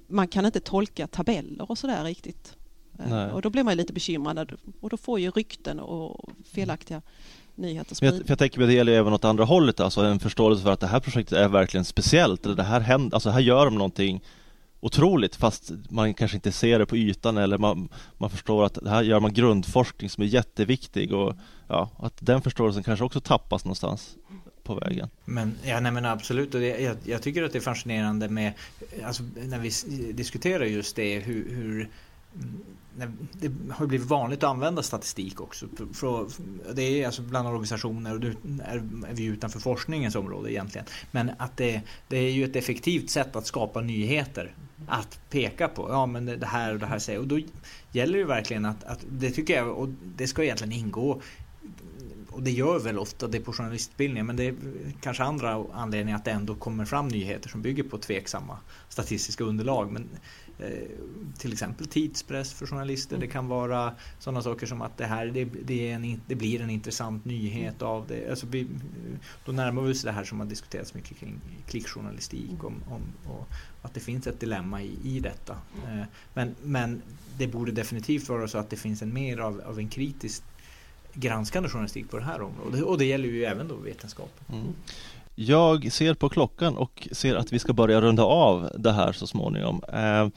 man 0.08 0.28
kan 0.28 0.46
inte 0.46 0.60
tolka 0.60 1.08
tabeller 1.08 1.72
och 1.72 1.78
sådär 1.78 2.04
riktigt. 2.04 2.56
Nej. 2.98 3.32
Och 3.32 3.42
då 3.42 3.50
blir 3.50 3.64
man 3.64 3.78
lite 3.78 3.94
bekymrad 3.94 4.52
och 4.82 4.90
då 4.90 4.98
får 4.98 5.20
ju 5.20 5.32
rykten 5.32 5.80
och 5.80 6.30
felaktiga 6.46 7.02
nyheter 7.56 7.96
spridning. 7.96 8.24
För 8.24 8.32
jag 8.32 8.40
tänker 8.40 8.62
att 8.62 8.68
det 8.68 8.74
gäller 8.74 8.92
även 8.92 9.14
åt 9.14 9.26
andra 9.26 9.44
hållet, 9.44 9.80
alltså 9.80 10.02
en 10.02 10.20
förståelse 10.20 10.64
för 10.64 10.72
att 10.72 10.80
det 10.80 10.88
här 10.88 11.00
projektet 11.00 11.38
är 11.38 11.48
verkligen 11.48 11.86
speciellt, 11.86 12.46
eller 12.46 12.56
det 12.56 12.64
här 12.64 12.80
händer, 12.80 13.16
alltså 13.16 13.30
här 13.30 13.40
gör 13.40 13.66
de 13.66 13.76
någonting 13.76 14.22
otroligt 14.80 15.36
fast 15.36 15.72
man 15.90 16.14
kanske 16.14 16.38
inte 16.38 16.52
ser 16.52 16.80
det 16.80 16.86
på 16.86 16.98
ytan 16.98 17.38
eller 17.38 17.58
man, 17.58 17.90
man 18.18 18.30
förstår 18.30 18.66
att 18.66 18.88
här 18.88 19.04
gör 19.04 19.20
man 19.20 19.34
grundforskning 19.34 20.10
som 20.10 20.24
är 20.24 20.28
jätteviktig 20.28 21.14
och 21.14 21.36
ja, 21.68 21.90
att 21.98 22.14
den 22.20 22.42
förståelsen 22.42 22.84
kanske 22.84 23.06
också 23.06 23.22
tappas 23.22 23.66
någonstans 23.66 24.16
på 24.64 24.76
vägen. 24.76 25.10
Men, 25.26 25.56
ja, 25.64 25.80
nej, 25.80 25.92
men 25.92 26.06
absolut, 26.06 26.54
och 26.54 26.60
det, 26.60 26.82
jag, 26.82 26.98
jag, 27.04 27.22
tycker 27.22 27.44
att 27.44 27.52
det 27.52 27.58
är 27.58 27.62
fascinerande 27.62 28.30
med, 28.30 28.54
alltså, 29.06 29.24
när 29.36 29.60
vi 29.60 29.72
diskuterar 30.14 30.66
just 30.66 30.96
det, 30.96 31.20
hur, 31.20 31.56
hur 31.56 31.90
det 33.32 33.52
har 33.72 33.88
blivit 33.88 34.08
vanligt 34.08 34.44
att 34.44 34.50
använda 34.50 34.84
statistik 34.84 35.42
också. 35.42 35.68
Det 36.74 36.84
är 36.84 37.06
alltså 37.06 37.22
bland 37.22 37.48
organisationer 37.48 38.16
och 38.16 38.24
är 38.66 39.14
vi 39.14 39.26
utanför 39.26 39.60
forskningens 39.60 40.16
område 40.16 40.52
egentligen. 40.52 40.88
Men 41.12 41.32
att 41.38 41.58
det, 41.58 41.82
det 42.08 42.18
är 42.18 42.32
ju 42.32 42.44
ett 42.44 42.56
effektivt 42.56 43.10
sätt 43.10 43.36
att 43.36 43.48
skapa 43.48 43.82
nyheter. 43.82 44.56
Att 44.88 45.20
peka 45.30 45.68
på, 45.68 45.90
ja 45.90 46.06
men 46.06 46.26
det 46.26 46.46
här 46.46 46.74
och 46.74 46.80
det 46.80 46.86
här 46.86 47.00
säger. 47.00 47.20
Och 47.20 47.28
då 47.28 47.40
gäller 47.92 48.18
det 48.18 48.26
verkligen 48.26 48.66
att, 48.66 48.84
att 48.84 49.00
det 49.10 49.32
tycker 49.32 49.56
jag, 49.56 49.78
och 49.78 49.90
det 50.16 50.28
ska 50.28 50.44
egentligen 50.44 50.74
ingå 50.74 51.22
och 52.36 52.44
det 52.44 52.52
gör 52.52 52.80
väl 52.80 53.00
ofta 53.00 53.28
det 53.28 53.40
på 53.40 53.54
journalistutbildningen 53.54 54.26
men 54.26 54.36
det 54.36 54.44
är 54.44 54.56
kanske 55.02 55.24
andra 55.24 55.66
anledningar 55.74 56.18
att 56.18 56.26
det 56.26 56.32
ändå 56.32 56.56
kommer 56.56 56.86
fram 56.86 57.08
nyheter 57.08 57.50
som 57.50 57.62
bygger 57.62 57.84
på 57.84 57.98
tveksamma 57.98 58.58
statistiska 58.90 59.44
underlag. 59.44 59.92
Men 59.92 60.10
till 61.38 61.54
exempel 61.54 61.88
tidspress 61.88 62.54
för 62.54 62.66
journalister. 62.68 63.16
Mm. 63.16 63.28
Det 63.28 63.34
kan 63.34 63.48
vara 63.48 63.94
sådana 64.20 64.42
saker 64.42 64.68
som 64.68 64.82
att 64.82 64.98
det 64.98 65.06
här 65.06 65.26
det, 65.26 65.46
det, 65.46 65.90
en, 65.90 66.22
det 66.28 66.36
blir 66.36 66.62
en 66.62 66.70
intressant 66.70 67.26
nyhet 67.26 67.82
mm. 67.82 67.94
av 67.94 68.08
det. 68.08 68.30
Alltså, 68.30 68.48
vi, 68.48 68.68
då 69.46 69.52
närmar 69.52 69.82
vi 69.82 69.94
oss 69.94 70.02
det 70.02 70.12
här 70.12 70.24
som 70.24 70.40
har 70.40 70.48
diskuterats 70.48 70.94
mycket 70.94 71.18
kring 71.18 71.42
klickjournalistik 71.68 72.50
mm. 72.50 72.66
om, 72.66 72.84
om, 72.88 73.46
att 73.82 73.94
det 73.94 74.00
finns 74.00 74.28
ett 74.28 74.40
dilemma 74.40 74.84
i, 74.84 74.98
i 75.04 75.20
detta. 75.20 75.58
Mm. 75.86 76.00
Eh, 76.00 76.06
men, 76.34 76.56
men 76.64 77.02
det 77.38 77.48
borde 77.48 77.72
definitivt 77.72 78.30
vara 78.30 78.48
så 78.48 78.58
att 78.58 78.70
det 78.70 78.78
finns 78.78 79.02
en 79.02 79.14
mer 79.14 79.38
av, 79.38 79.62
av 79.66 79.80
en 79.80 79.90
kritisk 79.90 80.44
granskande 81.14 81.70
journalistik 81.70 82.10
på 82.10 82.18
det 82.18 82.24
här 82.24 82.42
området 82.42 82.82
och 82.82 82.98
det 82.98 83.06
gäller 83.06 83.30
ju 83.30 83.46
även 83.46 83.68
då 83.68 83.76
vetenskapen. 83.76 84.76
Jag 85.36 85.92
ser 85.92 86.14
på 86.14 86.30
klockan 86.30 86.78
och 86.78 87.08
ser 87.12 87.36
att 87.36 87.54
vi 87.54 87.60
ska 87.60 87.74
börja 87.74 88.02
runda 88.02 88.24
av 88.24 88.70
det 88.78 88.92
här 88.92 89.12
så 89.12 89.28
småningom. 89.28 89.82
Eh, 89.94 90.28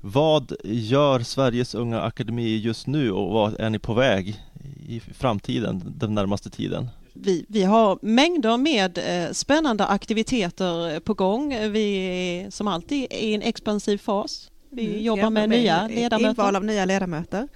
vad 0.00 0.52
gör 0.64 1.20
Sveriges 1.20 1.74
Unga 1.74 2.00
Akademi 2.00 2.56
just 2.56 2.86
nu 2.86 3.12
och 3.12 3.32
vad 3.32 3.60
är 3.60 3.70
ni 3.70 3.78
på 3.78 3.94
väg 3.94 4.40
i 4.88 5.00
framtiden, 5.00 5.82
den 5.96 6.14
närmaste 6.14 6.50
tiden? 6.50 6.88
Vi, 7.12 7.44
vi 7.48 7.62
har 7.62 7.98
mängder 8.02 8.56
med 8.56 8.98
eh, 8.98 9.32
spännande 9.32 9.86
aktiviteter 9.86 11.00
på 11.00 11.14
gång. 11.14 11.72
Vi 11.72 11.96
är 11.96 12.50
som 12.50 12.68
alltid 12.68 13.12
i 13.12 13.34
en 13.34 13.42
expansiv 13.42 13.98
fas. 13.98 14.50
Vi 14.70 14.86
mm, 14.86 15.02
jobbar 15.02 15.30
med, 15.30 15.48
med 15.48 15.48
nya 15.48 15.88
ledamöter. 15.88 16.30
Inval 16.30 16.56
av 16.56 16.64
nya 16.64 16.84
ledamöter. 16.84 17.48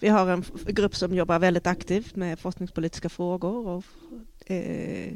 Vi 0.00 0.08
har 0.08 0.28
en 0.28 0.44
grupp 0.66 0.96
som 0.96 1.14
jobbar 1.14 1.38
väldigt 1.38 1.66
aktivt 1.66 2.16
med 2.16 2.38
forskningspolitiska 2.38 3.08
frågor 3.08 3.68
och 3.68 3.84
eh, 4.50 5.14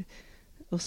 och 0.72 0.80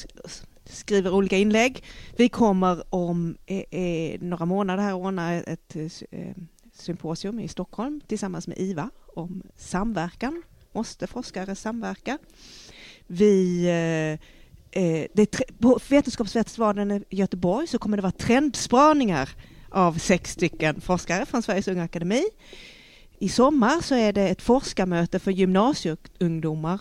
skriver 0.66 1.14
olika 1.14 1.38
inlägg. 1.38 1.84
Vi 2.18 2.30
kommer 2.30 2.84
om 2.90 3.38
eh, 3.46 3.80
eh 3.80 4.22
några 4.22 4.46
månader 4.46 4.84
här 4.84 4.94
ordna 4.94 5.34
ett 5.34 5.76
eh, 5.76 5.84
eh, 6.12 6.36
symposium 6.74 7.40
i 7.40 7.48
Stockholm 7.48 8.02
tillsammans 8.08 8.48
med 8.48 8.58
IVA 8.58 8.90
om 9.16 9.44
samverkan. 9.56 10.44
Måste 10.72 11.08
forskare 11.08 11.56
samverka? 11.56 12.18
Vi 13.08 13.66
eh, 13.66 15.08
det, 15.14 15.26
på 15.60 15.80
Vetenskapsfestivalen 15.90 16.92
i 16.92 17.04
Göteborg 17.10 17.68
så 17.68 17.80
kommer 17.80 17.98
det 17.98 18.04
vara 18.04 18.12
trendspaningar 18.12 19.30
av 19.70 19.94
sex 19.94 20.32
stycken 20.32 20.82
forskare 20.82 21.26
från 21.26 21.44
Sveriges 21.44 21.68
Unga 21.68 21.84
Akademi. 21.84 22.24
I 23.20 23.30
sommar 23.30 23.82
så 23.82 23.96
är 23.96 24.14
det 24.14 24.30
ett 24.30 24.42
forskarmöte 24.42 25.20
för 25.20 25.32
gymnasieungdomar 25.32 26.80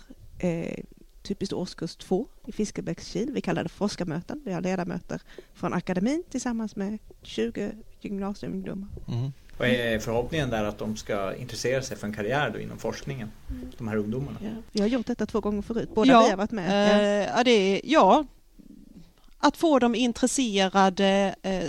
typiskt 1.25 1.53
årskurs 1.53 1.95
två 1.95 2.27
i 2.45 2.51
Fiskebäckskil. 2.51 3.31
Vi 3.33 3.41
kallar 3.41 3.63
det 3.63 3.69
forskarmöten. 3.69 4.41
Vi 4.45 4.53
har 4.53 4.61
ledamöter 4.61 5.21
från 5.53 5.73
akademin 5.73 6.23
tillsammans 6.29 6.75
med 6.75 6.99
20 7.21 7.71
gymnasieungdomar. 8.01 8.87
Mm. 9.07 9.31
Och 9.57 9.67
är 9.67 9.99
förhoppningen 9.99 10.49
där 10.49 10.63
att 10.63 10.77
de 10.77 10.95
ska 10.95 11.35
intressera 11.35 11.81
sig 11.81 11.97
för 11.97 12.07
en 12.07 12.13
karriär 12.13 12.49
då 12.49 12.59
inom 12.59 12.77
forskningen, 12.77 13.31
de 13.77 13.87
här 13.87 13.95
ungdomarna? 13.95 14.37
Ja. 14.41 14.49
Vi 14.71 14.81
har 14.81 14.87
gjort 14.87 15.07
detta 15.07 15.25
två 15.25 15.39
gånger 15.39 15.61
förut, 15.61 15.89
båda 15.95 16.11
Ja, 16.11 16.23
vi 16.23 16.29
har 16.29 16.37
varit 16.37 16.51
med. 16.51 16.91
Eh, 17.01 17.33
ja, 17.37 17.43
det 17.43 17.51
är, 17.51 17.81
ja, 17.83 18.25
att 19.37 19.57
få 19.57 19.79
dem 19.79 19.95
intresserade 19.95 21.35
eh, 21.41 21.63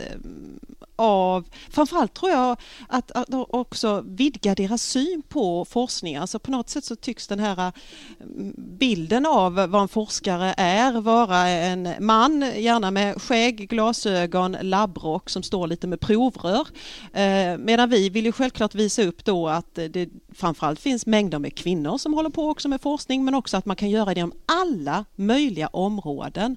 av, 0.96 1.48
framförallt 1.70 2.14
tror 2.14 2.30
jag 2.32 2.56
att, 2.88 3.10
att 3.10 3.28
också 3.30 4.04
vidga 4.06 4.54
deras 4.54 4.82
syn 4.82 5.22
på 5.28 5.64
forskning. 5.64 6.16
Alltså 6.16 6.38
på 6.38 6.50
något 6.50 6.68
sätt 6.68 6.84
så 6.84 6.96
tycks 6.96 7.26
den 7.26 7.38
här 7.38 7.72
mm, 8.20 8.54
bilden 8.56 9.26
av 9.26 9.54
vad 9.54 9.82
en 9.82 9.88
forskare 9.88 10.54
är 10.56 11.00
vara 11.00 11.48
en 11.48 11.88
man, 12.00 12.40
gärna 12.56 12.90
med 12.90 13.22
skägg, 13.22 13.68
glasögon, 13.68 14.56
labbrock 14.60 15.30
som 15.30 15.42
står 15.42 15.66
lite 15.66 15.86
med 15.86 16.00
provrör. 16.00 16.66
Eh, 17.12 17.58
medan 17.58 17.90
vi 17.90 18.08
vill 18.10 18.24
ju 18.24 18.32
självklart 18.32 18.74
visa 18.74 19.02
upp 19.02 19.24
då 19.24 19.48
att 19.48 19.74
det 19.74 20.08
framförallt 20.34 20.80
finns 20.80 21.06
mängder 21.06 21.38
med 21.38 21.54
kvinnor 21.54 21.98
som 21.98 22.14
håller 22.14 22.30
på 22.30 22.50
också 22.50 22.68
med 22.68 22.80
forskning 22.80 23.24
men 23.24 23.34
också 23.34 23.56
att 23.56 23.66
man 23.66 23.76
kan 23.76 23.90
göra 23.90 24.14
det 24.14 24.20
inom 24.20 24.32
alla 24.46 25.04
möjliga 25.16 25.66
områden. 25.66 26.56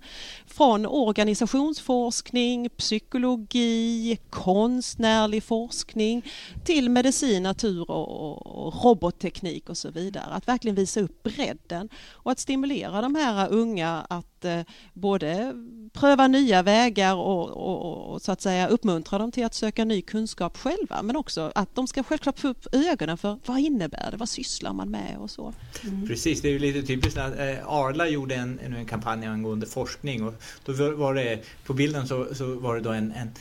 Från 0.60 0.86
organisationsforskning, 0.86 2.70
psykologi, 2.70 4.18
konstnärlig 4.30 5.44
forskning 5.44 6.26
till 6.66 6.90
medicin, 6.90 7.44
natur 7.44 7.92
och, 7.92 8.84
robotteknik 8.84 9.70
och 9.70 9.78
så 9.78 9.92
vidare. 9.92 10.26
Att 10.26 10.48
verkligen 10.48 10.76
visa 10.76 11.02
upp 11.02 11.24
bredden 11.24 11.90
och 12.12 12.32
att 12.32 12.40
stimulera 12.40 13.02
de 13.02 13.16
här 13.16 13.50
unga 13.52 14.06
att 14.10 14.46
eh, 14.46 14.62
både 14.94 15.54
pröva 15.94 16.28
nya 16.28 16.62
vägar 16.64 17.16
och, 17.16 17.50
och, 17.50 18.14
och, 18.14 18.22
så 18.22 18.32
att 18.32 18.42
säga 18.42 18.68
uppmuntra 18.68 19.18
dem 19.18 19.32
till 19.32 19.46
att 19.46 19.54
söka 19.54 19.86
ny 19.86 20.02
kunskap 20.02 20.58
själva 20.58 21.02
men 21.04 21.16
också 21.16 21.52
att 21.56 21.76
de 21.76 21.88
ska 21.88 22.04
självklart 22.04 22.40
få 22.40 22.48
upp 22.48 22.68
ögonen 22.72 23.18
för 23.18 23.40
vad 23.46 23.60
innebär 23.60 24.12
det, 24.12 24.18
vad 24.18 24.30
sysslar 24.30 24.74
man 24.74 24.92
med 24.92 25.18
och 25.20 25.32
så. 25.32 25.54
Mm. 25.84 26.08
Precis, 26.08 26.42
det 26.42 26.48
är 26.48 26.52
ju 26.52 26.60
lite 26.60 26.82
typiskt 26.82 27.20
att 27.20 27.40
eh, 27.40 27.68
Arla 27.68 28.08
gjorde 28.08 28.36
en, 28.36 28.60
en 28.60 28.86
kampanj 28.86 29.26
angående 29.26 29.66
forskning 29.66 30.24
och 30.24 30.34
då 30.66 30.92
var 30.96 31.14
det 31.14 31.40
på 31.66 31.74
bilden 31.74 32.08
så, 32.08 32.36
så 32.36 32.56
var 32.56 32.76
det 32.76 32.82
då 32.82 32.90
en, 32.90 33.12
en 33.12 33.32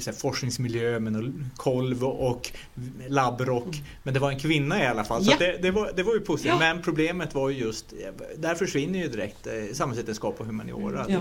så 0.00 0.12
forskningsmiljö 0.12 1.00
med 1.00 1.32
kolv 1.56 2.04
och 2.04 2.50
labbrock. 3.08 3.74
Mm. 3.74 3.86
Men 4.02 4.14
det 4.14 4.20
var 4.20 4.30
en 4.30 4.38
kvinna 4.38 4.82
i 4.82 4.86
alla 4.86 5.04
fall. 5.04 5.24
Så 5.24 5.30
ja. 5.30 5.36
det, 5.38 5.58
det, 5.62 5.70
var, 5.70 5.90
det 5.96 6.02
var 6.02 6.14
ju 6.14 6.20
positivt. 6.20 6.52
Ja. 6.52 6.58
Men 6.58 6.82
problemet 6.82 7.34
var 7.34 7.50
ju 7.50 7.58
just, 7.58 7.94
där 8.36 8.54
försvinner 8.54 8.98
ju 8.98 9.08
direkt 9.08 9.46
eh, 9.46 9.52
samhällsvetenskap 9.72 10.40
och 10.40 10.46
humaniora. 10.46 11.06
Ja. 11.08 11.20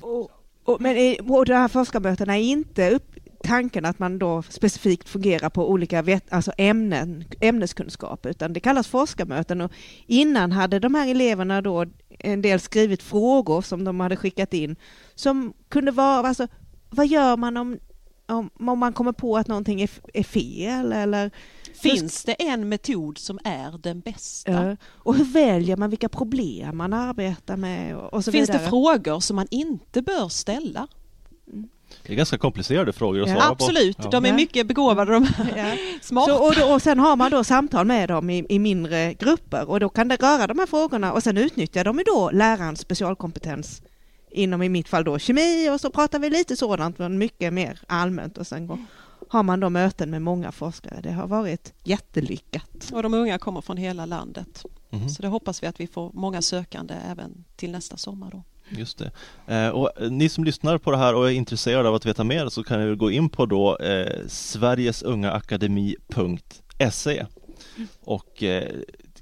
Och, 0.00 0.30
och, 0.64 0.80
men 0.80 1.16
på 1.26 1.44
de 1.44 1.54
här 1.54 1.68
forskarmötena 1.68 2.38
är 2.38 2.42
inte 2.42 2.90
upp, 2.90 3.14
tanken 3.42 3.84
att 3.84 3.98
man 3.98 4.18
då 4.18 4.42
specifikt 4.42 5.08
fungerar 5.08 5.50
på 5.50 5.70
olika 5.70 6.02
vet, 6.02 6.32
alltså 6.32 6.52
ämnen, 6.58 7.24
ämneskunskap, 7.40 8.26
utan 8.26 8.52
det 8.52 8.60
kallas 8.60 8.88
forskarmöten. 8.88 9.60
Och 9.60 9.72
innan 10.06 10.52
hade 10.52 10.78
de 10.78 10.94
här 10.94 11.10
eleverna 11.10 11.62
då 11.62 11.86
en 12.18 12.42
del 12.42 12.60
skrivit 12.60 13.02
frågor 13.02 13.62
som 13.62 13.84
de 13.84 14.00
hade 14.00 14.16
skickat 14.16 14.54
in, 14.54 14.76
som 15.14 15.52
kunde 15.68 15.90
vara, 15.90 16.28
alltså 16.28 16.48
vad 16.90 17.06
gör 17.06 17.36
man 17.36 17.56
om, 17.56 17.78
om, 18.26 18.50
om 18.58 18.78
man 18.78 18.92
kommer 18.92 19.12
på 19.12 19.36
att 19.36 19.48
någonting 19.48 19.80
är, 19.82 19.90
är 20.14 20.22
fel 20.22 20.92
eller 20.92 21.30
Finns 21.74 22.24
det 22.24 22.32
en 22.32 22.68
metod 22.68 23.18
som 23.18 23.38
är 23.44 23.78
den 23.78 24.00
bästa? 24.00 24.52
Ja. 24.52 24.76
Och 24.84 25.14
hur 25.14 25.24
väljer 25.24 25.76
man 25.76 25.90
vilka 25.90 26.08
problem 26.08 26.76
man 26.76 26.92
arbetar 26.92 27.56
med? 27.56 27.96
Och 27.96 28.24
så 28.24 28.32
Finns 28.32 28.48
vidare? 28.48 28.62
det 28.62 28.68
frågor 28.68 29.20
som 29.20 29.36
man 29.36 29.46
inte 29.50 30.02
bör 30.02 30.28
ställa? 30.28 30.88
Det 32.06 32.12
är 32.12 32.16
ganska 32.16 32.38
komplicerade 32.38 32.92
frågor 32.92 33.22
att 33.22 33.28
ja. 33.28 33.34
svara 33.34 33.50
Absolut, 33.50 33.96
på. 33.96 34.08
de 34.08 34.24
är 34.24 34.32
mycket 34.32 34.66
begåvade 34.66 35.12
de 35.12 35.26
ja. 35.56 35.76
Smarta. 36.02 36.32
Så, 36.32 36.46
och, 36.46 36.54
då, 36.54 36.74
och 36.74 36.82
sen 36.82 36.98
har 36.98 37.16
man 37.16 37.30
då 37.30 37.44
samtal 37.44 37.86
med 37.86 38.08
dem 38.08 38.30
i, 38.30 38.46
i, 38.48 38.58
mindre 38.58 39.14
grupper 39.14 39.70
och 39.70 39.80
då 39.80 39.88
kan 39.88 40.08
det 40.08 40.16
röra 40.16 40.46
de 40.46 40.58
här 40.58 40.66
frågorna 40.66 41.12
och 41.12 41.22
sen 41.22 41.36
utnyttjar 41.36 41.84
de 41.84 41.98
ju 41.98 42.04
då 42.04 42.30
lärarens 42.30 42.80
specialkompetens 42.80 43.82
inom 44.30 44.62
i 44.62 44.68
mitt 44.68 44.88
fall 44.88 45.04
då 45.04 45.18
kemi 45.18 45.70
och 45.70 45.80
så 45.80 45.90
pratar 45.90 46.18
vi 46.18 46.30
lite 46.30 46.56
sådant 46.56 46.98
men 46.98 47.18
mycket 47.18 47.52
mer 47.52 47.80
allmänt 47.86 48.38
och 48.38 48.46
sen 48.46 48.66
går, 48.66 48.78
har 49.28 49.42
man 49.42 49.60
då 49.60 49.70
möten 49.70 50.10
med 50.10 50.22
många 50.22 50.52
forskare. 50.52 51.00
Det 51.02 51.12
har 51.12 51.26
varit 51.26 51.72
jättelyckat. 51.84 52.90
Och 52.92 53.02
de 53.02 53.14
unga 53.14 53.38
kommer 53.38 53.60
från 53.60 53.76
hela 53.76 54.06
landet. 54.06 54.64
Mm. 54.90 55.08
Så 55.08 55.22
det 55.22 55.28
hoppas 55.28 55.62
vi 55.62 55.66
att 55.66 55.80
vi 55.80 55.86
får 55.86 56.10
många 56.14 56.42
sökande 56.42 56.94
även 57.10 57.44
till 57.56 57.70
nästa 57.70 57.96
sommar 57.96 58.30
då. 58.30 58.42
Just 58.70 58.98
det. 58.98 59.10
Eh, 59.46 59.68
och 59.68 59.90
eh, 60.00 60.10
ni 60.10 60.28
som 60.28 60.44
lyssnar 60.44 60.78
på 60.78 60.90
det 60.90 60.96
här 60.96 61.14
och 61.14 61.28
är 61.28 61.32
intresserade 61.32 61.88
av 61.88 61.94
att 61.94 62.06
veta 62.06 62.24
mer 62.24 62.48
så 62.48 62.64
kan 62.64 62.90
ni 62.90 62.96
gå 62.96 63.10
in 63.10 63.28
på 63.28 63.46
då 63.46 63.76
eh, 63.76 64.26
sverigesungaakademi.se 64.28 67.26
och 68.00 68.42
eh, 68.42 68.68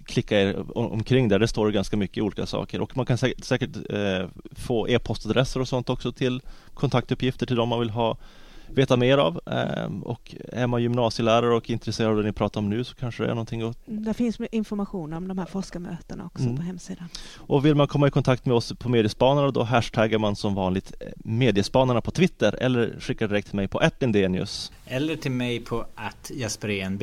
klicka 0.06 0.40
er 0.40 0.78
omkring 0.78 1.28
där, 1.28 1.38
det 1.38 1.48
står 1.48 1.70
ganska 1.70 1.96
mycket 1.96 2.22
olika 2.22 2.46
saker 2.46 2.80
och 2.80 2.96
man 2.96 3.06
kan 3.06 3.18
säkert, 3.18 3.44
säkert 3.44 3.76
eh, 3.90 4.28
få 4.56 4.88
e-postadresser 4.88 5.60
och 5.60 5.68
sånt 5.68 5.90
också 5.90 6.12
till 6.12 6.40
kontaktuppgifter 6.74 7.46
till 7.46 7.56
dem 7.56 7.68
man 7.68 7.80
vill 7.80 7.90
ha 7.90 8.16
veta 8.68 8.96
mer 8.96 9.18
av 9.18 9.40
eh, 9.46 10.02
och 10.02 10.34
är 10.52 10.66
man 10.66 10.82
gymnasielärare 10.82 11.54
och 11.54 11.70
intresserad 11.70 12.10
av 12.10 12.16
det 12.16 12.22
ni 12.22 12.32
pratar 12.32 12.60
om 12.60 12.70
nu 12.70 12.84
så 12.84 12.94
kanske 12.94 13.22
det 13.22 13.30
är 13.30 13.34
någonting 13.34 13.62
att... 13.62 13.88
Mm, 13.88 14.04
det 14.04 14.14
finns 14.14 14.40
information 14.50 15.12
om 15.12 15.28
de 15.28 15.38
här 15.38 15.46
forskarmötena 15.46 16.26
också 16.26 16.42
mm. 16.42 16.56
på 16.56 16.62
hemsidan. 16.62 17.08
Och 17.36 17.66
vill 17.66 17.74
man 17.74 17.88
komma 17.88 18.08
i 18.08 18.10
kontakt 18.10 18.46
med 18.46 18.54
oss 18.54 18.72
på 18.72 18.88
Mediespanarna 18.88 19.50
då 19.50 19.62
hashtaggar 19.62 20.18
man 20.18 20.36
som 20.36 20.54
vanligt 20.54 20.92
eh, 21.00 21.06
Mediespanarna 21.16 22.00
på 22.00 22.10
Twitter 22.10 22.52
eller 22.60 23.00
skickar 23.00 23.28
direkt 23.28 23.48
till 23.48 23.56
mig 23.56 23.68
på 23.68 23.82
@lindenius. 24.00 24.72
Eller 24.86 25.16
till 25.16 25.30
mig 25.30 25.60
på 25.60 25.86
@jasperenb. 26.30 27.02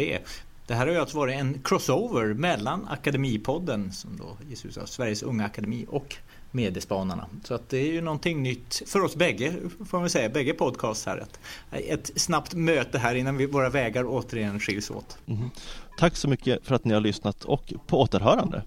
Det 0.68 0.74
här 0.74 0.86
har 0.88 0.94
ju 0.94 1.00
alltså 1.00 1.18
varit 1.18 1.36
en 1.36 1.62
crossover 1.64 2.34
mellan 2.34 2.88
Akademipodden 2.88 3.92
som 3.92 4.18
då 4.18 4.38
ges 4.50 4.66
ut 4.66 4.78
av 4.78 4.86
Sveriges 4.86 5.24
Unga 5.24 5.46
Akademi 5.46 5.86
och 5.90 6.16
Mediespanarna. 6.54 7.26
Så 7.44 7.54
att 7.54 7.70
det 7.70 7.78
är 7.78 7.92
ju 7.92 8.02
någonting 8.02 8.44
nytt 8.44 8.82
för 8.86 9.00
oss 9.00 9.16
bägge, 9.16 9.54
får 9.90 10.00
man 10.00 10.10
säga, 10.10 10.30
bägge 10.30 10.54
podcasts 10.54 11.06
här. 11.06 11.18
Ett, 11.18 11.40
ett 11.90 12.22
snabbt 12.22 12.54
möte 12.54 12.98
här 12.98 13.16
innan 13.16 13.38
vi, 13.38 13.46
våra 13.46 13.70
vägar 13.70 14.04
återigen 14.08 14.60
skiljs 14.60 14.92
åt. 14.92 15.18
Mm. 15.26 15.50
Tack 15.98 16.16
så 16.16 16.28
mycket 16.28 16.66
för 16.66 16.76
att 16.76 16.86
ni 16.86 16.94
har 16.94 17.02
lyssnat 17.02 17.44
och 17.44 17.74
på 17.88 18.02
återhörande. 18.02 18.64